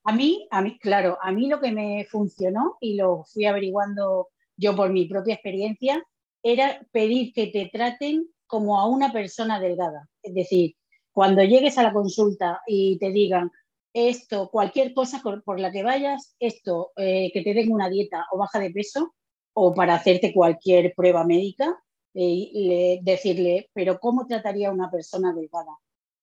a 0.07 0.11
mí, 0.11 0.47
a 0.51 0.61
mí, 0.61 0.77
claro, 0.79 1.17
a 1.21 1.31
mí 1.31 1.47
lo 1.47 1.59
que 1.59 1.71
me 1.71 2.05
funcionó 2.09 2.77
y 2.79 2.95
lo 2.95 3.23
fui 3.23 3.45
averiguando 3.45 4.29
yo 4.55 4.75
por 4.75 4.91
mi 4.91 5.05
propia 5.05 5.33
experiencia 5.33 6.03
era 6.43 6.79
pedir 6.91 7.33
que 7.33 7.47
te 7.47 7.69
traten 7.71 8.27
como 8.45 8.79
a 8.79 8.87
una 8.87 9.11
persona 9.11 9.59
delgada. 9.59 10.07
Es 10.21 10.33
decir, 10.35 10.75
cuando 11.11 11.43
llegues 11.43 11.77
a 11.77 11.83
la 11.83 11.93
consulta 11.93 12.61
y 12.67 12.99
te 12.99 13.09
digan 13.09 13.51
esto, 13.95 14.49
cualquier 14.51 14.93
cosa 14.93 15.21
por 15.23 15.59
la 15.59 15.71
que 15.71 15.81
vayas, 15.81 16.35
esto, 16.39 16.91
eh, 16.97 17.31
que 17.33 17.41
te 17.41 17.53
den 17.53 17.71
una 17.71 17.89
dieta 17.89 18.25
o 18.33 18.37
baja 18.37 18.59
de 18.59 18.69
peso 18.69 19.15
o 19.53 19.73
para 19.73 19.95
hacerte 19.95 20.33
cualquier 20.33 20.93
prueba 20.93 21.23
médica, 21.23 21.81
eh, 22.13 22.99
decirle, 23.01 23.69
pero 23.73 23.97
¿cómo 23.99 24.27
trataría 24.27 24.67
a 24.67 24.73
una 24.73 24.91
persona 24.91 25.33
delgada? 25.33 25.71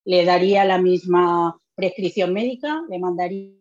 ¿Le 0.05 0.27
daría 0.27 0.66
la 0.66 0.77
misma 0.77 1.59
prescripción 1.75 2.35
médica? 2.35 2.83
¿Le 2.91 2.99
mandaría 2.99 3.55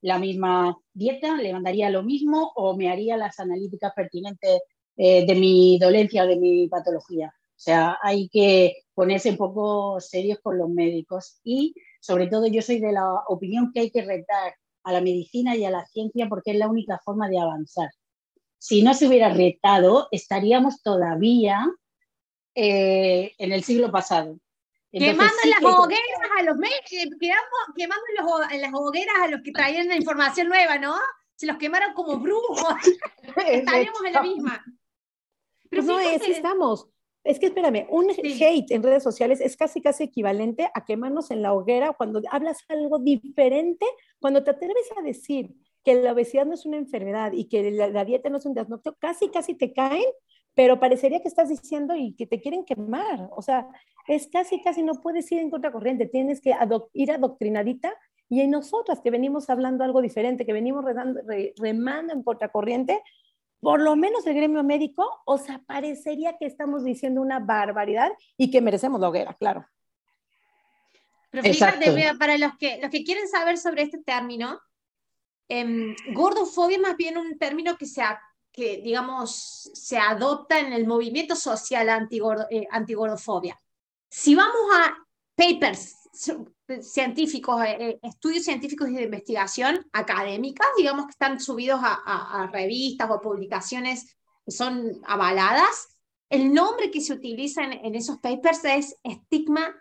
la 0.00 0.18
misma 0.18 0.76
dieta? 0.92 1.36
¿Le 1.36 1.52
mandaría 1.52 1.88
lo 1.88 2.02
mismo 2.02 2.50
o 2.56 2.76
me 2.76 2.90
haría 2.90 3.16
las 3.16 3.38
analíticas 3.38 3.92
pertinentes 3.94 4.60
eh, 4.96 5.24
de 5.24 5.34
mi 5.36 5.78
dolencia 5.78 6.24
o 6.24 6.26
de 6.26 6.36
mi 6.36 6.66
patología? 6.66 7.28
O 7.28 7.64
sea, 7.64 7.96
hay 8.02 8.28
que 8.28 8.82
ponerse 8.92 9.30
un 9.30 9.36
poco 9.36 10.00
serios 10.00 10.40
con 10.42 10.58
los 10.58 10.68
médicos 10.68 11.38
y 11.44 11.74
sobre 12.02 12.26
todo 12.26 12.48
yo 12.48 12.60
soy 12.62 12.80
de 12.80 12.92
la 12.92 13.14
opinión 13.28 13.70
que 13.72 13.80
hay 13.80 13.90
que 13.92 14.02
retar 14.02 14.56
a 14.82 14.92
la 14.92 15.00
medicina 15.00 15.54
y 15.54 15.64
a 15.64 15.70
la 15.70 15.86
ciencia 15.86 16.28
porque 16.28 16.50
es 16.50 16.56
la 16.56 16.68
única 16.68 16.98
forma 17.04 17.28
de 17.28 17.38
avanzar. 17.38 17.90
Si 18.58 18.82
no 18.82 18.92
se 18.92 19.06
hubiera 19.06 19.32
retado, 19.32 20.08
estaríamos 20.10 20.82
todavía 20.82 21.64
eh, 22.56 23.32
en 23.38 23.52
el 23.52 23.62
siglo 23.62 23.92
pasado. 23.92 24.36
quemando 24.90 25.32
las 25.44 25.62
hogueras 25.62 26.28
a 26.38 26.42
los 26.42 26.56
quemando 27.76 28.04
las 28.16 28.72
hogueras 28.74 29.14
a 29.22 29.28
los 29.28 29.40
que 29.42 29.52
traían 29.52 29.86
la 29.86 29.96
información 29.96 30.48
nueva, 30.48 30.78
¿no? 30.78 30.96
Se 31.36 31.46
los 31.46 31.56
quemaron 31.56 31.94
como 31.94 32.18
brujos. 32.18 32.74
Estaríamos 33.46 34.04
en 34.04 34.12
la 34.12 34.22
misma. 34.22 34.64
Pero 35.70 35.82
no, 35.84 36.00
es, 36.00 36.20
estamos. 36.26 36.88
Es 37.24 37.38
que 37.38 37.46
espérame, 37.46 37.86
un 37.88 38.10
hate 38.10 38.70
en 38.72 38.82
redes 38.82 39.02
sociales 39.02 39.40
es 39.40 39.56
casi 39.56 39.80
casi 39.80 40.04
equivalente 40.04 40.68
a 40.74 40.84
quemarnos 40.84 41.30
en 41.30 41.42
la 41.42 41.52
hoguera 41.52 41.92
cuando 41.92 42.20
hablas 42.30 42.58
algo 42.68 42.98
diferente, 42.98 43.86
cuando 44.18 44.42
te 44.42 44.50
atreves 44.50 44.90
a 44.98 45.02
decir 45.02 45.54
que 45.84 45.94
la 45.94 46.12
obesidad 46.12 46.46
no 46.46 46.54
es 46.54 46.66
una 46.66 46.78
enfermedad 46.78 47.32
y 47.32 47.44
que 47.44 47.70
la, 47.70 48.04
dieta 48.04 48.28
no 48.28 48.38
es 48.38 48.46
un 48.46 48.54
diagnóstico, 48.54 48.96
casi 48.98 49.28
casi 49.28 49.54
te 49.54 49.72
caen, 49.72 50.04
pero 50.54 50.80
parecería 50.80 51.20
que 51.20 51.28
estás 51.28 51.48
diciendo 51.48 51.94
y 51.96 52.14
que 52.14 52.26
te 52.26 52.40
quieren 52.40 52.64
quemar. 52.64 53.28
O 53.36 53.42
sea, 53.42 53.68
es 54.08 54.28
casi 54.28 54.60
casi 54.60 54.82
no 54.82 54.94
puedes 54.94 55.30
ir 55.32 55.38
en 55.38 55.50
contracorriente, 55.50 56.06
tienes 56.06 56.40
que 56.40 56.54
ir 56.94 57.10
adoctrinadita 57.12 57.94
y 58.28 58.40
en 58.40 58.50
nosotras 58.50 59.00
que 59.00 59.10
venimos 59.10 59.50
hablando 59.50 59.84
algo 59.84 60.00
diferente, 60.00 60.46
que 60.46 60.52
venimos 60.52 60.84
remando 61.56 62.12
en 62.12 62.22
contracorriente, 62.22 63.02
por 63.62 63.80
lo 63.80 63.94
menos 63.94 64.26
el 64.26 64.34
gremio 64.34 64.64
médico, 64.64 65.22
o 65.24 65.38
sea, 65.38 65.62
parecería 65.64 66.36
que 66.36 66.46
estamos 66.46 66.82
diciendo 66.82 67.20
una 67.20 67.38
barbaridad 67.38 68.10
y 68.36 68.50
que 68.50 68.60
merecemos 68.60 69.00
la 69.00 69.08
hoguera, 69.08 69.34
claro. 69.34 69.64
Pero 71.30 71.44
fíjate, 71.44 72.14
para 72.18 72.36
los 72.38 72.56
que, 72.58 72.80
los 72.82 72.90
que 72.90 73.04
quieren 73.04 73.28
saber 73.28 73.56
sobre 73.58 73.82
este 73.82 73.98
término, 73.98 74.60
em, 75.48 75.94
gordofobia 76.12 76.76
es 76.76 76.82
más 76.82 76.96
bien 76.96 77.16
un 77.16 77.38
término 77.38 77.76
que 77.78 77.86
se, 77.86 78.02
que, 78.50 78.78
digamos, 78.78 79.70
se 79.72 79.96
adopta 79.96 80.58
en 80.58 80.72
el 80.72 80.84
movimiento 80.84 81.36
social 81.36 82.08
eh, 82.50 82.66
antigordofobia. 82.68 83.56
si 84.10 84.34
vamos 84.34 84.60
a 84.74 84.96
papers 85.36 86.01
científicos, 86.12 87.64
eh, 87.64 87.76
eh, 87.78 88.00
estudios 88.02 88.44
científicos 88.44 88.88
y 88.88 88.94
de 88.94 89.04
investigación 89.04 89.86
académicas, 89.92 90.66
digamos 90.76 91.06
que 91.06 91.12
están 91.12 91.40
subidos 91.40 91.80
a, 91.82 92.48
revistas 92.52 93.10
o 93.10 93.20
publicaciones 93.20 94.16
que 94.44 94.50
son 94.50 95.00
avaladas, 95.06 95.96
el 96.28 96.52
nombre 96.52 96.90
que 96.90 97.00
se 97.00 97.12
utiliza 97.12 97.62
en, 97.62 97.94
esos 97.94 98.18
papers 98.18 98.64
es 98.64 98.96
estigma 99.02 99.74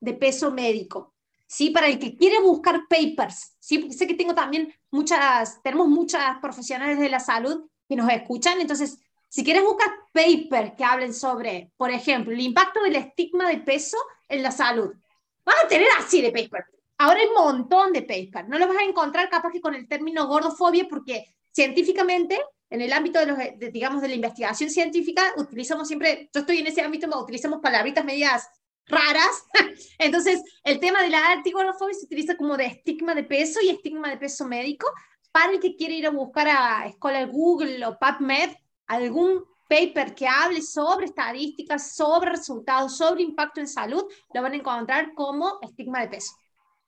de 0.00 0.14
peso 0.14 0.50
médico. 0.50 1.14
¿sí? 1.46 1.70
Para 1.70 1.88
el 1.88 1.98
que 1.98 2.16
quiere 2.16 2.40
buscar 2.40 2.82
papers, 2.88 3.56
¿sí? 3.60 3.92
Sé 3.92 4.06
que 4.06 4.14
tengo 4.14 4.34
también 4.34 4.72
muchas, 4.90 5.62
tenemos 5.62 5.88
muchas 5.88 6.38
profesionales 6.40 6.98
de 6.98 7.08
la 7.08 7.20
salud 7.20 7.68
que 7.88 7.96
nos 7.96 8.10
escuchan, 8.10 8.60
entonces, 8.60 8.98
si 9.28 9.44
quieres 9.44 9.64
buscar 9.64 9.88
papers 10.12 10.72
que 10.76 10.84
hablen 10.84 11.12
sobre, 11.12 11.72
por 11.76 11.90
ejemplo, 11.90 12.32
el 12.32 12.40
impacto 12.40 12.82
del 12.82 12.96
estigma 12.96 13.48
de 13.48 13.58
peso 13.58 13.96
en 14.28 14.42
la 14.42 14.50
salud, 14.50 14.92
Vas 15.46 15.56
a 15.64 15.68
tener 15.68 15.86
así 15.96 16.20
de 16.20 16.32
paper. 16.32 16.64
Ahora 16.98 17.20
hay 17.20 17.26
un 17.26 17.34
montón 17.34 17.92
de 17.92 18.02
paper. 18.02 18.48
No 18.48 18.58
lo 18.58 18.66
vas 18.66 18.78
a 18.78 18.84
encontrar 18.84 19.30
capaz 19.30 19.52
que 19.52 19.60
con 19.60 19.74
el 19.74 19.86
término 19.86 20.26
gordofobia 20.26 20.86
porque 20.90 21.24
científicamente, 21.52 22.38
en 22.68 22.82
el 22.82 22.92
ámbito 22.92 23.20
de, 23.20 23.26
los, 23.26 23.38
digamos, 23.72 24.02
de 24.02 24.08
la 24.08 24.14
investigación 24.16 24.68
científica, 24.68 25.32
utilizamos 25.36 25.86
siempre, 25.86 26.28
yo 26.34 26.40
estoy 26.40 26.58
en 26.58 26.66
ese 26.66 26.82
ámbito, 26.82 27.08
utilizamos 27.18 27.60
palabritas 27.62 28.04
medias 28.04 28.48
raras. 28.86 29.44
Entonces, 29.98 30.42
el 30.64 30.80
tema 30.80 31.00
de 31.02 31.10
la 31.10 31.32
antigordofobia 31.32 31.94
se 31.94 32.06
utiliza 32.06 32.36
como 32.36 32.56
de 32.56 32.66
estigma 32.66 33.14
de 33.14 33.24
peso 33.24 33.60
y 33.62 33.68
estigma 33.68 34.10
de 34.10 34.16
peso 34.16 34.46
médico 34.46 34.90
para 35.30 35.52
el 35.52 35.60
que 35.60 35.76
quiere 35.76 35.94
ir 35.94 36.06
a 36.06 36.10
buscar 36.10 36.48
a 36.48 36.90
Scholar 36.92 37.28
Google 37.30 37.84
o 37.86 37.98
PubMed 37.98 38.50
algún 38.86 39.44
paper 39.68 40.14
que 40.14 40.26
hable 40.26 40.62
sobre 40.62 41.06
estadísticas, 41.06 41.94
sobre 41.94 42.30
resultados, 42.30 42.96
sobre 42.96 43.22
impacto 43.22 43.60
en 43.60 43.68
salud, 43.68 44.04
lo 44.32 44.42
van 44.42 44.52
a 44.52 44.56
encontrar 44.56 45.12
como 45.14 45.58
estigma 45.62 46.00
de 46.00 46.08
peso. 46.08 46.34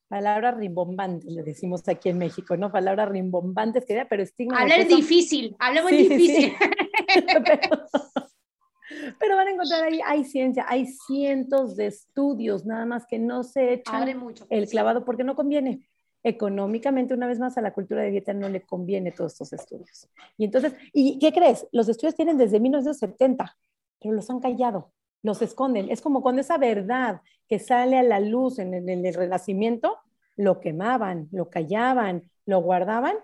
Palabras 0.09 0.57
rimbombantes, 0.57 1.31
le 1.31 1.43
decimos 1.43 1.87
aquí 1.87 2.09
en 2.09 2.19
México, 2.19 2.57
¿no? 2.57 2.73
Palabras 2.73 3.11
rimbombantes 3.11 3.85
que 3.85 4.07
pero 4.09 4.23
estigma 4.23 4.61
Hablar 4.61 4.79
de 4.79 4.87
peso. 4.87 4.97
es 4.97 5.09
difícil, 5.09 5.55
habla 5.59 5.83
muy 5.83 5.93
difícil. 5.93 6.55
pero, 9.21 9.37
van 9.37 9.49
a 9.49 9.51
encontrar 9.51 9.85
ahí, 9.85 10.01
hay 10.07 10.25
ciencia, 10.25 10.65
hay 10.67 10.87
cientos 10.87 11.77
de 11.77 11.89
estudios, 11.89 12.65
nada 12.65 12.87
más 12.87 13.05
que 13.07 13.19
no 13.19 13.43
se 13.43 13.75
echan 13.75 14.19
mucho, 14.19 14.47
el 14.49 14.67
clavado 14.67 15.05
porque 15.05 15.25
no 15.25 15.37
conviene 15.37 15.87
económicamente, 16.23 17.15
una 17.15 17.27
vez 17.27 17.39
más, 17.39 17.57
a 17.59 17.63
la 17.63 17.73
cultura 17.73 18.03
de 18.03 18.11
dieta 18.11 18.33
no 18.33 18.49
le 18.49 18.63
conviene 18.63 19.13
todos 19.13 19.33
estos 19.33 19.53
estudios. 19.53 20.09
Y 20.37 20.45
entonces, 20.45 20.75
¿y 20.93 21.19
qué 21.19 21.33
crees? 21.33 21.67
Los 21.73 21.89
estudios 21.89 22.15
tienen 22.15 22.39
desde 22.39 22.61
1970, 22.61 23.57
pero 24.01 24.15
los 24.15 24.29
han 24.31 24.41
callado, 24.41 24.93
los 25.23 25.43
esconden. 25.43 25.91
Es 25.91 26.01
como 26.01 26.23
cuando 26.23 26.41
esa 26.41 26.59
verdad 26.59 27.21
que 27.49 27.59
sale 27.59 27.99
a 27.99 28.03
la 28.03 28.21
luz 28.21 28.59
en, 28.59 28.75
el 28.75 29.15
Renacimiento, 29.15 29.99
lo 30.37 30.61
quemaban, 30.61 31.29
lo 31.33 31.51
callaban, 31.51 32.31
lo 32.47 32.61
guardaban. 32.61 33.17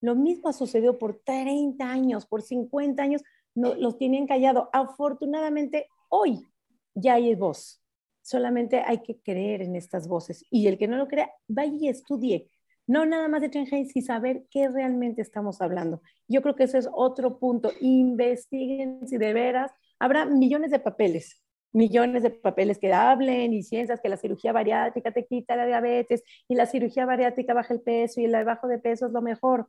Lo 0.00 0.14
mismo 0.14 0.48
ha 0.48 0.52
sucedido 0.52 0.98
por 0.98 1.20
30 1.24 1.84
años, 1.88 2.26
por 2.26 2.42
50 2.42 3.02
años, 3.02 3.22
no, 3.54 3.74
los 3.74 3.98
tienen 3.98 4.26
callado. 4.26 4.68
Afortunadamente, 4.72 5.88
hoy 6.08 6.46
ya 6.94 7.14
hay 7.14 7.34
voz 7.34 7.80
solamente 8.26 8.82
hay 8.84 8.98
que 8.98 9.20
creer 9.20 9.62
en 9.62 9.76
estas 9.76 10.08
voces. 10.08 10.44
Y 10.50 10.66
el 10.66 10.78
que 10.78 10.88
no 10.88 10.96
lo 10.96 11.06
crea, 11.06 11.30
vaya 11.46 11.76
y 11.78 11.88
estudie. 11.88 12.50
No 12.88 13.06
nada 13.06 13.28
más 13.28 13.40
de 13.40 13.48
Shanghai, 13.48 13.86
y 13.94 14.02
saber 14.02 14.46
qué 14.50 14.68
realmente 14.68 15.22
estamos 15.22 15.60
hablando. 15.60 16.02
Yo 16.26 16.42
creo 16.42 16.56
que 16.56 16.64
ese 16.64 16.78
es 16.78 16.88
otro 16.92 17.38
punto. 17.38 17.70
Investiguen 17.80 19.06
si 19.06 19.16
de 19.16 19.32
veras 19.32 19.70
habrá 20.00 20.26
millones 20.26 20.72
de 20.72 20.80
papeles, 20.80 21.40
millones 21.72 22.24
de 22.24 22.30
papeles 22.30 22.78
que 22.78 22.92
hablen 22.92 23.52
y 23.52 23.62
ciencias 23.62 24.00
que 24.00 24.08
la 24.08 24.16
cirugía 24.16 24.52
bariátrica 24.52 25.12
te 25.12 25.24
quita 25.24 25.54
la 25.54 25.66
diabetes 25.66 26.24
y 26.48 26.56
la 26.56 26.66
cirugía 26.66 27.06
bariátrica 27.06 27.54
baja 27.54 27.74
el 27.74 27.80
peso 27.80 28.20
y 28.20 28.24
el 28.24 28.44
bajo 28.44 28.66
de 28.66 28.78
peso 28.78 29.06
es 29.06 29.12
lo 29.12 29.22
mejor. 29.22 29.68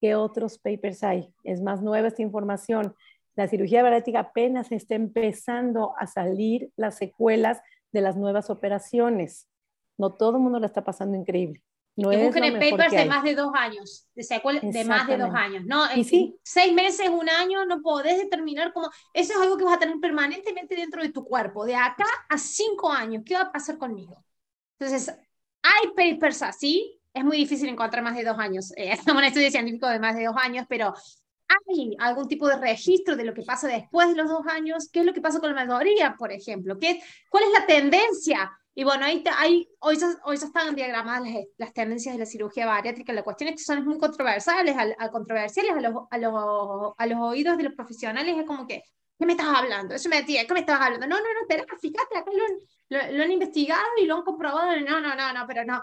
que 0.00 0.14
otros 0.14 0.58
papers 0.58 1.02
hay? 1.02 1.34
Es 1.44 1.60
más 1.60 1.82
nueva 1.82 2.08
esta 2.08 2.22
información. 2.22 2.94
La 3.34 3.48
cirugía 3.48 3.82
bariátrica 3.82 4.20
apenas 4.20 4.72
está 4.72 4.94
empezando 4.94 5.94
a 5.98 6.06
salir 6.06 6.70
las 6.76 6.96
secuelas 6.96 7.60
de 7.92 8.00
las 8.00 8.16
nuevas 8.16 8.50
operaciones. 8.50 9.48
No 9.96 10.14
todo 10.14 10.36
el 10.36 10.42
mundo 10.42 10.60
la 10.60 10.66
está 10.66 10.84
pasando 10.84 11.16
increíble. 11.16 11.62
No 11.96 12.10
que 12.10 12.24
busquen 12.24 12.44
en 12.44 12.54
papers 12.54 12.92
de 12.92 13.06
más 13.06 13.24
de 13.24 13.34
dos 13.34 13.50
años, 13.54 14.06
de, 14.14 14.24
de 14.70 14.84
más 14.84 15.08
de 15.08 15.16
dos 15.16 15.34
años, 15.34 15.64
¿no? 15.66 15.90
En 15.90 16.04
sí? 16.04 16.38
seis 16.44 16.72
meses, 16.72 17.08
un 17.08 17.28
año, 17.28 17.64
no 17.66 17.82
podés 17.82 18.18
determinar 18.18 18.72
cómo. 18.72 18.88
Eso 19.12 19.32
es 19.32 19.40
algo 19.40 19.56
que 19.56 19.64
vas 19.64 19.74
a 19.74 19.78
tener 19.80 19.98
permanentemente 19.98 20.76
dentro 20.76 21.02
de 21.02 21.08
tu 21.08 21.24
cuerpo. 21.24 21.64
De 21.64 21.74
acá 21.74 22.06
a 22.28 22.38
cinco 22.38 22.92
años, 22.92 23.24
¿qué 23.26 23.34
va 23.34 23.40
a 23.40 23.52
pasar 23.52 23.78
conmigo? 23.78 24.24
Entonces, 24.78 25.12
hay 25.60 25.88
papers 25.96 26.42
así, 26.42 27.00
es 27.12 27.24
muy 27.24 27.36
difícil 27.36 27.68
encontrar 27.68 28.04
más 28.04 28.16
de 28.16 28.22
dos 28.22 28.38
años. 28.38 28.72
Eh, 28.76 28.92
es 28.92 29.04
un 29.04 29.24
estudio 29.24 29.50
científico 29.50 29.88
de 29.88 29.98
más 29.98 30.14
de 30.16 30.26
dos 30.26 30.36
años, 30.36 30.66
pero 30.68 30.94
¿hay 31.48 31.96
algún 31.98 32.28
tipo 32.28 32.46
de 32.48 32.56
registro 32.56 33.16
de 33.16 33.24
lo 33.24 33.34
que 33.34 33.42
pasa 33.42 33.68
después 33.68 34.08
de 34.08 34.16
los 34.16 34.28
dos 34.28 34.46
años? 34.46 34.88
¿Qué 34.92 35.00
es 35.00 35.06
lo 35.06 35.14
que 35.14 35.20
pasa 35.20 35.40
con 35.40 35.54
la 35.54 35.66
mayoría, 35.66 36.14
por 36.18 36.32
ejemplo? 36.32 36.78
¿Qué, 36.78 37.00
¿Cuál 37.30 37.44
es 37.44 37.50
la 37.52 37.66
tendencia? 37.66 38.50
Y 38.74 38.84
bueno, 38.84 39.04
ahí, 39.04 39.24
hay, 39.36 39.68
hoy, 39.80 39.96
ya, 39.96 40.08
hoy 40.24 40.36
ya 40.36 40.46
están 40.46 40.76
diagramadas 40.76 41.28
las, 41.28 41.44
las, 41.56 41.72
tendencias 41.72 42.14
de 42.14 42.20
la 42.20 42.26
cirugía 42.26 42.64
bariátrica. 42.64 43.12
La 43.12 43.24
cuestión 43.24 43.48
es 43.50 43.56
que 43.56 43.64
son 43.64 43.84
muy 43.84 43.98
controversiales, 43.98 44.76
a, 44.76 45.10
controversiales 45.10 45.72
a 45.72 45.80
los, 45.80 46.04
a, 46.08 46.18
los, 46.18 46.94
a 46.96 47.06
los 47.06 47.18
oídos 47.18 47.56
de 47.56 47.64
los 47.64 47.74
profesionales. 47.74 48.36
Es 48.38 48.46
como 48.46 48.68
que, 48.68 48.84
¿qué 49.18 49.26
me 49.26 49.32
estás 49.32 49.48
hablando? 49.48 49.96
Eso 49.96 50.08
me 50.08 50.20
decía, 50.20 50.46
¿qué 50.46 50.54
me 50.54 50.60
estás 50.60 50.80
hablando? 50.80 51.08
No, 51.08 51.16
no, 51.16 51.22
no, 51.24 51.40
espera, 51.40 51.64
fíjate, 51.80 52.18
acá 52.18 52.30
lo, 52.30 52.44
lo, 52.96 53.12
lo, 53.16 53.24
han 53.24 53.32
investigado 53.32 53.82
y 54.00 54.06
lo 54.06 54.14
han 54.14 54.22
comprobado. 54.22 54.70
No, 54.80 55.00
no, 55.00 55.16
no, 55.16 55.32
no, 55.32 55.44
pero 55.48 55.64
no. 55.64 55.82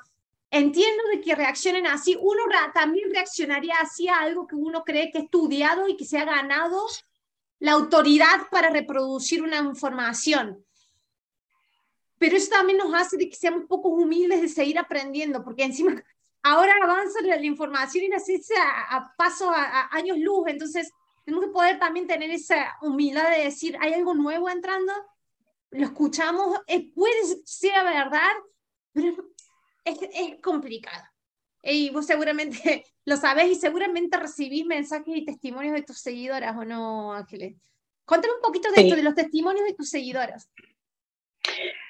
Entiendo 0.51 1.03
de 1.11 1.21
que 1.21 1.35
reaccionen 1.35 1.87
así. 1.87 2.17
Uno 2.19 2.43
también 2.73 3.09
reaccionaría 3.11 3.75
así 3.81 4.07
a 4.07 4.19
algo 4.19 4.47
que 4.47 4.55
uno 4.55 4.83
cree 4.83 5.11
que 5.11 5.17
ha 5.17 5.21
estudiado 5.21 5.87
y 5.87 5.97
que 5.97 6.05
se 6.05 6.17
ha 6.17 6.25
ganado 6.25 6.85
la 7.59 7.73
autoridad 7.73 8.47
para 8.51 8.69
reproducir 8.69 9.41
una 9.41 9.57
información. 9.57 10.63
Pero 12.17 12.37
eso 12.37 12.49
también 12.49 12.77
nos 12.77 12.93
hace 12.93 13.17
de 13.17 13.29
que 13.29 13.35
seamos 13.35 13.61
un 13.61 13.67
poco 13.67 13.89
humildes 13.89 14.41
de 14.41 14.47
seguir 14.47 14.79
aprendiendo, 14.79 15.43
porque 15.43 15.63
encima 15.63 16.03
ahora 16.43 16.73
avanza 16.81 17.21
la, 17.21 17.43
información 17.43 18.05
y 18.05 18.07
la 18.09 18.19
ciencia 18.19 18.57
a, 18.89 19.13
paso 19.17 19.49
a, 19.49 19.89
años 19.91 20.17
luz, 20.19 20.47
entonces 20.47 20.91
tenemos 21.25 21.45
que 21.45 21.51
poder 21.51 21.79
también 21.79 22.07
tener 22.07 22.29
esa 22.29 22.77
humildad 22.81 23.29
de 23.31 23.45
decir, 23.45 23.75
hay 23.81 23.93
algo 23.93 24.13
nuevo 24.13 24.47
entrando, 24.49 24.93
lo 25.71 25.85
escuchamos, 25.85 26.59
eh, 26.67 26.91
puede 26.93 27.25
ser 27.45 27.83
verdad, 27.83 28.31
pero 28.93 29.34
es, 29.85 29.97
es 30.01 30.41
complicado. 30.41 31.03
Y 31.63 31.89
vos 31.89 32.05
seguramente 32.05 32.85
lo 33.05 33.17
sabés 33.17 33.51
y 33.51 33.55
seguramente 33.55 34.17
recibís 34.17 34.65
mensajes 34.65 35.15
y 35.15 35.25
testimonios 35.25 35.73
de 35.73 35.83
tus 35.83 35.99
seguidoras, 35.99 36.55
¿o 36.57 36.65
no, 36.65 37.13
Ángeles? 37.13 37.55
Cuéntame 38.05 38.35
un 38.35 38.41
poquito 38.41 38.71
de 38.71 38.83
esto, 38.83 38.95
de 38.95 39.03
los 39.03 39.15
testimonios 39.15 39.65
de 39.65 39.73
tus 39.73 39.89
seguidoras. 39.89 40.49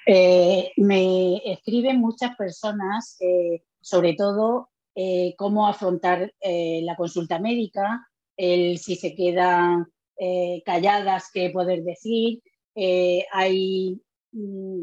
Eh, 0.06 0.72
me 0.76 1.36
escriben 1.52 2.00
muchas 2.00 2.36
personas, 2.36 3.16
eh, 3.20 3.62
sobre 3.80 4.14
todo 4.14 4.70
eh, 4.94 5.34
cómo 5.36 5.66
afrontar 5.66 6.32
la 6.40 6.96
consulta 6.96 7.38
médica, 7.38 8.08
el 8.36 8.78
si 8.78 8.96
se 8.96 9.14
quedan 9.14 9.86
calladas, 10.64 11.30
qué 11.32 11.50
poder 11.50 11.82
decir. 11.82 12.40
hay, 13.32 14.00
mm, 14.32 14.82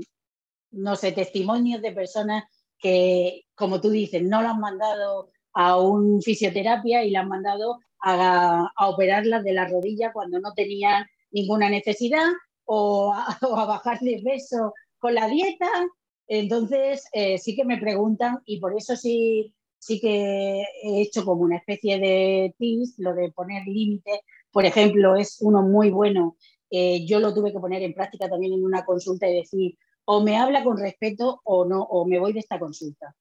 no 0.72 0.95
sé, 0.95 1.11
testimonios 1.14 1.82
de 1.82 1.91
personas 1.93 2.43
que, 2.84 3.46
como 3.56 3.80
tú 3.82 3.90
dices, 3.90 4.22
no 4.22 4.42
la 4.42 4.52
han 4.52 4.60
mandado 4.60 5.30
a 5.54 5.80
un 5.80 6.22
fisioterapia 6.22 7.04
y 7.04 7.12
la 7.12 7.22
han 7.22 7.30
mandado 7.30 7.80
a, 8.02 8.70
a 8.76 8.90
operarlas 8.90 9.44
de 9.44 9.54
la 9.54 9.68
rodilla 9.68 10.12
cuando 10.12 10.40
no 10.42 10.54
tenían 10.54 11.06
ninguna 11.32 11.70
necesidad 11.70 12.28
o 12.66 13.14
a, 13.14 13.26
o 13.42 13.56
a 13.56 13.66
bajar 13.66 14.00
de 14.02 14.22
peso 14.24 14.74
con 15.00 15.16
la 15.16 15.28
dieta. 15.28 15.70
Entonces, 16.28 17.08
eh, 17.14 17.38
sí 17.38 17.56
que 17.56 17.66
me 17.66 17.78
preguntan 17.78 18.40
y 18.46 18.60
por 18.60 18.76
eso 18.76 18.96
sí, 18.98 19.54
sí 19.80 20.00
que 20.02 20.62
he 20.84 21.02
hecho 21.02 21.24
como 21.24 21.44
una 21.44 21.58
especie 21.58 22.00
de 22.00 22.54
tips, 22.58 22.96
lo 22.98 23.14
de 23.14 23.32
poner 23.32 23.66
límites. 23.66 24.20
Por 24.52 24.66
ejemplo, 24.66 25.16
es 25.16 25.38
uno 25.42 25.62
muy 25.62 25.90
bueno. 25.90 26.36
Eh, 26.70 27.06
yo 27.06 27.20
lo 27.20 27.34
tuve 27.34 27.54
que 27.54 27.60
poner 27.60 27.82
en 27.84 27.94
práctica 27.94 28.30
también 28.30 28.54
en 28.54 28.66
una 28.66 28.84
consulta 28.84 29.30
y 29.30 29.36
decir, 29.36 29.78
o 30.06 30.22
me 30.22 30.38
habla 30.38 30.64
con 30.64 30.78
respeto 30.78 31.41
o 31.43 31.66
no, 31.66 31.82
o 31.84 32.06
me 32.06 32.20
voy 32.20 32.34
de 32.34 32.39
esta 32.39 32.60
consulta. 32.60 33.16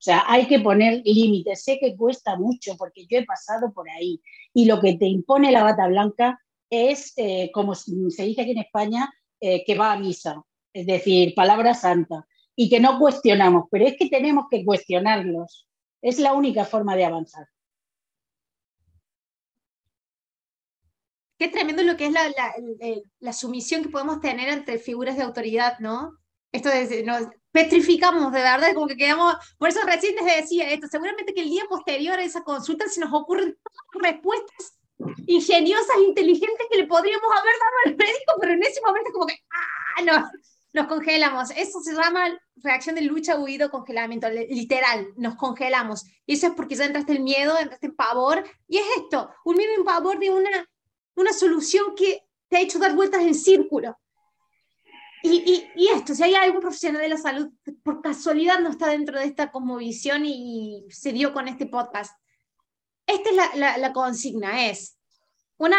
O 0.00 0.02
sea, 0.02 0.24
hay 0.26 0.46
que 0.46 0.60
poner 0.60 1.02
límites. 1.04 1.62
Sé 1.62 1.78
que 1.78 1.94
cuesta 1.94 2.36
mucho 2.36 2.74
porque 2.78 3.06
yo 3.06 3.18
he 3.18 3.24
pasado 3.26 3.70
por 3.72 3.88
ahí. 3.90 4.22
Y 4.54 4.64
lo 4.64 4.80
que 4.80 4.94
te 4.94 5.06
impone 5.06 5.52
la 5.52 5.62
bata 5.62 5.86
blanca 5.88 6.40
es, 6.70 7.12
eh, 7.16 7.50
como 7.52 7.74
se 7.74 7.92
dice 7.92 8.40
aquí 8.42 8.52
en 8.52 8.58
España, 8.58 9.12
eh, 9.40 9.62
que 9.64 9.74
va 9.74 9.92
a 9.92 9.98
misa. 9.98 10.42
Es 10.72 10.86
decir, 10.86 11.34
palabra 11.34 11.74
santa. 11.74 12.26
Y 12.56 12.70
que 12.70 12.80
no 12.80 12.98
cuestionamos. 12.98 13.64
Pero 13.70 13.86
es 13.86 13.96
que 13.98 14.08
tenemos 14.08 14.46
que 14.50 14.64
cuestionarlos. 14.64 15.68
Es 16.00 16.18
la 16.18 16.32
única 16.32 16.64
forma 16.64 16.96
de 16.96 17.04
avanzar. 17.04 17.46
Qué 21.40 21.48
tremendo 21.48 21.82
lo 21.82 21.96
que 21.96 22.04
es 22.04 22.12
la, 22.12 22.28
la, 22.28 22.54
la, 23.18 23.32
sumisión 23.32 23.82
que 23.82 23.88
podemos 23.88 24.20
tener 24.20 24.50
entre 24.50 24.78
figuras 24.78 25.16
de 25.16 25.22
autoridad, 25.22 25.78
¿no? 25.78 26.18
Esto 26.52 26.68
de, 26.68 27.02
nos 27.02 27.28
petrificamos, 27.50 28.30
de 28.30 28.42
verdad, 28.42 28.74
como 28.74 28.86
que 28.86 28.98
quedamos, 28.98 29.36
por 29.56 29.70
eso 29.70 29.80
recién 29.86 30.14
les 30.16 30.36
decía 30.36 30.70
esto, 30.70 30.86
seguramente 30.86 31.32
que 31.32 31.40
el 31.40 31.48
día 31.48 31.64
posterior 31.66 32.18
a 32.18 32.24
esa 32.24 32.44
consulta 32.44 32.86
se 32.88 33.00
nos 33.00 33.10
ocurren 33.14 33.56
respuestas 33.94 34.78
ingeniosas, 35.26 35.96
inteligentes 36.06 36.66
que 36.70 36.76
le 36.76 36.86
podríamos 36.86 37.32
haber 37.32 37.54
dado 37.54 37.76
al 37.86 37.96
médico, 37.96 38.34
pero 38.38 38.52
en 38.52 38.62
ese 38.62 38.82
momento 38.82 39.10
como 39.10 39.26
que, 39.26 39.36
ah, 39.50 40.02
no, 40.02 40.30
nos 40.74 40.88
congelamos. 40.88 41.52
Eso 41.52 41.80
se 41.80 41.94
llama 41.94 42.38
reacción 42.56 42.96
de 42.96 43.00
lucha, 43.00 43.40
huido, 43.40 43.70
congelamiento, 43.70 44.28
literal, 44.28 45.08
nos 45.16 45.36
congelamos. 45.36 46.04
Y 46.26 46.34
eso 46.34 46.48
es 46.48 46.52
porque 46.52 46.74
ya 46.74 46.84
entraste 46.84 47.12
el 47.12 47.20
miedo, 47.20 47.58
entraste 47.58 47.86
en 47.86 47.96
pavor, 47.96 48.44
y 48.68 48.76
es 48.76 48.84
esto, 48.98 49.30
un 49.46 49.56
miedo 49.56 49.72
en 49.74 49.84
pavor 49.84 50.18
de 50.18 50.28
una 50.28 50.68
una 51.20 51.32
solución 51.32 51.94
que 51.94 52.26
te 52.48 52.56
ha 52.56 52.60
hecho 52.60 52.78
dar 52.78 52.94
vueltas 52.94 53.22
en 53.22 53.34
círculo. 53.34 53.98
Y, 55.22 55.68
y, 55.76 55.88
esto, 55.88 56.14
si 56.14 56.22
hay 56.22 56.34
algún 56.34 56.62
profesional 56.62 57.02
de 57.02 57.10
la 57.10 57.18
salud, 57.18 57.50
por 57.82 58.00
casualidad 58.00 58.58
no 58.60 58.70
está 58.70 58.88
dentro 58.88 59.18
de 59.18 59.26
esta 59.26 59.52
visión 59.78 60.24
y 60.24 60.86
se 60.88 61.12
dio 61.12 61.32
con 61.32 61.46
este 61.46 61.66
podcast. 61.66 62.18
Esta 63.06 63.28
es 63.28 63.36
la, 63.36 63.50
la, 63.54 63.78
la 63.78 63.92
consigna, 63.92 64.68
es 64.68 64.98
una, 65.58 65.76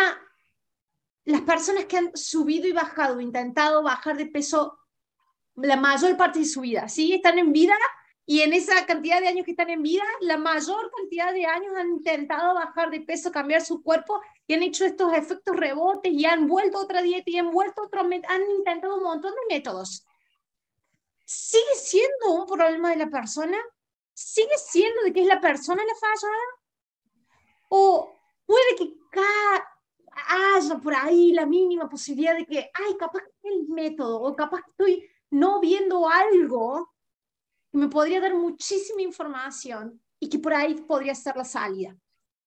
las 1.26 1.42
personas 1.42 1.86
que 1.86 1.98
han 1.98 2.16
subido 2.16 2.68
y 2.68 2.72
bajado, 2.72 3.20
intentado 3.20 3.82
bajar 3.82 4.16
de 4.16 4.28
peso 4.28 4.78
la 5.56 5.76
mayor 5.76 6.16
parte 6.18 6.40
de 6.40 6.46
su 6.46 6.62
vida, 6.62 6.88
¿sí? 6.88 7.14
Están 7.14 7.40
en 7.40 7.52
vida 7.52 7.76
y 8.26 8.42
en 8.42 8.54
esa 8.54 8.86
cantidad 8.86 9.20
de 9.20 9.28
años 9.28 9.46
que 9.46 9.52
están 9.52 9.70
en 9.70 9.82
vida, 9.82 10.04
la 10.22 10.38
mayor 10.38 10.92
cantidad 10.96 11.34
de 11.34 11.46
años 11.46 11.76
han 11.76 11.90
intentado 11.90 12.54
bajar 12.54 12.90
de 12.92 13.02
peso, 13.02 13.32
cambiar 13.32 13.62
su 13.62 13.82
cuerpo 13.82 14.22
y 14.48 14.54
han 14.54 14.64
hecho 14.64 14.86
estos 14.86 15.14
efectos 15.14 15.56
rebotes 15.56 16.12
y 16.12 16.26
han 16.26 16.48
vuelto 16.48 16.78
a 16.78 16.84
otra 16.84 17.02
dieta 17.02 17.30
y 17.30 17.38
han 17.38 17.52
vuelto 17.52 17.84
otro, 17.84 18.02
han 18.02 18.52
intentado 18.58 18.98
un 18.98 19.04
montón 19.04 19.34
de 19.34 19.56
métodos. 19.56 20.06
¿Sigue 21.26 21.76
siendo 21.76 22.34
un 22.34 22.46
problema 22.46 22.92
de 22.92 22.98
la 22.98 23.10
persona? 23.10 23.58
¿Sigue 24.14 24.58
siendo 24.58 25.02
de 25.04 25.14
que 25.14 25.22
es 25.22 25.28
la 25.28 25.42
persona 25.42 25.84
la 25.84 25.96
fallada? 25.96 26.44
¿O 27.70 28.14
puede 28.46 28.76
que 28.76 28.94
haya 30.28 30.78
por 30.78 30.94
ahí 30.94 31.32
la 31.32 31.46
mínima 31.46 31.90
posibilidad 31.90 32.36
de 32.36 32.46
que, 32.46 32.70
ay, 32.74 32.98
capaz 32.98 33.24
que 33.42 33.50
el 33.50 33.68
método 33.70 34.22
o 34.22 34.36
capaz 34.36 34.62
que 34.64 34.72
estoy 34.72 35.10
no 35.32 35.60
viendo 35.60 36.08
algo 36.08 36.91
que 37.72 37.78
me 37.78 37.88
podría 37.88 38.20
dar 38.20 38.36
muchísima 38.36 39.02
información 39.02 40.02
y 40.20 40.30
que 40.30 40.40
por 40.40 40.54
ahí 40.54 40.76
podría 40.76 41.16
ser 41.16 41.36
la 41.38 41.46
salida. 41.46 41.96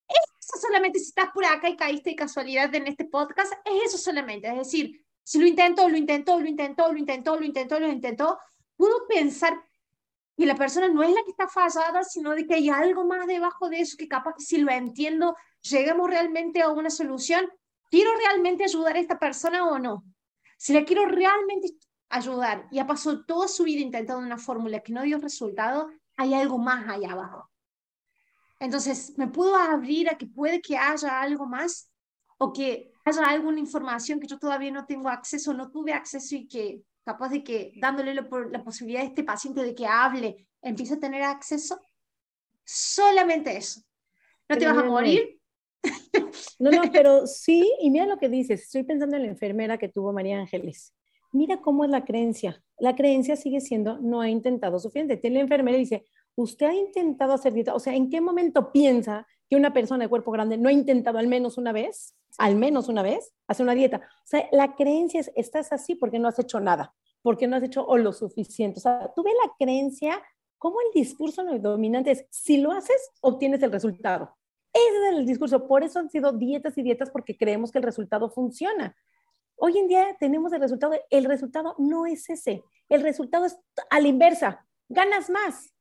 Eso 0.07 0.59
solamente 0.61 0.99
si 0.99 1.05
estás 1.05 1.31
por 1.33 1.43
acá 1.45 1.67
y 1.69 1.75
caíste 1.75 2.11
de 2.11 2.15
casualidad 2.15 2.73
en 2.75 2.87
este 2.87 3.05
podcast, 3.05 3.53
es 3.65 3.93
eso 3.93 3.97
solamente. 3.97 4.47
Es 4.47 4.57
decir, 4.57 5.03
si 5.23 5.39
lo 5.39 5.47
intentó, 5.47 5.89
lo 5.89 5.97
intentó, 5.97 6.39
lo 6.39 6.47
intentó, 6.47 6.91
lo 6.91 6.97
intentó, 6.97 7.39
lo 7.39 7.45
intentó, 7.45 7.79
lo 7.79 7.87
intentó, 7.87 8.39
puedo 8.77 9.07
pensar 9.07 9.59
que 10.37 10.45
la 10.45 10.55
persona 10.55 10.87
no 10.89 11.01
es 11.01 11.09
la 11.11 11.23
que 11.23 11.31
está 11.31 11.47
fallada, 11.47 12.03
sino 12.03 12.31
de 12.31 12.45
que 12.45 12.55
hay 12.55 12.69
algo 12.69 13.05
más 13.05 13.25
debajo 13.25 13.69
de 13.69 13.79
eso 13.79 13.97
que 13.97 14.07
capaz 14.07 14.35
que 14.37 14.43
si 14.43 14.57
lo 14.57 14.71
entiendo, 14.71 15.35
lleguemos 15.61 16.09
realmente 16.09 16.61
a 16.61 16.69
una 16.69 16.89
solución. 16.89 17.49
¿Quiero 17.89 18.11
realmente 18.15 18.65
ayudar 18.65 18.97
a 18.97 18.99
esta 18.99 19.17
persona 19.17 19.67
o 19.67 19.79
no? 19.79 20.03
Si 20.57 20.73
la 20.73 20.83
quiero 20.83 21.05
realmente 21.05 21.69
ayudar 22.15 22.67
y 22.71 22.79
ha 22.79 22.87
pasado 22.87 23.25
toda 23.25 23.47
su 23.47 23.63
vida 23.63 23.81
intentando 23.81 24.25
una 24.25 24.37
fórmula 24.37 24.79
que 24.79 24.93
no 24.93 25.03
dio 25.03 25.17
resultado, 25.17 25.89
hay 26.17 26.33
algo 26.33 26.57
más 26.57 26.87
allá 26.87 27.11
abajo. 27.11 27.49
Entonces, 28.59 29.17
¿me 29.17 29.27
puedo 29.27 29.55
abrir 29.55 30.09
a 30.09 30.17
que 30.17 30.25
puede 30.25 30.61
que 30.61 30.77
haya 30.77 31.21
algo 31.21 31.45
más? 31.45 31.89
O 32.37 32.51
que 32.51 32.91
haya 33.05 33.23
alguna 33.25 33.59
información 33.59 34.19
que 34.19 34.27
yo 34.27 34.39
todavía 34.39 34.71
no 34.71 34.85
tengo 34.85 35.09
acceso, 35.09 35.53
no 35.53 35.71
tuve 35.71 35.93
acceso 35.93 36.35
y 36.35 36.47
que 36.47 36.81
capaz 37.03 37.29
de 37.29 37.43
que 37.43 37.73
dándole 37.77 38.13
la, 38.13 38.27
la 38.51 38.63
posibilidad 38.63 39.03
a 39.03 39.05
este 39.05 39.23
paciente 39.23 39.61
de 39.61 39.75
que 39.75 39.85
hable, 39.85 40.47
empiece 40.61 40.95
a 40.95 40.99
tener 40.99 41.21
acceso? 41.21 41.79
Solamente 42.63 43.55
eso. 43.55 43.81
¿No 44.49 44.57
te 44.57 44.65
vas 44.65 44.77
a 44.77 44.83
morir? 44.83 45.39
No, 46.59 46.71
no, 46.71 46.81
pero 46.91 47.27
sí, 47.27 47.71
y 47.79 47.91
mira 47.91 48.05
lo 48.05 48.17
que 48.17 48.29
dices, 48.29 48.63
estoy 48.63 48.83
pensando 48.83 49.15
en 49.15 49.23
la 49.23 49.29
enfermera 49.29 49.77
que 49.77 49.89
tuvo 49.89 50.13
María 50.13 50.39
Ángeles 50.39 50.93
mira 51.35 51.61
cómo 51.61 51.83
es 51.83 51.91
la 51.91 52.05
creencia. 52.05 52.63
La 52.77 52.95
creencia 52.95 53.35
sigue 53.35 53.61
siendo, 53.61 53.99
no 53.99 54.21
ha 54.21 54.29
intentado 54.29 54.79
suficiente. 54.79 55.17
Tiene 55.17 55.37
la 55.37 55.43
enfermera 55.43 55.77
dice, 55.77 56.05
usted 56.35 56.67
ha 56.67 56.73
intentado 56.73 57.33
hacer 57.33 57.53
dieta. 57.53 57.75
O 57.75 57.79
sea, 57.79 57.95
¿en 57.95 58.09
qué 58.09 58.21
momento 58.21 58.71
piensa 58.71 59.27
que 59.49 59.55
una 59.55 59.73
persona 59.73 60.05
de 60.05 60.09
cuerpo 60.09 60.31
grande 60.31 60.57
no 60.57 60.69
ha 60.69 60.73
intentado 60.73 61.17
al 61.17 61.27
menos 61.27 61.57
una 61.57 61.71
vez, 61.71 62.15
al 62.37 62.55
menos 62.55 62.89
una 62.89 63.01
vez, 63.01 63.33
hacer 63.47 63.63
una 63.63 63.75
dieta? 63.75 63.97
O 63.97 64.27
sea, 64.27 64.47
la 64.51 64.75
creencia 64.75 65.19
es, 65.19 65.31
estás 65.35 65.71
así 65.71 65.95
porque 65.95 66.19
no 66.19 66.27
has 66.27 66.39
hecho 66.39 66.59
nada, 66.59 66.93
porque 67.21 67.47
no 67.47 67.55
has 67.55 67.63
hecho 67.63 67.85
o 67.85 67.97
lo 67.97 68.13
suficiente. 68.13 68.79
O 68.79 68.81
sea, 68.81 69.11
tú 69.15 69.23
ves 69.23 69.33
la 69.43 69.51
creencia 69.57 70.21
¿Cómo 70.65 70.77
el 70.81 70.99
discurso 70.99 71.43
dominante 71.59 72.11
es, 72.11 72.25
si 72.31 72.57
lo 72.57 72.71
haces, 72.71 73.11
obtienes 73.21 73.61
el 73.61 73.71
resultado? 73.71 74.35
Ese 74.73 75.09
es 75.09 75.17
el 75.17 75.25
discurso. 75.25 75.67
Por 75.67 75.83
eso 75.83 75.99
han 75.99 76.09
sido 76.09 76.31
dietas 76.31 76.77
y 76.77 76.81
dietas 76.81 77.11
porque 77.11 77.37
creemos 77.37 77.71
que 77.71 77.77
el 77.77 77.83
resultado 77.83 78.31
funciona. 78.31 78.95
Hoy 79.57 79.77
en 79.77 79.87
día 79.87 80.15
tenemos 80.19 80.53
el 80.53 80.61
resultado. 80.61 80.93
El 81.09 81.25
resultado 81.25 81.75
no 81.77 82.05
es 82.05 82.29
ese. 82.29 82.63
El 82.89 83.01
resultado 83.01 83.45
es 83.45 83.57
a 83.89 83.99
la 83.99 84.07
inversa. 84.07 84.65
Ganas 84.89 85.29
más. 85.29 85.73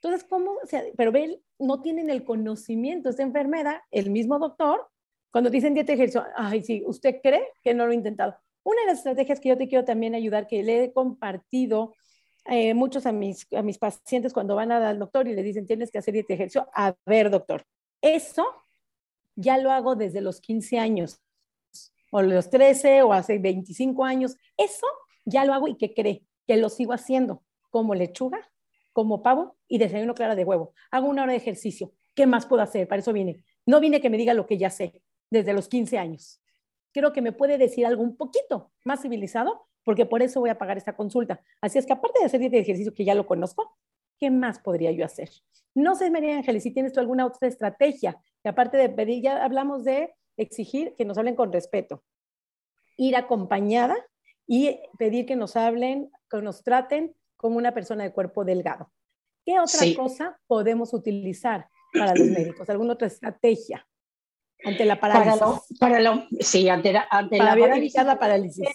Entonces, 0.00 0.26
¿cómo? 0.28 0.52
Pero 0.96 1.12
ven, 1.12 1.42
no 1.58 1.82
tienen 1.82 2.08
el 2.10 2.24
conocimiento. 2.24 3.08
Esta 3.10 3.22
enfermedad, 3.22 3.80
el 3.90 4.10
mismo 4.10 4.38
doctor, 4.38 4.88
cuando 5.30 5.50
dicen 5.50 5.74
dieta 5.74 5.92
ejercicio, 5.92 6.24
ay, 6.36 6.62
sí, 6.62 6.82
¿usted 6.86 7.16
cree 7.22 7.48
que 7.62 7.74
no 7.74 7.86
lo 7.86 7.92
he 7.92 7.96
intentado? 7.96 8.36
Una 8.62 8.80
de 8.82 8.86
las 8.86 8.98
estrategias 8.98 9.40
que 9.40 9.48
yo 9.48 9.58
te 9.58 9.68
quiero 9.68 9.84
también 9.84 10.14
ayudar, 10.14 10.46
que 10.46 10.62
le 10.62 10.84
he 10.84 10.92
compartido 10.92 11.94
eh, 12.44 12.74
muchos 12.74 13.06
a 13.06 13.12
mis, 13.12 13.46
a 13.52 13.62
mis 13.62 13.78
pacientes 13.78 14.32
cuando 14.32 14.54
van 14.54 14.72
al 14.72 14.98
doctor 14.98 15.26
y 15.28 15.34
le 15.34 15.42
dicen, 15.42 15.66
tienes 15.66 15.90
que 15.90 15.98
hacer 15.98 16.14
dieta 16.14 16.34
ejercicio. 16.34 16.68
A 16.72 16.94
ver, 17.04 17.30
doctor, 17.30 17.64
eso 18.00 18.46
ya 19.34 19.58
lo 19.58 19.70
hago 19.70 19.96
desde 19.96 20.20
los 20.20 20.40
15 20.40 20.78
años, 20.78 21.20
o 22.10 22.22
los 22.22 22.50
13, 22.50 23.02
o 23.02 23.12
hace 23.12 23.38
25 23.38 24.04
años. 24.04 24.36
Eso 24.56 24.86
ya 25.24 25.44
lo 25.44 25.54
hago 25.54 25.68
y 25.68 25.76
que 25.76 25.94
cree 25.94 26.24
que 26.46 26.56
lo 26.56 26.68
sigo 26.68 26.92
haciendo 26.92 27.42
como 27.70 27.94
lechuga 27.94 28.50
como 28.98 29.22
pavo 29.22 29.56
y 29.68 29.78
desayuno 29.78 30.12
clara 30.12 30.34
de 30.34 30.42
huevo. 30.42 30.72
Hago 30.90 31.06
una 31.06 31.22
hora 31.22 31.30
de 31.30 31.38
ejercicio. 31.38 31.92
¿Qué 32.16 32.26
más 32.26 32.46
puedo 32.46 32.62
hacer? 32.62 32.88
Para 32.88 32.98
eso 32.98 33.12
viene. 33.12 33.44
No 33.64 33.78
viene 33.78 34.00
que 34.00 34.10
me 34.10 34.16
diga 34.16 34.34
lo 34.34 34.44
que 34.44 34.58
ya 34.58 34.70
sé 34.70 35.02
desde 35.30 35.52
los 35.52 35.68
15 35.68 35.98
años. 35.98 36.42
Creo 36.92 37.12
que 37.12 37.22
me 37.22 37.30
puede 37.30 37.58
decir 37.58 37.86
algo 37.86 38.02
un 38.02 38.16
poquito 38.16 38.72
más 38.84 39.02
civilizado, 39.02 39.68
porque 39.84 40.04
por 40.04 40.20
eso 40.20 40.40
voy 40.40 40.50
a 40.50 40.58
pagar 40.58 40.78
esta 40.78 40.96
consulta. 40.96 41.40
Así 41.60 41.78
es 41.78 41.86
que 41.86 41.92
aparte 41.92 42.18
de 42.18 42.26
hacer 42.26 42.40
dieta 42.40 42.56
de 42.56 42.62
ejercicio 42.62 42.92
que 42.92 43.04
ya 43.04 43.14
lo 43.14 43.24
conozco, 43.24 43.78
¿qué 44.18 44.32
más 44.32 44.58
podría 44.58 44.90
yo 44.90 45.04
hacer? 45.04 45.30
No 45.76 45.94
sé, 45.94 46.10
María 46.10 46.36
Ángeles, 46.36 46.64
si 46.64 46.72
tienes 46.72 46.92
tú 46.92 46.98
alguna 46.98 47.24
otra 47.24 47.46
estrategia, 47.46 48.20
que 48.42 48.48
aparte 48.48 48.78
de 48.78 48.88
pedir, 48.88 49.22
ya 49.22 49.44
hablamos 49.44 49.84
de 49.84 50.12
exigir 50.38 50.94
que 50.96 51.04
nos 51.04 51.18
hablen 51.18 51.36
con 51.36 51.52
respeto, 51.52 52.02
ir 52.96 53.16
acompañada 53.16 53.96
y 54.46 54.80
pedir 54.98 55.26
que 55.26 55.36
nos 55.36 55.56
hablen, 55.56 56.10
que 56.30 56.40
nos 56.40 56.64
traten 56.64 57.14
como 57.36 57.58
una 57.58 57.74
persona 57.74 58.04
de 58.04 58.12
cuerpo 58.12 58.44
delgado. 58.44 58.90
¿Qué 59.44 59.60
otra 59.60 59.86
cosa 59.96 60.40
podemos 60.46 60.94
utilizar 60.94 61.68
para 61.92 62.14
los 62.14 62.28
médicos? 62.28 62.68
¿Alguna 62.68 62.94
otra 62.94 63.08
estrategia 63.08 63.86
ante 64.64 64.84
la 64.84 64.98
parálisis? 64.98 65.78
Para 65.78 66.26
sí, 66.40 66.68
ante 66.68 66.92
la, 66.92 67.08
parálisis, 67.08 68.02
la 68.02 68.18
parálisis. 68.18 68.68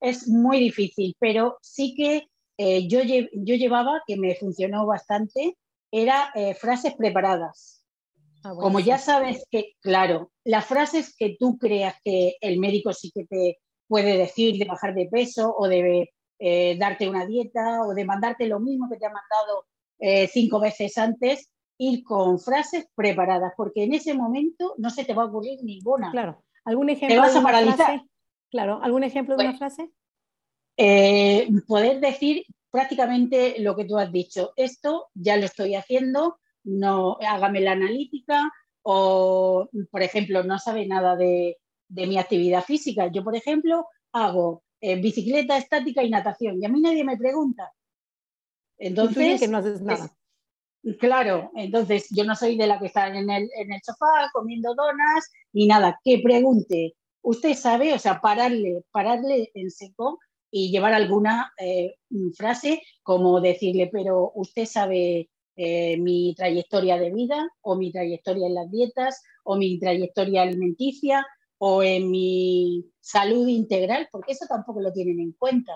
Es, 0.00 0.28
muy 0.28 0.58
difícil, 0.58 1.16
pero 1.18 1.58
sí 1.62 1.94
que 1.94 2.28
eh, 2.58 2.88
yo, 2.88 3.00
yo 3.02 3.54
llevaba, 3.54 4.02
que 4.06 4.16
me 4.16 4.34
funcionó 4.34 4.86
bastante, 4.86 5.56
era 5.92 6.32
eh, 6.34 6.54
frases 6.54 6.94
preparadas. 6.94 7.81
Ah, 8.44 8.54
Como 8.58 8.80
ya 8.80 8.98
sabes 8.98 9.46
que, 9.50 9.74
claro, 9.80 10.30
las 10.44 10.66
frases 10.66 11.14
que 11.16 11.36
tú 11.38 11.58
creas 11.58 11.94
que 12.04 12.36
el 12.40 12.58
médico 12.58 12.92
sí 12.92 13.10
que 13.14 13.24
te 13.24 13.58
puede 13.86 14.16
decir 14.16 14.58
de 14.58 14.64
bajar 14.64 14.94
de 14.94 15.06
peso 15.06 15.54
o 15.56 15.68
de 15.68 16.10
eh, 16.38 16.76
darte 16.78 17.08
una 17.08 17.26
dieta 17.26 17.82
o 17.82 17.94
de 17.94 18.04
mandarte 18.04 18.46
lo 18.46 18.58
mismo 18.58 18.88
que 18.90 18.96
te 18.96 19.06
ha 19.06 19.10
mandado 19.10 19.66
eh, 19.98 20.26
cinco 20.26 20.58
veces 20.58 20.98
antes, 20.98 21.52
ir 21.78 22.02
con 22.02 22.40
frases 22.40 22.86
preparadas, 22.94 23.52
porque 23.56 23.84
en 23.84 23.94
ese 23.94 24.14
momento 24.14 24.74
no 24.78 24.90
se 24.90 25.04
te 25.04 25.14
va 25.14 25.22
a 25.22 25.26
ocurrir 25.26 25.60
ninguna. 25.62 26.10
Claro. 26.10 26.42
¿Algún 26.64 26.90
ejemplo? 26.90 27.14
Te 27.14 27.20
vas 27.20 27.36
a 27.36 27.42
paralizar. 27.42 28.02
Claro. 28.50 28.80
¿Algún 28.82 29.04
ejemplo 29.04 29.36
de 29.36 29.44
una 29.44 29.52
pues, 29.52 29.58
frase? 29.58 29.90
Eh, 30.76 31.48
poder 31.66 32.00
decir 32.00 32.44
prácticamente 32.70 33.60
lo 33.60 33.76
que 33.76 33.84
tú 33.84 33.98
has 33.98 34.10
dicho. 34.10 34.52
Esto 34.56 35.10
ya 35.14 35.36
lo 35.36 35.44
estoy 35.44 35.74
haciendo, 35.74 36.38
no 36.64 37.18
hágame 37.20 37.60
la 37.60 37.72
analítica 37.72 38.50
o, 38.82 39.68
por 39.90 40.02
ejemplo, 40.02 40.42
no 40.42 40.58
sabe 40.58 40.86
nada 40.86 41.16
de, 41.16 41.58
de 41.88 42.06
mi 42.06 42.18
actividad 42.18 42.64
física. 42.64 43.08
Yo, 43.12 43.22
por 43.22 43.36
ejemplo, 43.36 43.86
hago 44.12 44.62
eh, 44.80 45.00
bicicleta 45.00 45.56
estática 45.56 46.02
y 46.02 46.10
natación. 46.10 46.60
Y 46.60 46.66
a 46.66 46.68
mí 46.68 46.80
nadie 46.80 47.04
me 47.04 47.16
pregunta. 47.16 47.72
Entonces, 48.78 49.40
que 49.40 49.48
no 49.48 49.58
haces 49.58 49.80
nada. 49.80 50.10
claro, 50.98 51.52
entonces 51.54 52.08
yo 52.10 52.24
no 52.24 52.34
soy 52.34 52.56
de 52.56 52.66
la 52.66 52.80
que 52.80 52.86
está 52.86 53.06
en 53.06 53.30
el, 53.30 53.48
en 53.56 53.72
el 53.72 53.80
sofá 53.84 54.28
comiendo 54.32 54.74
donas 54.74 55.30
ni 55.52 55.66
nada. 55.66 56.00
Que 56.02 56.20
pregunte, 56.22 56.96
usted 57.22 57.54
sabe, 57.54 57.94
o 57.94 57.98
sea, 57.98 58.20
pararle, 58.20 58.82
pararle 58.90 59.52
en 59.54 59.70
seco 59.70 60.18
y 60.50 60.72
llevar 60.72 60.94
alguna 60.94 61.52
eh, 61.58 61.94
frase 62.36 62.82
como 63.04 63.40
decirle, 63.40 63.88
pero 63.92 64.32
usted 64.34 64.66
sabe 64.66 65.30
eh, 65.56 65.96
mi 65.98 66.34
trayectoria 66.34 66.98
de 66.98 67.12
vida 67.12 67.48
o 67.60 67.76
mi 67.76 67.92
trayectoria 67.92 68.46
en 68.46 68.54
las 68.54 68.70
dietas 68.70 69.22
o 69.44 69.56
mi 69.56 69.78
trayectoria 69.78 70.42
alimenticia 70.42 71.26
o 71.58 71.82
en 71.82 72.10
mi 72.10 72.84
salud 73.00 73.46
integral, 73.46 74.08
porque 74.10 74.32
eso 74.32 74.46
tampoco 74.48 74.80
lo 74.80 74.92
tienen 74.92 75.20
en 75.20 75.32
cuenta. 75.32 75.72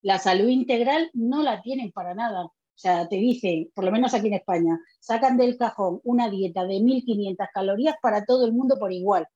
La 0.00 0.18
salud 0.18 0.48
integral 0.48 1.10
no 1.14 1.42
la 1.42 1.62
tienen 1.62 1.92
para 1.92 2.14
nada. 2.14 2.44
O 2.44 2.52
sea, 2.74 3.08
te 3.08 3.16
dicen, 3.16 3.70
por 3.74 3.84
lo 3.84 3.92
menos 3.92 4.14
aquí 4.14 4.26
en 4.26 4.34
España, 4.34 4.80
sacan 4.98 5.36
del 5.36 5.56
cajón 5.56 6.00
una 6.04 6.28
dieta 6.28 6.64
de 6.64 6.80
1.500 6.80 7.48
calorías 7.54 7.96
para 8.02 8.24
todo 8.24 8.44
el 8.46 8.52
mundo 8.52 8.78
por 8.78 8.92
igual. 8.92 9.28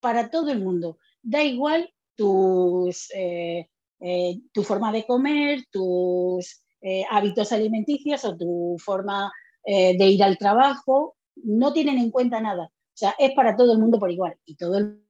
Para 0.00 0.28
todo 0.30 0.50
el 0.50 0.60
mundo. 0.60 0.98
Da 1.22 1.42
igual 1.42 1.90
tus, 2.16 3.10
eh, 3.14 3.70
eh, 4.00 4.40
tu 4.52 4.62
forma 4.62 4.92
de 4.92 5.06
comer, 5.06 5.64
tus 5.70 6.62
eh, 6.80 7.04
hábitos 7.10 7.52
alimenticios 7.52 8.24
o 8.24 8.36
tu 8.36 8.76
forma 8.78 9.32
de 9.62 10.06
ir 10.06 10.22
al 10.22 10.38
trabajo. 10.38 11.16
No 11.36 11.72
tienen 11.72 11.98
en 11.98 12.10
cuenta 12.10 12.40
nada. 12.40 12.64
O 12.64 12.96
sea, 12.96 13.14
es 13.18 13.32
para 13.34 13.54
todo 13.56 13.72
el 13.74 13.78
mundo 13.78 13.98
por 13.98 14.10
igual. 14.10 14.34
Y 14.46 14.56
todo 14.56 14.78
el 14.78 15.02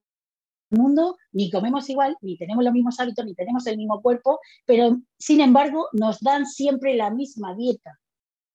mundo, 0.71 1.17
ni 1.33 1.51
comemos 1.51 1.89
igual, 1.91 2.17
ni 2.21 2.37
tenemos 2.37 2.65
los 2.65 2.73
mismos 2.73 2.99
hábitos, 3.01 3.25
ni 3.25 3.35
tenemos 3.35 3.67
el 3.67 3.77
mismo 3.77 4.01
cuerpo, 4.03 4.41
pero 4.65 4.99
sin 5.19 5.41
embargo 5.41 5.89
nos 5.93 6.21
dan 6.21 6.47
siempre 6.47 6.95
la 6.95 7.11
misma 7.11 7.55
dieta, 7.55 7.99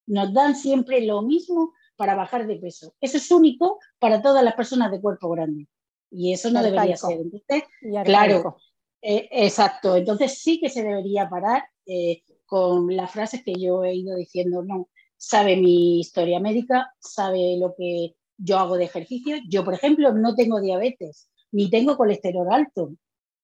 nos 0.08 0.34
dan 0.34 0.56
siempre 0.56 1.02
lo 1.02 1.22
mismo 1.22 1.74
para 1.96 2.16
bajar 2.16 2.48
de 2.48 2.58
peso. 2.58 2.94
Eso 3.02 3.18
es 3.18 3.32
único 3.32 3.80
para 4.00 4.22
todas 4.22 4.44
las 4.44 4.56
personas 4.56 4.92
de 4.92 5.02
cuerpo 5.02 5.30
grande. 5.30 5.68
Y 6.12 6.34
eso 6.34 6.50
no 6.52 6.62
debería 6.64 6.96
ser. 6.96 7.20
Entonces, 7.20 7.64
claro, 8.06 8.58
eh, 9.02 9.28
exacto. 9.32 9.96
Entonces 9.96 10.40
sí 10.40 10.60
que 10.60 10.70
se 10.70 10.84
debería 10.84 11.30
parar 11.30 11.64
eh, 11.86 12.24
con 12.56 12.96
las 12.96 13.12
frases 13.12 13.44
que 13.44 13.54
yo 13.60 13.84
he 13.84 13.96
ido 13.96 14.16
diciendo, 14.16 14.64
no, 14.64 14.88
sabe 15.18 15.58
mi 15.58 16.00
historia 16.00 16.40
médica, 16.40 16.90
sabe 17.02 17.58
lo 17.60 17.76
que 17.78 18.16
yo 18.38 18.58
hago 18.58 18.78
de 18.78 18.86
ejercicio. 18.86 19.36
Yo, 19.50 19.66
por 19.66 19.74
ejemplo, 19.74 20.14
no 20.14 20.36
tengo 20.36 20.62
diabetes, 20.62 21.30
ni 21.52 21.70
tengo 21.70 21.98
colesterol 21.98 22.48
alto. 22.50 22.94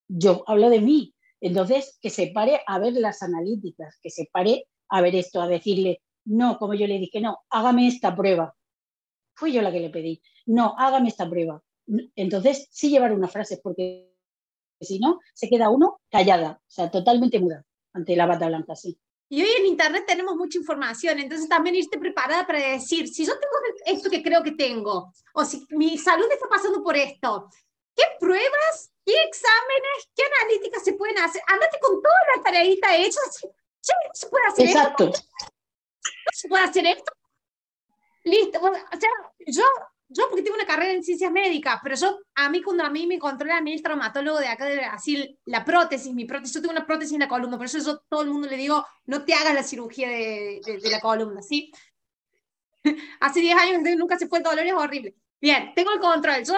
Yo 0.07 0.45
hablo 0.47 0.69
de 0.69 0.79
mí. 0.79 1.13
Entonces, 1.41 1.99
que 2.01 2.09
se 2.09 2.27
pare 2.27 2.61
a 2.65 2.79
ver 2.79 2.93
las 2.93 3.21
analíticas, 3.21 3.99
que 4.01 4.09
se 4.09 4.29
pare 4.31 4.69
a 4.87 5.01
ver 5.01 5.13
esto, 5.15 5.41
a 5.41 5.47
decirle, 5.49 6.01
no, 6.23 6.57
como 6.57 6.73
yo 6.73 6.87
le 6.87 6.97
dije, 6.97 7.19
no, 7.19 7.39
hágame 7.49 7.89
esta 7.89 8.15
prueba. 8.15 8.55
Fui 9.33 9.51
yo 9.51 9.61
la 9.61 9.73
que 9.73 9.81
le 9.81 9.89
pedí, 9.89 10.21
no, 10.45 10.73
hágame 10.77 11.09
esta 11.09 11.29
prueba. 11.29 11.61
Entonces, 12.15 12.65
sí 12.71 12.89
llevar 12.89 13.11
una 13.11 13.27
frase, 13.27 13.59
porque 13.61 14.09
si 14.79 14.99
no, 14.99 15.19
se 15.33 15.49
queda 15.49 15.69
uno 15.69 15.99
callada, 16.09 16.61
o 16.65 16.71
sea, 16.71 16.89
totalmente 16.89 17.37
muda 17.37 17.65
ante 17.93 18.15
la 18.15 18.25
bata 18.25 18.47
blanca, 18.47 18.75
sí. 18.75 18.97
Y 19.29 19.43
hoy 19.43 19.49
en 19.59 19.65
Internet 19.67 20.03
tenemos 20.05 20.35
mucha 20.35 20.57
información, 20.57 21.19
entonces 21.19 21.47
también 21.47 21.75
irte 21.75 21.97
preparada 21.97 22.45
para 22.45 22.59
decir, 22.59 23.07
si 23.07 23.25
yo 23.25 23.33
tengo 23.33 23.55
esto 23.85 24.09
que 24.09 24.21
creo 24.21 24.43
que 24.43 24.51
tengo, 24.51 25.13
o 25.33 25.45
si 25.45 25.65
mi 25.69 25.97
salud 25.97 26.27
está 26.29 26.49
pasando 26.49 26.83
por 26.83 26.97
esto, 26.97 27.49
¿Qué 27.95 28.03
pruebas, 28.19 28.91
qué 29.05 29.13
exámenes, 29.23 30.09
qué 30.15 30.23
analíticas 30.23 30.83
se 30.83 30.93
pueden 30.93 31.17
hacer? 31.19 31.41
Andate 31.47 31.79
con 31.79 32.01
toda 32.01 32.15
la 32.35 32.43
tareita 32.43 32.95
hecha. 32.95 33.19
¿Sí? 33.31 33.47
¿No 34.07 34.11
se 34.13 34.29
puede 34.29 34.47
hacer 34.47 34.65
Exacto. 34.67 35.03
esto? 35.05 35.27
¿No 35.41 36.31
se 36.31 36.47
puede 36.47 36.63
hacer 36.63 36.85
esto? 36.85 37.11
Listo. 38.23 38.59
o 38.59 38.99
sea, 38.99 39.09
yo, 39.47 39.63
yo 40.11 40.25
porque 40.29 40.43
tengo 40.43 40.55
una 40.55 40.65
carrera 40.65 40.93
en 40.93 41.03
ciencias 41.03 41.31
médicas, 41.31 41.79
pero 41.81 41.95
yo, 41.95 42.19
a 42.35 42.49
mí 42.49 42.61
cuando 42.61 42.83
a 42.83 42.89
mí 42.89 43.07
me 43.07 43.17
controla 43.17 43.57
a 43.57 43.61
mí 43.61 43.73
el 43.73 43.81
traumatólogo 43.81 44.39
de 44.39 44.47
acá 44.47 44.65
de 44.65 44.77
Brasil, 44.77 45.39
la 45.45 45.63
prótesis, 45.63 46.13
mi 46.13 46.25
prótesis, 46.25 46.55
yo 46.55 46.61
tengo 46.61 46.73
una 46.73 46.85
prótesis 46.85 47.13
en 47.13 47.21
la 47.21 47.27
columna, 47.27 47.57
por 47.57 47.65
eso 47.65 47.79
yo 47.79 47.99
todo 48.09 48.21
el 48.21 48.29
mundo 48.29 48.47
le 48.47 48.57
digo, 48.57 48.85
no 49.05 49.23
te 49.23 49.33
hagas 49.33 49.53
la 49.53 49.63
cirugía 49.63 50.09
de, 50.09 50.61
de, 50.65 50.89
la 50.89 50.99
columna, 50.99 51.41
¿sí? 51.41 51.71
Hace 53.19 53.39
10 53.39 53.57
años 53.57 53.97
nunca 53.97 54.17
se 54.17 54.27
fue 54.27 54.39
el 54.39 54.43
dolor, 54.43 54.65
es 54.65 54.73
horrible. 54.73 55.15
Bien, 55.39 55.73
tengo 55.75 55.91
el 55.91 55.99
control. 55.99 56.43
Yo 56.45 56.55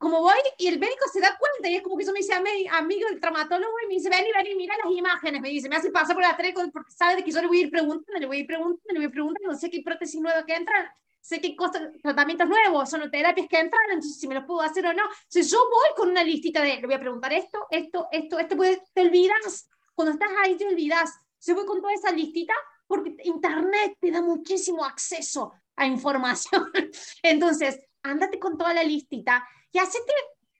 como 0.00 0.22
voy 0.22 0.38
y 0.56 0.66
el 0.66 0.78
médico 0.78 1.04
se 1.12 1.20
da 1.20 1.36
cuenta 1.38 1.68
y 1.68 1.76
es 1.76 1.82
como 1.82 1.98
que 1.98 2.06
yo 2.06 2.12
me 2.12 2.20
dice 2.20 2.32
amigo 2.32 3.06
del 3.10 3.20
traumatólogo 3.20 3.74
y 3.84 3.88
me 3.88 3.94
dice, 3.96 4.08
ven 4.08 4.24
y 4.26 4.32
ven 4.32 4.46
y 4.46 4.54
mira 4.54 4.74
las 4.82 4.90
imágenes, 4.90 5.42
me 5.42 5.50
dice, 5.50 5.68
me 5.68 5.76
hace 5.76 5.90
pasar 5.90 6.16
por 6.16 6.22
la 6.22 6.34
treco 6.38 6.62
porque 6.72 6.90
sabe 6.90 7.16
de 7.16 7.24
que 7.24 7.30
yo 7.30 7.42
le 7.42 7.48
voy 7.48 7.58
a 7.58 7.60
ir 7.64 7.70
preguntando, 7.70 8.18
le 8.18 8.24
voy 8.24 8.38
a 8.38 8.40
ir 8.40 8.46
preguntando, 8.46 8.80
le 8.86 8.94
voy 8.94 9.04
a 9.04 9.08
ir 9.08 9.12
preguntando, 9.12 9.52
no 9.52 9.58
sé 9.58 9.68
qué 9.68 9.82
prótesis 9.82 10.18
nuevas 10.18 10.44
que 10.46 10.54
entran, 10.54 10.88
sé 11.20 11.40
qué 11.40 11.54
cosas, 11.54 11.82
tratamientos 12.02 12.48
nuevos, 12.48 12.88
son 12.88 13.10
terapias 13.10 13.46
que 13.48 13.58
entran, 13.58 13.82
entonces 13.90 14.18
si 14.18 14.26
me 14.26 14.34
los 14.34 14.44
puedo 14.44 14.62
hacer 14.62 14.86
o 14.86 14.92
no. 14.92 15.02
Entonces 15.02 15.50
yo 15.50 15.58
voy 15.58 15.88
con 15.96 16.10
una 16.10 16.24
listita 16.24 16.62
de, 16.62 16.76
le 16.76 16.86
voy 16.86 16.94
a 16.94 17.00
preguntar 17.00 17.32
esto, 17.32 17.66
esto, 17.70 18.08
esto, 18.10 18.38
esto, 18.38 18.56
pues 18.56 18.80
te 18.92 19.02
olvidas, 19.02 19.68
cuando 19.94 20.12
estás 20.12 20.30
ahí 20.42 20.56
te 20.56 20.66
olvidas. 20.66 21.12
Yo 21.42 21.54
voy 21.54 21.64
con 21.66 21.80
toda 21.80 21.94
esa 21.94 22.10
listita 22.10 22.54
porque 22.86 23.16
Internet 23.24 23.96
te 24.00 24.10
da 24.10 24.20
muchísimo 24.20 24.84
acceso 24.84 25.52
a 25.76 25.86
información. 25.86 26.70
Entonces, 27.22 27.78
ándate 28.02 28.38
con 28.38 28.58
toda 28.58 28.74
la 28.74 28.82
listita 28.82 29.46
y 29.72 29.78
hacete, 29.78 30.12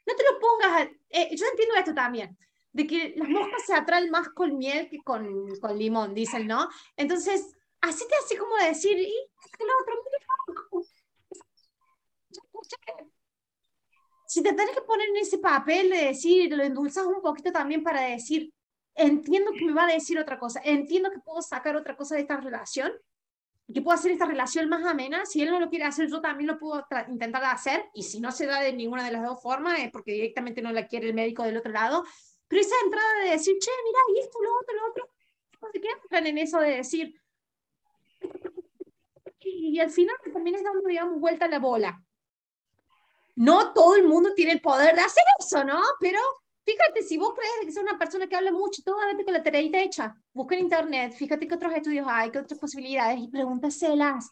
no 0.07 0.15
te 0.15 0.23
lo 0.23 0.39
pongas, 0.39 0.89
eh, 1.09 1.35
yo 1.37 1.47
entiendo 1.47 1.75
esto 1.77 1.95
también, 1.95 2.37
de 2.73 2.87
que 2.87 3.15
las 3.17 3.29
moscas 3.29 3.65
se 3.67 3.75
atraen 3.75 4.11
más 4.11 4.29
con 4.29 4.57
miel 4.57 4.89
que 4.89 5.03
con, 5.03 5.49
con 5.59 5.79
limón, 5.79 6.15
dicen, 6.15 6.47
¿no? 6.47 6.69
Entonces, 6.97 7.57
hacete 7.81 8.15
así 8.25 8.37
como 8.37 8.55
decir, 8.57 8.99
y 8.99 9.13
el 9.59 9.69
otro, 9.83 9.95
si 14.27 14.45
te 14.45 14.53
tenés 14.53 14.77
que 14.77 14.83
poner 14.83 15.09
en 15.09 15.17
ese 15.17 15.39
papel 15.39 15.91
de 15.91 16.05
decir, 16.07 16.55
lo 16.55 16.63
endulzas 16.63 17.05
un 17.05 17.21
poquito 17.21 17.51
también 17.51 17.83
para 17.83 18.03
decir, 18.03 18.53
entiendo 18.95 19.51
que 19.51 19.65
me 19.65 19.73
va 19.73 19.85
a 19.85 19.93
decir 19.93 20.21
otra 20.21 20.39
cosa, 20.39 20.61
entiendo 20.65 21.11
que 21.11 21.19
puedo 21.19 21.43
sacar 21.43 21.75
otra 21.75 21.97
cosa 21.97 22.15
de 22.15 22.21
esta 22.21 22.37
relación, 22.37 22.93
que 23.75 23.83
puedo 23.83 23.97
hacer 23.97 24.13
esta 24.13 24.27
relación 24.27 24.69
más 24.69 24.85
amena, 24.85 25.27
si 25.27 25.43
él 25.43 25.51
no 25.51 25.59
lo 25.59 25.69
quiere 25.69 25.85
hacer, 25.85 26.09
yo 26.09 26.21
también 26.21 26.47
lo 26.47 26.59
puedo 26.59 26.87
intentar 27.09 27.43
hacer, 27.45 27.87
y 27.93 28.05
si 28.05 28.21
no 28.21 28.31
se 28.31 28.47
da 28.47 28.61
de 28.61 28.73
ninguna 28.73 29.05
de 29.05 29.11
las 29.11 29.25
dos 29.25 29.43
formas, 29.43 29.81
es 29.81 29.91
porque 29.91 30.13
directamente 30.13 30.63
no 30.63 30.71
la 30.71 30.87
quiere 30.87 31.09
el 31.09 31.15
médico 31.15 31.43
del 31.43 31.57
otro 31.57 31.73
lado, 31.73 32.05
pero 32.47 32.63
esa 32.63 32.75
entrada 32.85 33.25
de 33.25 33.31
decir, 33.31 33.57
che, 33.59 33.71
mira, 33.85 33.99
y 34.15 34.25
esto, 34.25 34.41
lo 34.41 34.51
otro, 34.61 34.77
lo 34.77 34.91
otro, 34.91 35.09
no 35.61 35.69
sé 35.73 35.81
qué 35.81 35.89
entran 35.89 36.27
en 36.29 36.39
eso 36.39 36.61
de 36.61 36.77
decir, 36.77 37.20
y 39.59 39.81
al 39.81 39.91
final 39.91 40.15
también 40.33 40.57
es 40.57 40.65
dando, 40.65 40.87
digamos, 40.87 41.21
vuelta 41.21 41.47
a 41.47 41.49
la 41.49 41.59
bola. 41.59 42.03
No 43.37 43.73
todo 43.73 43.97
el 43.97 44.07
mundo 44.07 44.35
tiene 44.35 44.53
el 44.53 44.61
poder 44.61 44.95
de 44.95 45.03
hacer 45.03 45.25
eso, 45.39 45.65
¿no? 45.65 45.81
Pero 45.99 46.19
fíjate, 46.65 47.03
si 47.03 47.17
vos 47.17 47.35
crees 47.35 47.53
que 47.63 47.69
es 47.69 47.77
una 47.77 47.99
persona 47.99 48.27
que 48.27 48.37
habla 48.37 48.53
mucho, 48.53 48.83
todo 48.85 48.97
vete 49.07 49.25
con 49.25 49.35
la 49.35 49.43
tareita 49.43 49.81
hecha. 49.81 50.15
Busca 50.33 50.55
en 50.55 50.63
internet, 50.63 51.13
fíjate 51.13 51.47
qué 51.49 51.55
otros 51.55 51.73
estudios 51.73 52.07
hay, 52.09 52.31
qué 52.31 52.39
otras 52.39 52.59
posibilidades 52.59 53.21
y 53.21 53.29
pregúntaselas 53.29 54.31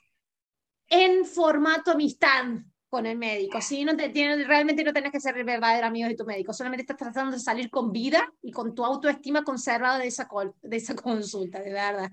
en 0.89 1.25
formato 1.25 1.93
amistad 1.93 2.45
con 2.89 3.07
el 3.07 3.19
médico. 3.19 3.61
Si 3.61 3.85
no 3.85 3.97
te 3.97 4.09
tiene, 4.09 4.45
realmente 4.45 4.83
no 4.83 4.93
tenés 4.93 5.13
que 5.13 5.21
ser 5.21 5.37
el 5.37 5.45
verdadero 5.45 5.87
amigo 5.87 6.09
de 6.09 6.15
tu 6.15 6.25
médico, 6.25 6.53
solamente 6.53 6.83
estás 6.83 6.97
tratando 6.97 7.33
de 7.33 7.41
salir 7.41 7.71
con 7.71 7.93
vida 7.93 8.33
y 8.43 8.51
con 8.51 8.75
tu 8.75 8.85
autoestima 8.85 9.45
conservada 9.45 9.99
de 9.99 10.07
esa, 10.07 10.29
de 10.63 10.77
esa 10.77 10.95
consulta, 10.95 11.61
de 11.61 11.73
verdad. 11.73 12.11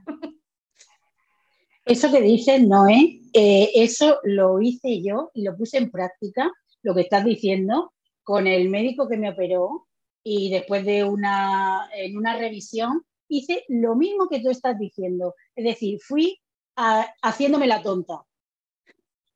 Eso 1.85 2.11
que 2.11 2.21
dices, 2.21 2.61
Noé, 2.63 3.21
eh, 3.33 3.69
eso 3.75 4.19
lo 4.23 4.59
hice 4.59 5.03
yo 5.03 5.29
y 5.33 5.43
lo 5.43 5.55
puse 5.55 5.77
en 5.77 5.91
práctica 5.91 6.51
lo 6.81 6.95
que 6.95 7.01
estás 7.01 7.23
diciendo 7.23 7.93
con 8.23 8.47
el 8.47 8.69
médico 8.69 9.07
que 9.07 9.17
me 9.17 9.29
operó 9.29 9.87
y 10.23 10.49
después 10.49 10.83
de 10.83 11.03
una, 11.03 11.87
en 11.95 12.17
una 12.17 12.37
revisión 12.37 13.03
hice 13.27 13.63
lo 13.67 13.95
mismo 13.95 14.27
que 14.27 14.39
tú 14.39 14.49
estás 14.49 14.79
diciendo. 14.79 15.35
Es 15.55 15.63
decir, 15.63 15.99
fui 16.01 16.39
haciéndome 17.21 17.67
la 17.67 17.83
tonta. 17.83 18.23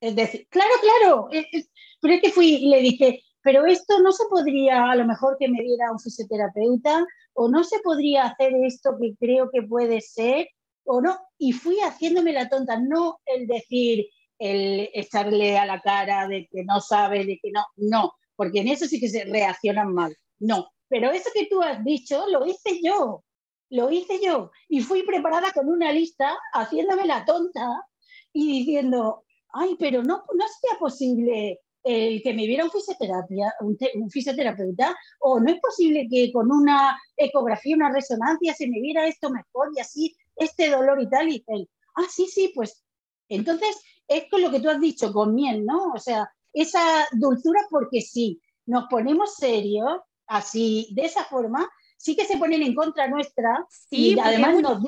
Es 0.01 0.15
decir, 0.15 0.47
claro, 0.49 0.73
claro, 0.81 1.29
pero 2.01 2.13
es 2.13 2.21
que 2.21 2.31
fui 2.31 2.55
y 2.55 2.69
le 2.69 2.81
dije, 2.81 3.21
pero 3.43 3.65
esto 3.65 3.99
no 4.01 4.11
se 4.11 4.23
podría, 4.29 4.89
a 4.89 4.95
lo 4.95 5.05
mejor 5.05 5.37
que 5.39 5.49
me 5.49 5.61
diera 5.61 5.91
un 5.91 5.99
fisioterapeuta, 5.99 7.05
o 7.33 7.49
no 7.49 7.63
se 7.63 7.79
podría 7.79 8.25
hacer 8.25 8.53
esto 8.65 8.97
que 8.99 9.15
creo 9.19 9.49
que 9.51 9.61
puede 9.61 10.01
ser, 10.01 10.47
Y 11.37 11.53
fui 11.53 11.77
haciéndome 11.79 12.33
la 12.33 12.49
tonta, 12.49 12.79
no 12.79 13.19
el 13.25 13.47
decir, 13.47 14.07
el 14.39 14.89
echarle 14.93 15.57
a 15.57 15.65
la 15.65 15.81
cara 15.81 16.27
de 16.27 16.47
que 16.51 16.63
no 16.63 16.79
sabe, 16.81 17.25
de 17.25 17.39
que 17.41 17.51
no, 17.51 17.63
no, 17.75 18.13
porque 18.35 18.59
en 18.59 18.69
eso 18.69 18.85
sí 18.85 18.99
que 18.99 19.09
se 19.09 19.25
reaccionan 19.25 19.93
mal, 19.93 20.15
no. 20.39 20.69
Pero 20.87 21.11
eso 21.11 21.29
que 21.33 21.45
tú 21.45 21.61
has 21.61 21.83
dicho 21.83 22.25
lo 22.29 22.45
hice 22.45 22.79
yo, 22.83 23.23
lo 23.69 23.91
hice 23.91 24.19
yo. 24.23 24.51
Y 24.67 24.81
fui 24.81 25.03
preparada 25.03 25.51
con 25.51 25.69
una 25.69 25.91
lista, 25.91 26.37
haciéndome 26.53 27.05
la 27.05 27.25
tonta 27.25 27.85
y 28.33 28.59
diciendo, 28.59 29.25
ay, 29.49 29.75
pero 29.77 30.01
no, 30.01 30.23
no 30.33 30.45
sería 30.47 30.79
posible 30.79 31.59
el 31.83 32.21
que 32.21 32.33
me 32.33 32.47
viera 32.47 32.65
un, 32.65 32.71
fisioterapia, 32.71 33.53
un, 33.61 33.77
un, 33.95 34.09
fisioterapeuta, 34.09 34.95
o 35.19 35.39
no 35.39 35.51
es 35.51 35.59
posible 35.59 36.07
que 36.09 36.31
con 36.31 36.51
una 36.51 36.99
ecografía, 37.15 37.75
una 37.75 37.91
resonancia 37.91 38.53
se 38.53 38.67
me 38.67 38.81
viera 38.81 39.07
esto 39.07 39.29
mejor 39.29 39.69
y 39.75 39.79
así, 39.79 40.15
este 40.39 40.69
dolor 40.69 41.01
y 41.01 41.09
tal, 41.09 41.29
y 41.29 41.41
tal. 41.41 41.69
Ah, 41.95 42.07
sí, 42.09 42.27
sí, 42.27 42.51
pues 42.55 42.83
entonces 43.29 43.79
es 44.07 44.23
con 44.29 44.41
lo 44.41 44.51
que 44.51 44.59
tú 44.59 44.69
has 44.69 44.81
dicho, 44.81 45.13
con 45.13 45.35
miel, 45.35 45.65
¿no? 45.65 45.91
O 45.93 45.99
sea, 45.99 46.31
esa 46.51 47.07
dulzura 47.11 47.61
porque 47.69 48.01
sí, 48.01 48.41
nos 48.65 48.85
ponemos 48.89 49.35
serios, 49.35 49.99
así, 50.27 50.89
de 50.93 51.05
esa 51.05 51.23
forma, 51.25 51.69
sí 51.97 52.15
que 52.15 52.25
se 52.25 52.37
ponen 52.37 52.63
en 52.63 52.73
contra 52.73 53.07
nuestra 53.07 53.65
sí, 53.69 54.13
y 54.13 54.19
además 54.19 54.55
hay 54.55 54.61
nos 54.61 54.83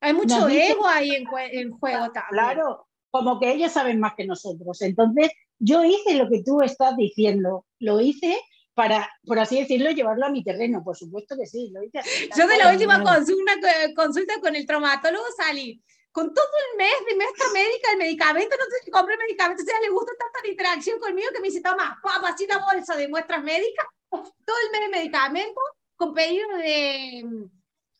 Hay 0.00 0.12
mucho 0.12 0.48
ego 0.48 0.86
ahí 0.86 1.10
en, 1.10 1.24
juego 1.24 2.12
también. 2.12 2.24
Claro, 2.30 2.86
como 3.10 3.40
que 3.40 3.52
ellos 3.52 3.72
saben 3.72 3.98
más 3.98 4.14
que 4.16 4.26
nosotros. 4.26 4.80
Entonces, 4.82 5.30
yo 5.58 5.84
hice 5.84 6.14
lo 6.14 6.28
que 6.28 6.42
tú 6.42 6.60
estás 6.60 6.96
diciendo, 6.96 7.64
lo 7.78 8.00
hice 8.00 8.38
para, 8.76 9.10
por 9.24 9.38
así 9.38 9.58
decirlo, 9.58 9.90
llevarlo 9.90 10.26
a 10.26 10.28
mi 10.28 10.44
terreno, 10.44 10.84
por 10.84 10.94
supuesto 10.94 11.34
que 11.34 11.46
sí. 11.46 11.70
Lo 11.72 11.82
hice 11.82 11.98
yo 12.36 12.46
de 12.46 12.58
la 12.58 12.70
última 12.70 13.02
consulta, 13.02 13.52
consulta 13.96 14.34
con 14.38 14.54
el 14.54 14.66
traumatólogo 14.66 15.24
salí 15.34 15.82
con 16.12 16.32
todo 16.32 16.46
el 16.72 16.78
mes 16.78 16.94
de 17.08 17.16
maestra 17.16 17.46
médica, 17.52 17.92
el 17.92 17.98
medicamento, 17.98 18.56
no 18.56 18.64
sé 18.64 18.84
si 18.84 18.90
compré 18.90 19.16
medicamento, 19.18 19.62
o 19.62 19.66
sea, 19.66 19.80
le 19.80 19.90
gusta 19.90 20.12
tanta 20.18 20.40
la 20.42 20.50
interacción 20.50 20.98
conmigo 20.98 21.28
que 21.32 21.40
me 21.40 21.48
dice, 21.48 21.60
toma, 21.60 22.00
papá, 22.02 22.28
así 22.28 22.44
una 22.44 22.64
bolsa 22.64 22.96
de 22.96 23.08
muestras 23.08 23.42
médicas, 23.42 23.86
todo 24.10 24.56
el 24.64 24.72
mes 24.72 24.80
de 24.80 24.98
medicamento, 24.98 25.60
con 25.94 26.14
pedido 26.14 26.48
de, 26.56 27.22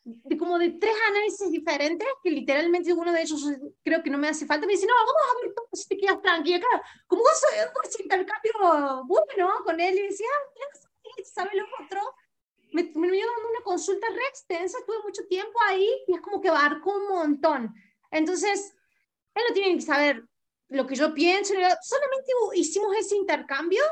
de 0.07 0.37
como 0.39 0.57
de 0.57 0.71
tres 0.71 0.95
análisis 1.09 1.51
diferentes, 1.51 2.07
que 2.23 2.31
literalmente 2.31 2.93
uno 2.93 3.13
de 3.13 3.23
ellos 3.23 3.45
creo 3.83 4.03
que 4.05 4.11
no 4.11 4.19
me 4.19 4.29
hace 4.29 4.47
falta, 4.47 4.65
me 4.65 4.75
dice, 4.75 4.87
no, 4.87 4.95
vamos 4.95 5.15
a 5.15 5.43
ver 5.43 5.55
todo 5.55 5.69
si 5.73 5.89
te 5.89 5.97
quedas 5.97 6.23
tranquila, 6.23 6.61
claro, 6.61 6.85
como 7.09 7.23
vos 7.23 7.43
ese 7.85 8.03
intercambio 8.05 9.05
bueno 9.07 9.51
con 9.65 9.81
él, 9.81 9.99
y 9.99 10.03
decía, 10.03 10.29
ah, 10.33 10.79
¿sabes 11.25 11.55
lo 11.55 11.65
otro? 11.85 12.01
Me, 12.73 12.85
me 12.95 13.11
dio 13.11 13.27
dando 13.27 13.51
una 13.51 13.65
consulta 13.65 14.07
re 14.09 14.29
extensa, 14.29 14.79
estuve 14.79 15.03
mucho 15.03 15.27
tiempo 15.27 15.59
ahí 15.67 15.89
y 16.07 16.15
es 16.15 16.21
como 16.21 16.41
que 16.41 16.51
abarcó 16.51 16.95
un 16.95 17.09
montón. 17.09 17.75
Entonces, 18.13 18.77
él 19.35 19.43
no 19.49 19.55
tiene 19.55 19.75
que 19.75 19.83
saber 19.83 20.23
lo 20.69 20.87
que 20.87 20.95
yo 20.95 21.13
pienso, 21.15 21.53
solamente 21.83 22.33
hicimos 22.55 22.95
ese 22.97 23.17
intercambio 23.17 23.83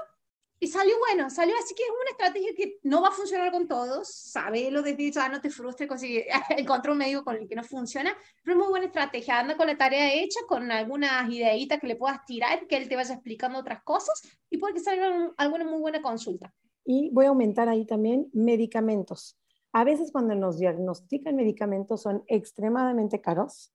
y 0.61 0.68
salió 0.68 0.94
bueno, 0.98 1.28
salió 1.28 1.55
así 1.57 1.74
que 1.74 1.82
es 1.82 1.90
una 1.90 2.11
estrategia 2.11 2.55
que 2.57 2.78
no 2.84 3.02
va 3.02 3.09
a 3.09 3.12
funcionar 3.12 3.50
con 3.52 3.68
todos, 3.68 4.09
sabelo 4.09 4.82
desde 4.82 5.11
ya, 5.11 5.28
no 5.28 5.40
te 5.40 5.50
frustres 5.50 5.88
conseguir 5.88 6.24
encontrar 6.57 6.92
un 6.92 6.98
medio 6.98 7.24
con 7.24 7.36
el 7.36 7.48
que 7.48 7.57
no 7.57 7.62
funciona, 7.62 8.16
pero 8.42 8.57
es 8.57 8.62
muy 8.62 8.70
buena 8.70 8.86
estrategia, 8.86 9.40
anda 9.40 9.57
con 9.57 9.66
la 9.66 9.76
tarea 9.76 10.14
hecha, 10.14 10.40
con 10.48 10.70
algunas 10.70 11.28
ideitas 11.30 11.80
que 11.80 11.86
le 11.86 11.96
puedas 11.96 12.24
tirar, 12.24 12.66
que 12.66 12.76
él 12.76 12.88
te 12.88 12.96
vaya 12.96 13.14
explicando 13.14 13.59
otras 13.59 13.82
cosas 13.82 14.22
y 14.48 14.59
puede 14.59 14.74
que 14.74 14.80
salga 14.80 15.32
alguna 15.36 15.64
muy 15.64 15.80
buena 15.80 16.00
consulta. 16.00 16.52
Y 16.84 17.11
voy 17.11 17.26
a 17.26 17.30
aumentar 17.30 17.68
ahí 17.68 17.84
también 17.84 18.28
medicamentos. 18.32 19.38
A 19.72 19.84
veces 19.84 20.12
cuando 20.12 20.34
nos 20.34 20.59
diagnostican 20.59 21.34
medicamentos 21.34 22.02
son 22.02 22.22
extremadamente 22.28 23.20
caros 23.20 23.74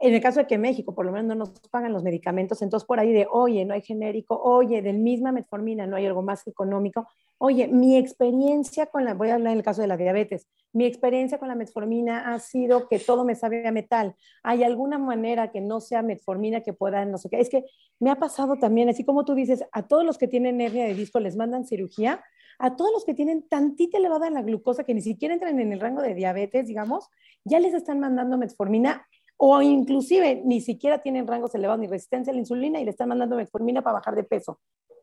en 0.00 0.14
el 0.14 0.20
caso 0.20 0.40
de 0.40 0.46
que 0.46 0.58
México 0.58 0.94
por 0.94 1.04
lo 1.04 1.12
menos 1.12 1.26
no 1.26 1.34
nos 1.34 1.50
pagan 1.70 1.92
los 1.92 2.04
medicamentos, 2.04 2.62
entonces 2.62 2.86
por 2.86 3.00
ahí 3.00 3.12
de, 3.12 3.26
oye, 3.30 3.64
no 3.64 3.74
hay 3.74 3.82
genérico, 3.82 4.40
oye, 4.40 4.80
del 4.82 4.98
misma 4.98 5.32
metformina 5.32 5.86
no 5.86 5.96
hay 5.96 6.06
algo 6.06 6.22
más 6.22 6.46
económico, 6.46 7.08
oye, 7.38 7.68
mi 7.68 7.96
experiencia 7.96 8.86
con 8.86 9.04
la, 9.04 9.14
voy 9.14 9.30
a 9.30 9.34
hablar 9.34 9.52
en 9.52 9.58
el 9.58 9.64
caso 9.64 9.80
de 9.80 9.88
la 9.88 9.96
diabetes, 9.96 10.46
mi 10.72 10.84
experiencia 10.84 11.38
con 11.38 11.48
la 11.48 11.54
metformina 11.54 12.32
ha 12.32 12.38
sido 12.38 12.88
que 12.88 12.98
todo 12.98 13.24
me 13.24 13.34
sabe 13.34 13.66
a 13.66 13.72
metal. 13.72 14.14
¿Hay 14.42 14.62
alguna 14.62 14.98
manera 14.98 15.50
que 15.50 15.60
no 15.60 15.80
sea 15.80 16.02
metformina 16.02 16.60
que 16.60 16.74
pueda, 16.74 17.04
no 17.06 17.16
sé 17.16 17.30
qué? 17.30 17.40
Es 17.40 17.48
que 17.48 17.64
me 17.98 18.10
ha 18.10 18.16
pasado 18.16 18.56
también, 18.56 18.88
así 18.88 19.04
como 19.04 19.24
tú 19.24 19.34
dices, 19.34 19.64
a 19.72 19.88
todos 19.88 20.04
los 20.04 20.18
que 20.18 20.28
tienen 20.28 20.60
hernia 20.60 20.84
de 20.84 20.94
disco 20.94 21.20
les 21.20 21.36
mandan 21.36 21.64
cirugía, 21.64 22.22
a 22.58 22.76
todos 22.76 22.90
los 22.92 23.04
que 23.04 23.14
tienen 23.14 23.48
tantita 23.48 23.98
elevada 23.98 24.30
la 24.30 24.42
glucosa 24.42 24.84
que 24.84 24.94
ni 24.94 25.00
siquiera 25.00 25.32
entran 25.32 25.58
en 25.58 25.72
el 25.72 25.80
rango 25.80 26.02
de 26.02 26.14
diabetes, 26.14 26.66
digamos, 26.66 27.08
ya 27.44 27.60
les 27.60 27.72
están 27.72 28.00
mandando 28.00 28.36
metformina 28.36 29.06
o 29.38 29.62
inclusive 29.62 30.42
ni 30.44 30.60
siquiera 30.60 30.98
tienen 30.98 31.26
rangos 31.26 31.54
elevados 31.54 31.80
ni 31.80 31.86
resistencia 31.86 32.32
a 32.32 32.34
la 32.34 32.40
insulina 32.40 32.80
y 32.80 32.84
le 32.84 32.90
están 32.90 33.08
mandando 33.08 33.36
metformina 33.36 33.82
para 33.82 33.94
bajar 33.94 34.16
de 34.16 34.24
peso. 34.24 34.60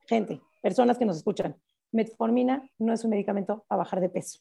Gente, 0.08 0.42
personas 0.62 0.98
que 0.98 1.06
nos 1.06 1.18
escuchan, 1.18 1.56
metformina 1.92 2.70
no 2.78 2.94
es 2.94 3.04
un 3.04 3.12
medicamento 3.12 3.64
para 3.68 3.80
bajar 3.80 4.02
de 4.02 4.10
peso. 4.10 4.40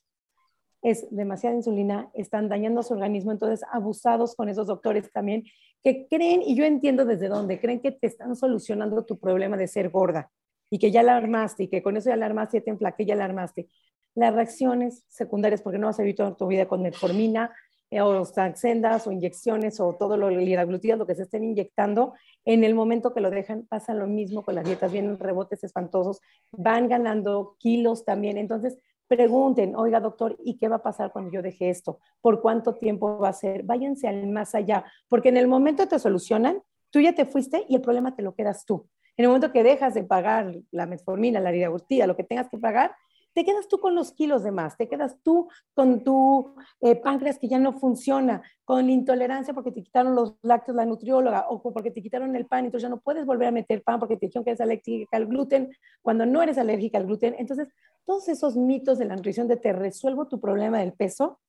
Es 0.82 1.06
demasiada 1.10 1.56
insulina, 1.56 2.10
están 2.12 2.48
dañando 2.48 2.82
su 2.82 2.92
organismo, 2.92 3.32
entonces 3.32 3.64
abusados 3.72 4.34
con 4.34 4.48
esos 4.48 4.66
doctores 4.66 5.10
también 5.12 5.44
que 5.82 6.08
creen, 6.08 6.42
y 6.42 6.56
yo 6.56 6.64
entiendo 6.64 7.04
desde 7.04 7.28
dónde, 7.28 7.60
creen 7.60 7.80
que 7.80 7.92
te 7.92 8.06
están 8.06 8.34
solucionando 8.36 9.04
tu 9.04 9.18
problema 9.18 9.56
de 9.56 9.68
ser 9.68 9.90
gorda 9.90 10.30
y 10.70 10.78
que 10.78 10.90
ya 10.90 11.02
la 11.02 11.16
armaste 11.16 11.64
y 11.64 11.68
que 11.68 11.82
con 11.82 11.96
eso 11.96 12.10
ya 12.10 12.16
la 12.16 12.26
armaste, 12.26 12.58
ya 12.58 12.64
te 12.64 12.70
enflaqué, 12.70 13.04
ya 13.06 13.14
la 13.14 13.26
armaste. 13.26 13.68
Las 14.14 14.34
reacciones 14.34 15.04
secundarias, 15.08 15.62
porque 15.62 15.78
no 15.78 15.86
vas 15.86 16.00
a 16.00 16.04
toda 16.16 16.36
tu 16.36 16.46
vida 16.46 16.66
con 16.66 16.82
metformina, 16.82 17.54
o 18.02 18.24
saxendas 18.24 19.06
o 19.06 19.12
inyecciones 19.12 19.80
o 19.80 19.94
todo 19.94 20.16
lo 20.16 20.30
liraglutida, 20.30 20.96
lo 20.96 21.06
que 21.06 21.14
se 21.14 21.22
estén 21.22 21.44
inyectando, 21.44 22.14
en 22.44 22.64
el 22.64 22.74
momento 22.74 23.14
que 23.14 23.20
lo 23.20 23.30
dejan 23.30 23.66
pasa 23.66 23.94
lo 23.94 24.06
mismo 24.06 24.42
con 24.42 24.54
las 24.54 24.64
dietas, 24.64 24.92
vienen 24.92 25.18
rebotes 25.18 25.64
espantosos, 25.64 26.20
van 26.50 26.88
ganando 26.88 27.56
kilos 27.58 28.04
también. 28.04 28.38
Entonces, 28.38 28.78
Pregunten, 29.06 29.76
oiga 29.76 30.00
doctor, 30.00 30.36
¿y 30.42 30.56
qué 30.56 30.68
va 30.68 30.76
a 30.76 30.82
pasar 30.82 31.12
cuando 31.12 31.30
yo 31.30 31.42
deje 31.42 31.68
esto? 31.68 32.00
¿Por 32.22 32.40
cuánto 32.40 32.74
tiempo 32.74 33.18
va 33.18 33.28
a 33.28 33.32
ser? 33.34 33.62
Váyanse 33.62 34.08
al 34.08 34.26
más 34.28 34.54
allá, 34.54 34.84
porque 35.08 35.28
en 35.28 35.36
el 35.36 35.46
momento 35.46 35.86
te 35.86 35.98
solucionan, 35.98 36.62
tú 36.90 37.00
ya 37.00 37.14
te 37.14 37.26
fuiste 37.26 37.66
y 37.68 37.74
el 37.74 37.82
problema 37.82 38.16
te 38.16 38.22
lo 38.22 38.34
quedas 38.34 38.64
tú. 38.64 38.88
En 39.16 39.24
el 39.24 39.28
momento 39.28 39.52
que 39.52 39.62
dejas 39.62 39.94
de 39.94 40.04
pagar 40.04 40.56
la 40.70 40.86
metformina, 40.86 41.38
la 41.38 41.52
liragustía, 41.52 42.06
lo 42.06 42.16
que 42.16 42.24
tengas 42.24 42.48
que 42.48 42.58
pagar, 42.58 42.96
te 43.34 43.44
quedas 43.44 43.66
tú 43.68 43.80
con 43.80 43.94
los 43.94 44.12
kilos 44.12 44.44
de 44.44 44.52
más, 44.52 44.76
te 44.76 44.88
quedas 44.88 45.16
tú 45.22 45.48
con 45.74 46.04
tu 46.04 46.54
eh, 46.80 46.94
páncreas 46.94 47.38
que 47.38 47.48
ya 47.48 47.58
no 47.58 47.72
funciona, 47.72 48.42
con 48.64 48.86
la 48.86 48.92
intolerancia 48.92 49.52
porque 49.52 49.72
te 49.72 49.82
quitaron 49.82 50.14
los 50.14 50.36
lácteos 50.42 50.76
la 50.76 50.86
nutrióloga 50.86 51.46
o 51.48 51.60
porque 51.60 51.90
te 51.90 52.00
quitaron 52.00 52.34
el 52.36 52.46
pan, 52.46 52.64
entonces 52.64 52.84
ya 52.84 52.88
no 52.88 53.00
puedes 53.00 53.26
volver 53.26 53.48
a 53.48 53.50
meter 53.50 53.82
pan 53.82 53.98
porque 53.98 54.16
te 54.16 54.26
dijeron 54.26 54.44
que 54.44 54.50
eres 54.50 54.60
alérgica 54.60 55.16
al 55.16 55.26
gluten 55.26 55.74
cuando 56.00 56.24
no 56.24 56.42
eres 56.42 56.58
alérgica 56.58 56.98
al 56.98 57.06
gluten. 57.06 57.34
Entonces, 57.36 57.68
todos 58.04 58.28
esos 58.28 58.56
mitos 58.56 58.98
de 58.98 59.06
la 59.06 59.16
nutrición 59.16 59.48
de 59.48 59.56
te 59.56 59.72
resuelvo 59.72 60.28
tu 60.28 60.40
problema 60.40 60.78
del 60.78 60.92
peso, 60.92 61.40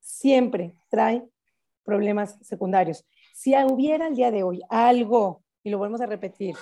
siempre 0.00 0.74
trae 0.88 1.28
problemas 1.84 2.38
secundarios. 2.40 3.04
Si 3.34 3.54
hubiera 3.64 4.06
el 4.06 4.14
día 4.14 4.30
de 4.30 4.42
hoy 4.42 4.62
algo, 4.70 5.42
y 5.62 5.70
lo 5.70 5.78
volvemos 5.78 6.00
a 6.00 6.06
repetir, 6.06 6.56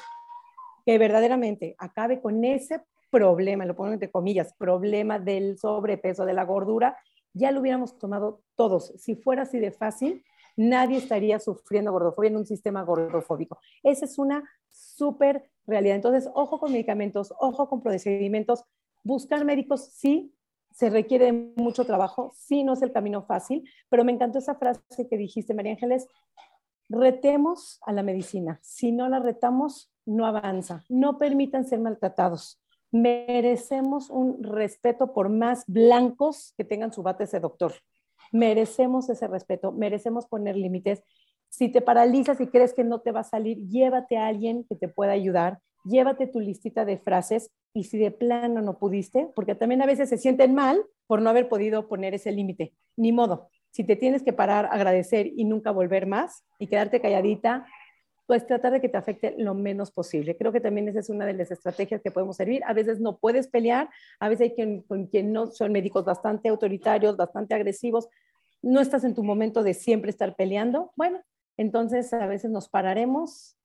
que 0.84 0.98
verdaderamente 0.98 1.76
acabe 1.78 2.20
con 2.20 2.44
ese 2.44 2.82
problema, 3.12 3.66
lo 3.66 3.76
pongo 3.76 3.92
entre 3.92 4.10
comillas, 4.10 4.54
problema 4.54 5.18
del 5.18 5.58
sobrepeso, 5.58 6.24
de 6.24 6.32
la 6.32 6.44
gordura, 6.44 6.96
ya 7.34 7.52
lo 7.52 7.60
hubiéramos 7.60 7.98
tomado 7.98 8.42
todos. 8.56 8.94
Si 8.96 9.14
fuera 9.14 9.42
así 9.42 9.58
de 9.58 9.70
fácil, 9.70 10.24
nadie 10.56 10.96
estaría 10.96 11.38
sufriendo 11.38 11.92
gordofobia 11.92 12.30
en 12.30 12.38
un 12.38 12.46
sistema 12.46 12.82
gordofóbico. 12.82 13.58
Esa 13.82 14.06
es 14.06 14.18
una 14.18 14.42
súper 14.70 15.50
realidad. 15.66 15.96
Entonces, 15.96 16.28
ojo 16.34 16.58
con 16.58 16.72
medicamentos, 16.72 17.32
ojo 17.38 17.68
con 17.68 17.82
procedimientos. 17.82 18.64
Buscar 19.04 19.44
médicos 19.44 19.90
sí 19.92 20.34
se 20.72 20.88
requiere 20.88 21.32
mucho 21.32 21.84
trabajo, 21.84 22.32
sí 22.34 22.64
no 22.64 22.72
es 22.72 22.80
el 22.80 22.92
camino 22.92 23.22
fácil, 23.24 23.68
pero 23.90 24.04
me 24.04 24.12
encantó 24.12 24.38
esa 24.38 24.54
frase 24.54 25.06
que 25.08 25.18
dijiste, 25.18 25.52
María 25.52 25.72
Ángeles, 25.72 26.08
retemos 26.88 27.78
a 27.82 27.92
la 27.92 28.02
medicina. 28.02 28.58
Si 28.62 28.90
no 28.90 29.08
la 29.10 29.18
retamos, 29.18 29.92
no 30.06 30.24
avanza. 30.24 30.82
No 30.88 31.18
permitan 31.18 31.66
ser 31.66 31.80
maltratados 31.80 32.61
merecemos 32.92 34.10
un 34.10 34.42
respeto 34.42 35.12
por 35.12 35.30
más 35.30 35.64
blancos 35.66 36.54
que 36.56 36.64
tengan 36.64 36.92
su 36.92 37.02
bate 37.02 37.24
ese 37.24 37.40
doctor. 37.40 37.72
Merecemos 38.30 39.08
ese 39.10 39.26
respeto, 39.26 39.72
merecemos 39.72 40.26
poner 40.26 40.56
límites. 40.56 41.02
Si 41.48 41.70
te 41.70 41.80
paralizas 41.80 42.40
y 42.40 42.46
crees 42.46 42.74
que 42.74 42.84
no 42.84 43.00
te 43.00 43.10
va 43.10 43.20
a 43.20 43.24
salir, 43.24 43.58
llévate 43.68 44.16
a 44.16 44.26
alguien 44.26 44.64
que 44.68 44.76
te 44.76 44.88
pueda 44.88 45.12
ayudar, 45.12 45.58
llévate 45.84 46.26
tu 46.26 46.40
listita 46.40 46.84
de 46.84 46.98
frases 46.98 47.50
y 47.74 47.84
si 47.84 47.98
de 47.98 48.10
plano 48.10 48.60
no 48.60 48.78
pudiste, 48.78 49.28
porque 49.34 49.54
también 49.54 49.82
a 49.82 49.86
veces 49.86 50.08
se 50.08 50.18
sienten 50.18 50.54
mal 50.54 50.84
por 51.06 51.22
no 51.22 51.30
haber 51.30 51.48
podido 51.48 51.88
poner 51.88 52.14
ese 52.14 52.30
límite, 52.30 52.74
ni 52.96 53.12
modo. 53.12 53.48
Si 53.70 53.84
te 53.84 53.96
tienes 53.96 54.22
que 54.22 54.34
parar, 54.34 54.68
agradecer 54.70 55.30
y 55.34 55.44
nunca 55.44 55.70
volver 55.70 56.06
más 56.06 56.44
y 56.58 56.66
quedarte 56.66 57.00
calladita, 57.00 57.66
pues 58.26 58.46
tratar 58.46 58.72
de 58.72 58.80
que 58.80 58.88
te 58.88 58.96
afecte 58.96 59.34
lo 59.38 59.54
menos 59.54 59.90
posible. 59.90 60.36
Creo 60.36 60.52
que 60.52 60.60
también 60.60 60.88
esa 60.88 61.00
es 61.00 61.10
una 61.10 61.26
de 61.26 61.34
las 61.34 61.50
estrategias 61.50 62.00
que 62.02 62.10
podemos 62.10 62.36
servir. 62.36 62.62
A 62.64 62.72
veces 62.72 63.00
no 63.00 63.18
puedes 63.18 63.48
pelear, 63.48 63.90
a 64.20 64.28
veces 64.28 64.50
hay 64.50 64.54
quien, 64.54 64.82
con 64.82 65.06
quien 65.06 65.32
no 65.32 65.46
son 65.46 65.72
médicos 65.72 66.04
bastante 66.04 66.48
autoritarios, 66.48 67.16
bastante 67.16 67.54
agresivos, 67.54 68.08
no 68.62 68.80
estás 68.80 69.04
en 69.04 69.14
tu 69.14 69.24
momento 69.24 69.62
de 69.62 69.74
siempre 69.74 70.10
estar 70.10 70.36
peleando. 70.36 70.92
Bueno, 70.96 71.20
entonces 71.56 72.12
a 72.12 72.26
veces 72.26 72.50
nos 72.50 72.68
pararemos 72.68 73.56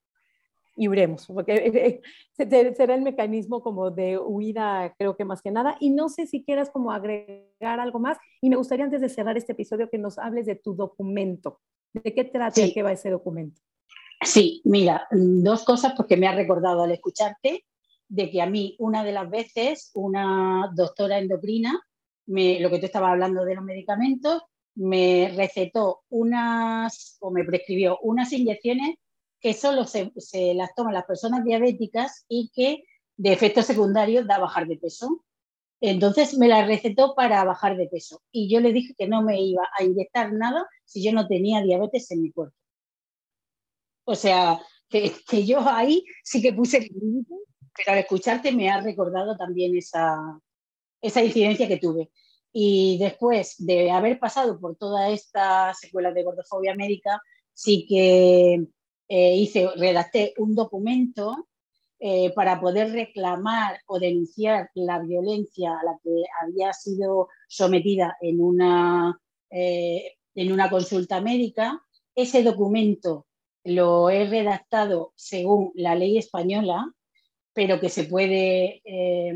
y 0.76 0.88
uremos, 0.88 1.26
porque 1.28 2.02
será 2.38 2.96
el 2.96 3.02
mecanismo 3.02 3.62
como 3.62 3.90
de 3.90 4.18
huida, 4.18 4.94
creo 4.98 5.16
que 5.16 5.26
más 5.26 5.42
que 5.42 5.52
nada. 5.52 5.78
Y 5.80 5.92
no 5.92 6.10
sé 6.10 6.28
si 6.28 6.44
quieras 6.44 6.70
como 6.70 6.92
agregar 6.92 7.80
algo 7.80 8.00
más. 8.00 8.18
Y 8.42 8.50
me 8.50 8.56
gustaría 8.56 8.86
antes 8.86 9.02
de 9.02 9.10
cerrar 9.10 9.38
este 9.38 9.54
episodio 9.54 9.90
que 9.90 9.98
nos 9.98 10.18
hables 10.18 10.46
de 10.46 10.56
tu 10.56 10.76
documento. 10.76 11.60
¿De 11.94 12.14
qué 12.14 12.24
trata 12.24 12.62
y 12.62 12.74
qué 12.74 12.84
va 12.84 12.92
ese 12.92 13.10
documento? 13.10 13.62
Sí, 14.22 14.62
mira, 14.66 15.08
dos 15.12 15.64
cosas 15.64 15.94
porque 15.96 16.18
me 16.18 16.28
ha 16.28 16.36
recordado 16.36 16.84
al 16.84 16.92
escucharte 16.92 17.66
de 18.10 18.30
que 18.30 18.42
a 18.42 18.48
mí 18.48 18.76
una 18.80 19.04
de 19.04 19.12
las 19.12 19.30
veces 19.30 19.92
una 19.94 20.72
doctora 20.76 21.20
endocrina, 21.20 21.80
me, 22.26 22.60
lo 22.60 22.70
que 22.70 22.80
tú 22.80 22.86
estabas 22.88 23.12
hablando 23.12 23.46
de 23.46 23.56
los 23.56 23.64
medicamentos, 23.64 24.44
me 24.76 25.34
recetó 25.36 26.02
unas 26.10 27.18
o 27.20 27.32
me 27.32 27.44
prescribió 27.44 28.00
unas 28.02 28.32
inyecciones 28.32 28.96
que 29.40 29.54
solo 29.54 29.86
se, 29.86 30.12
las 30.56 30.74
toman 30.76 30.94
las 30.94 31.06
personas 31.06 31.44
diabéticas 31.44 32.26
y 32.28 32.52
que 32.54 32.84
de 33.18 33.34
efectos 33.34 33.66
secundarios 33.66 34.28
da 34.28 34.40
bajar 34.40 34.68
de 34.68 34.78
peso. 34.78 35.24
Entonces 35.80 36.38
me 36.38 36.48
las 36.48 36.68
recetó 36.68 37.14
para 37.16 37.44
bajar 37.44 37.78
de 37.78 37.88
peso 37.88 38.22
y 38.32 38.50
yo 38.52 38.60
le 38.60 38.74
dije 38.74 38.96
que 38.98 39.08
no 39.08 39.22
me 39.22 39.40
iba 39.42 39.64
a 39.78 39.84
inyectar 39.84 40.34
nada 40.34 40.68
si 40.86 41.04
yo 41.04 41.14
no 41.14 41.28
tenía 41.28 41.62
diabetes 41.62 42.10
en 42.12 42.24
mi 42.24 42.32
cuerpo. 42.32 42.57
O 44.10 44.16
sea, 44.16 44.58
que, 44.90 45.12
yo 45.46 45.60
ahí 45.68 46.06
sí 46.24 46.42
que 46.42 46.54
puse 46.54 46.78
el 46.78 46.86
límite, 46.86 47.36
pero 47.76 47.92
al 47.92 47.98
escucharte 48.00 48.54
me 48.54 48.70
ha 48.70 48.80
recordado 48.80 49.36
también 49.36 49.76
esa, 49.76 50.40
esa 51.02 51.22
incidencia 51.22 51.68
que 51.68 51.76
tuve. 51.76 52.10
Y 52.54 52.98
después 53.00 53.56
de 53.58 53.92
haber 53.92 54.18
pasado 54.18 54.62
por 54.62 54.78
toda 54.78 55.10
esta 55.10 55.74
secuela 55.74 56.14
de 56.14 56.24
gordofobia 56.24 56.74
médica, 56.74 57.22
sí 57.54 57.86
que 57.86 58.66
eh, 59.10 59.36
hice, 59.36 59.70
redacté 59.76 60.34
un 60.38 60.56
documento 60.56 61.50
eh, 62.00 62.32
para 62.34 62.62
poder 62.62 62.94
reclamar 62.94 63.82
o 63.88 64.00
denunciar 64.00 64.70
la 64.74 65.00
violencia 65.00 65.78
a 65.78 65.84
la 65.84 66.00
que 66.02 66.24
había 66.42 66.72
sido 66.72 67.28
sometida 67.50 68.16
en 68.22 68.40
una, 68.40 69.20
eh, 69.50 70.14
en 70.34 70.54
una 70.54 70.70
consulta 70.70 71.20
médica. 71.20 71.84
Ese 72.16 72.42
documento 72.42 73.27
lo 73.68 74.10
he 74.10 74.26
redactado 74.26 75.12
según 75.16 75.72
la 75.76 75.94
ley 75.94 76.18
española, 76.18 76.90
pero 77.54 77.82
que 77.82 77.90
se 77.90 78.06
puede 78.06 78.82
eh, 78.86 79.36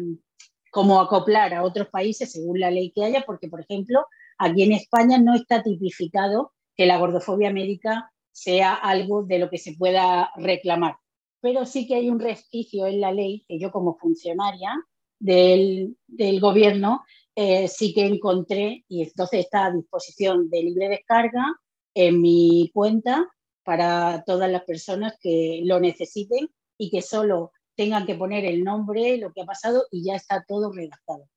como 0.72 1.02
acoplar 1.02 1.54
a 1.54 1.64
otros 1.64 1.90
países 1.90 2.32
según 2.32 2.62
la 2.62 2.72
ley 2.72 2.92
que 2.92 3.04
haya, 3.04 3.24
porque, 3.26 3.50
por 3.50 3.60
ejemplo, 3.60 4.06
aquí 4.38 4.64
en 4.64 4.72
España 4.72 5.18
no 5.18 5.36
está 5.36 5.62
tipificado 5.62 6.54
que 6.78 6.86
la 6.86 6.98
gordofobia 6.98 7.52
médica 7.52 8.10
sea 8.32 8.74
algo 8.74 9.24
de 9.24 9.40
lo 9.40 9.50
que 9.50 9.58
se 9.58 9.74
pueda 9.74 10.32
reclamar. 10.38 10.96
Pero 11.42 11.66
sí 11.66 11.86
que 11.86 11.96
hay 11.96 12.10
un 12.10 12.22
resquicio 12.22 12.86
en 12.86 13.02
la 13.02 13.12
ley 13.12 13.44
que 13.50 13.60
yo 13.60 13.70
como 13.70 13.98
funcionaria 13.98 14.72
del, 15.20 15.98
gobierno 16.40 17.04
eh, 17.36 17.68
sí 17.68 17.94
que 17.94 18.06
encontré 18.06 18.86
y 18.88 19.04
entonces 19.04 19.42
está 19.42 19.66
a 19.66 19.72
disposición 19.72 20.50
de 20.50 20.64
libre 20.64 20.88
descarga 20.88 21.46
en 21.94 22.22
mi 22.22 22.72
cuenta 22.74 23.28
para 23.64 24.24
todas 24.26 24.52
las 24.52 24.64
personas 24.64 25.18
que 25.20 25.62
lo 25.64 25.80
necesiten 25.80 26.50
y 26.78 26.90
que 26.90 27.02
solo 27.02 27.52
tengan 27.76 28.06
que 28.06 28.16
poner 28.16 28.46
el 28.46 28.64
nombre, 28.64 29.18
lo 29.18 29.32
que 29.32 29.42
ha 29.42 29.46
pasado 29.46 29.86
y 29.92 30.04
ya 30.04 30.16
está 30.16 30.44
todo 30.48 30.72
redactado. 30.72 31.28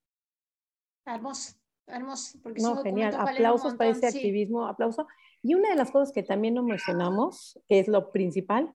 Hermoso, 1.06 1.54
hermoso. 1.86 2.38
Porque 2.42 2.62
no, 2.62 2.76
genial. 2.82 3.14
Aplausos 3.16 3.74
para 3.74 3.90
ese 3.90 4.06
activismo, 4.06 4.66
aplauso. 4.66 5.06
Y 5.42 5.54
una 5.54 5.70
de 5.70 5.76
las 5.76 5.90
cosas 5.90 6.12
que 6.12 6.22
también 6.22 6.54
no 6.54 6.62
mencionamos, 6.62 7.60
que 7.68 7.78
es 7.78 7.88
lo 7.88 8.10
principal, 8.10 8.74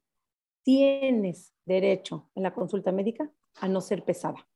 tienes 0.63 1.53
derecho 1.65 2.29
en 2.35 2.43
la 2.43 2.53
consulta 2.53 2.91
médica 2.91 3.31
a 3.55 3.67
no 3.67 3.81
ser 3.81 4.03
pesada. 4.03 4.47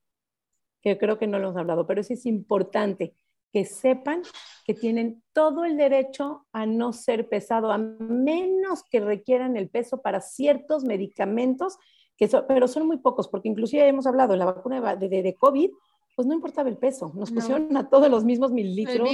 Que 0.82 0.98
creo 0.98 1.18
que 1.18 1.28
no 1.28 1.40
lo 1.40 1.48
hemos 1.48 1.58
hablado, 1.58 1.88
pero 1.88 2.02
eso 2.02 2.14
es 2.14 2.26
importante 2.26 3.16
que 3.54 3.66
sepan 3.66 4.24
que 4.66 4.74
tienen 4.74 5.24
todo 5.32 5.64
el 5.64 5.78
derecho 5.78 6.48
a 6.52 6.66
no 6.66 6.92
ser 6.92 7.30
pesado, 7.30 7.72
a 7.72 7.78
menos 7.78 8.84
que 8.90 9.00
requieran 9.00 9.56
el 9.56 9.70
peso 9.70 10.02
para 10.02 10.22
ciertos 10.22 10.84
medicamentos, 10.84 11.78
que 12.18 12.28
pero 12.48 12.68
son 12.68 12.88
muy 12.88 12.98
pocos, 12.98 13.28
porque 13.28 13.50
inclusive 13.50 13.88
hemos 13.88 14.08
hablado, 14.08 14.36
la 14.36 14.46
vacuna 14.46 14.96
de, 14.96 15.08
de, 15.08 15.36
COVID, 15.36 15.70
pues 16.16 16.28
no 16.28 16.34
importaba 16.34 16.70
el 16.70 16.78
peso, 16.78 17.12
nos 17.16 17.32
pusieron 17.32 17.76
a 17.78 17.90
todos 17.90 18.10
los 18.10 18.24
mismos 18.24 18.52
mililitros. 18.52 19.08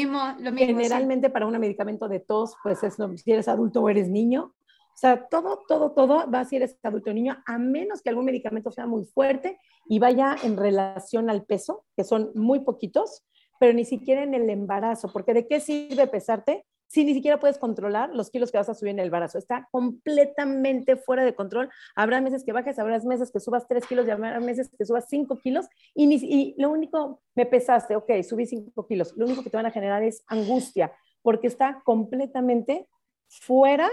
Generalmente 0.55 1.29
para 1.29 1.45
un 1.45 1.57
medicamento 1.59 2.07
de 2.07 2.21
tos, 2.21 2.55
pues 2.63 2.81
es 2.83 2.95
si 3.21 3.31
eres 3.31 3.47
adulto 3.49 3.81
o 3.81 3.89
eres 3.89 4.09
niño. 4.09 4.53
O 4.93 4.97
sea, 4.99 5.27
todo, 5.29 5.61
todo, 5.67 5.91
todo 5.91 6.29
va 6.29 6.43
si 6.43 6.57
eres 6.57 6.77
adulto 6.83 7.11
o 7.11 7.13
niño, 7.13 7.37
a 7.45 7.57
menos 7.57 8.01
que 8.01 8.09
algún 8.09 8.25
medicamento 8.25 8.69
sea 8.69 8.85
muy 8.85 9.05
fuerte 9.05 9.57
y 9.87 9.99
vaya 9.99 10.35
en 10.43 10.57
relación 10.57 11.29
al 11.29 11.45
peso, 11.45 11.85
que 11.95 12.03
son 12.03 12.31
muy 12.35 12.59
poquitos 12.61 13.23
pero 13.59 13.73
ni 13.73 13.85
siquiera 13.85 14.23
en 14.23 14.33
el 14.33 14.49
embarazo, 14.49 15.11
porque 15.11 15.33
¿de 15.33 15.47
qué 15.47 15.59
sirve 15.59 16.07
pesarte 16.07 16.65
si 16.87 17.05
ni 17.05 17.13
siquiera 17.13 17.39
puedes 17.39 17.59
controlar 17.59 18.09
los 18.15 18.31
kilos 18.31 18.51
que 18.51 18.57
vas 18.57 18.69
a 18.69 18.73
subir 18.73 18.91
en 18.91 18.99
el 18.99 19.07
embarazo? 19.07 19.37
Está 19.37 19.67
completamente 19.69 20.95
fuera 20.95 21.23
de 21.23 21.35
control. 21.35 21.69
Habrá 21.95 22.19
meses 22.21 22.43
que 22.43 22.53
bajes, 22.53 22.79
habrá 22.79 22.97
meses 23.01 23.31
que 23.31 23.39
subas 23.39 23.67
3 23.67 23.85
kilos 23.85 24.07
y 24.07 24.09
habrá 24.09 24.39
meses 24.39 24.71
que 24.75 24.85
subas 24.85 25.05
5 25.09 25.39
kilos 25.39 25.67
y, 25.93 26.07
ni, 26.07 26.15
y 26.15 26.55
lo 26.57 26.71
único, 26.71 27.21
me 27.35 27.45
pesaste, 27.45 27.95
ok, 27.95 28.23
subí 28.27 28.47
5 28.47 28.87
kilos, 28.87 29.13
lo 29.15 29.25
único 29.25 29.43
que 29.43 29.49
te 29.49 29.57
van 29.57 29.67
a 29.67 29.71
generar 29.71 30.01
es 30.01 30.23
angustia, 30.27 30.91
porque 31.21 31.47
está 31.47 31.81
completamente 31.83 32.87
fuera 33.27 33.89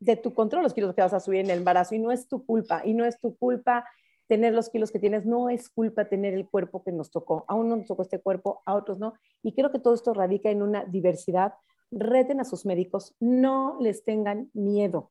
de 0.00 0.16
tu 0.16 0.34
control 0.34 0.64
los 0.64 0.74
kilos 0.74 0.94
que 0.94 1.00
vas 1.00 1.14
a 1.14 1.20
subir 1.20 1.40
en 1.40 1.50
el 1.50 1.58
embarazo 1.58 1.94
y 1.94 1.98
no 2.00 2.12
es 2.12 2.28
tu 2.28 2.44
culpa, 2.44 2.82
y 2.84 2.92
no 2.92 3.04
es 3.06 3.18
tu 3.20 3.36
culpa 3.36 3.86
tener 4.26 4.54
los 4.54 4.70
kilos 4.70 4.90
que 4.90 4.98
tienes, 4.98 5.26
no 5.26 5.48
es 5.48 5.68
culpa 5.68 6.08
tener 6.08 6.34
el 6.34 6.48
cuerpo 6.48 6.82
que 6.82 6.92
nos 6.92 7.10
tocó. 7.10 7.44
A 7.48 7.54
uno 7.54 7.76
nos 7.76 7.86
tocó 7.86 8.02
este 8.02 8.20
cuerpo, 8.20 8.62
a 8.64 8.74
otros 8.74 8.98
no. 8.98 9.14
Y 9.42 9.52
creo 9.52 9.70
que 9.70 9.78
todo 9.78 9.94
esto 9.94 10.14
radica 10.14 10.50
en 10.50 10.62
una 10.62 10.84
diversidad. 10.84 11.54
Reten 11.90 12.40
a 12.40 12.44
sus 12.44 12.66
médicos, 12.66 13.14
no 13.20 13.78
les 13.80 14.04
tengan 14.04 14.50
miedo. 14.54 15.10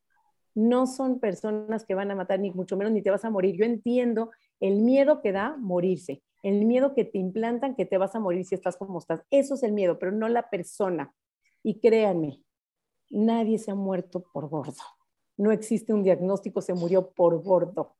No 0.55 0.86
son 0.86 1.20
personas 1.20 1.86
que 1.86 1.95
van 1.95 2.11
a 2.11 2.16
matar, 2.16 2.39
ni 2.39 2.51
mucho 2.51 2.78
menos, 2.78 2.93
ni 2.93 3.01
te 3.01 3.11
vas 3.11 3.26
a 3.26 3.30
morir. 3.30 3.55
Yo 3.55 3.66
entiendo 3.66 4.32
el 4.59 4.82
miedo 4.82 5.22
que 5.22 5.32
da 5.32 5.55
morirse, 5.57 6.22
el 6.43 6.66
miedo 6.66 6.93
que 6.93 7.05
te 7.05 7.18
implantan 7.18 7.76
que 7.76 7.86
te 7.86 7.97
vas 7.97 8.16
a 8.16 8.20
morir 8.20 8.45
si 8.45 8.55
estás 8.55 8.78
como 8.78 8.99
estás. 8.99 9.22
Eso 9.32 9.55
es 9.55 9.64
el 9.64 9.74
miedo, 9.74 9.97
pero 9.97 10.11
no 10.11 10.28
la 10.28 10.49
persona. 10.49 11.14
Y 11.64 11.80
créanme, 11.80 12.43
nadie 13.09 13.57
se 13.57 13.72
ha 13.72 13.76
muerto 13.76 14.24
por 14.34 14.49
gordo. 14.49 14.84
No 15.38 15.51
existe 15.51 15.93
un 15.93 16.03
diagnóstico, 16.03 16.61
se 16.61 16.74
murió 16.74 17.11
por 17.11 17.41
gordo. 17.41 17.95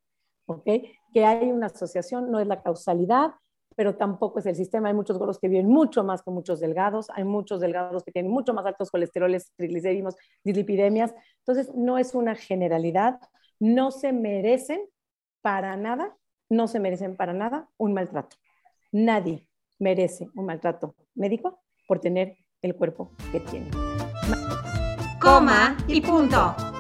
¿Ok? 0.45 0.65
Que 1.13 1.25
hay 1.25 1.51
una 1.51 1.67
asociación, 1.67 2.31
no 2.31 2.39
es 2.39 2.47
la 2.47 2.61
causalidad, 2.61 3.31
pero 3.75 3.95
tampoco 3.95 4.39
es 4.39 4.45
el 4.45 4.55
sistema. 4.55 4.89
Hay 4.89 4.93
muchos 4.93 5.17
gordos 5.17 5.39
que 5.39 5.47
viven 5.47 5.67
mucho 5.67 6.03
más 6.03 6.21
que 6.21 6.31
muchos 6.31 6.59
delgados, 6.59 7.09
hay 7.11 7.23
muchos 7.23 7.59
delgados 7.59 8.03
que 8.03 8.11
tienen 8.11 8.31
mucho 8.31 8.53
más 8.53 8.65
altos 8.65 8.91
colesteroles, 8.91 9.51
triglicéridos, 9.55 10.15
dislipidemias. 10.43 11.13
Entonces, 11.39 11.73
no 11.75 11.97
es 11.97 12.13
una 12.13 12.35
generalidad, 12.35 13.19
no 13.59 13.91
se 13.91 14.13
merecen 14.13 14.81
para 15.41 15.75
nada, 15.77 16.15
no 16.49 16.67
se 16.67 16.79
merecen 16.79 17.15
para 17.15 17.33
nada 17.33 17.69
un 17.77 17.93
maltrato. 17.93 18.37
Nadie 18.91 19.47
merece 19.79 20.27
un 20.35 20.45
maltrato 20.45 20.95
médico 21.15 21.59
por 21.87 21.99
tener 21.99 22.37
el 22.61 22.75
cuerpo 22.75 23.11
que 23.31 23.39
tiene 23.39 23.69
coma 25.23 25.77
y 25.87 26.01
punto. 26.01 26.72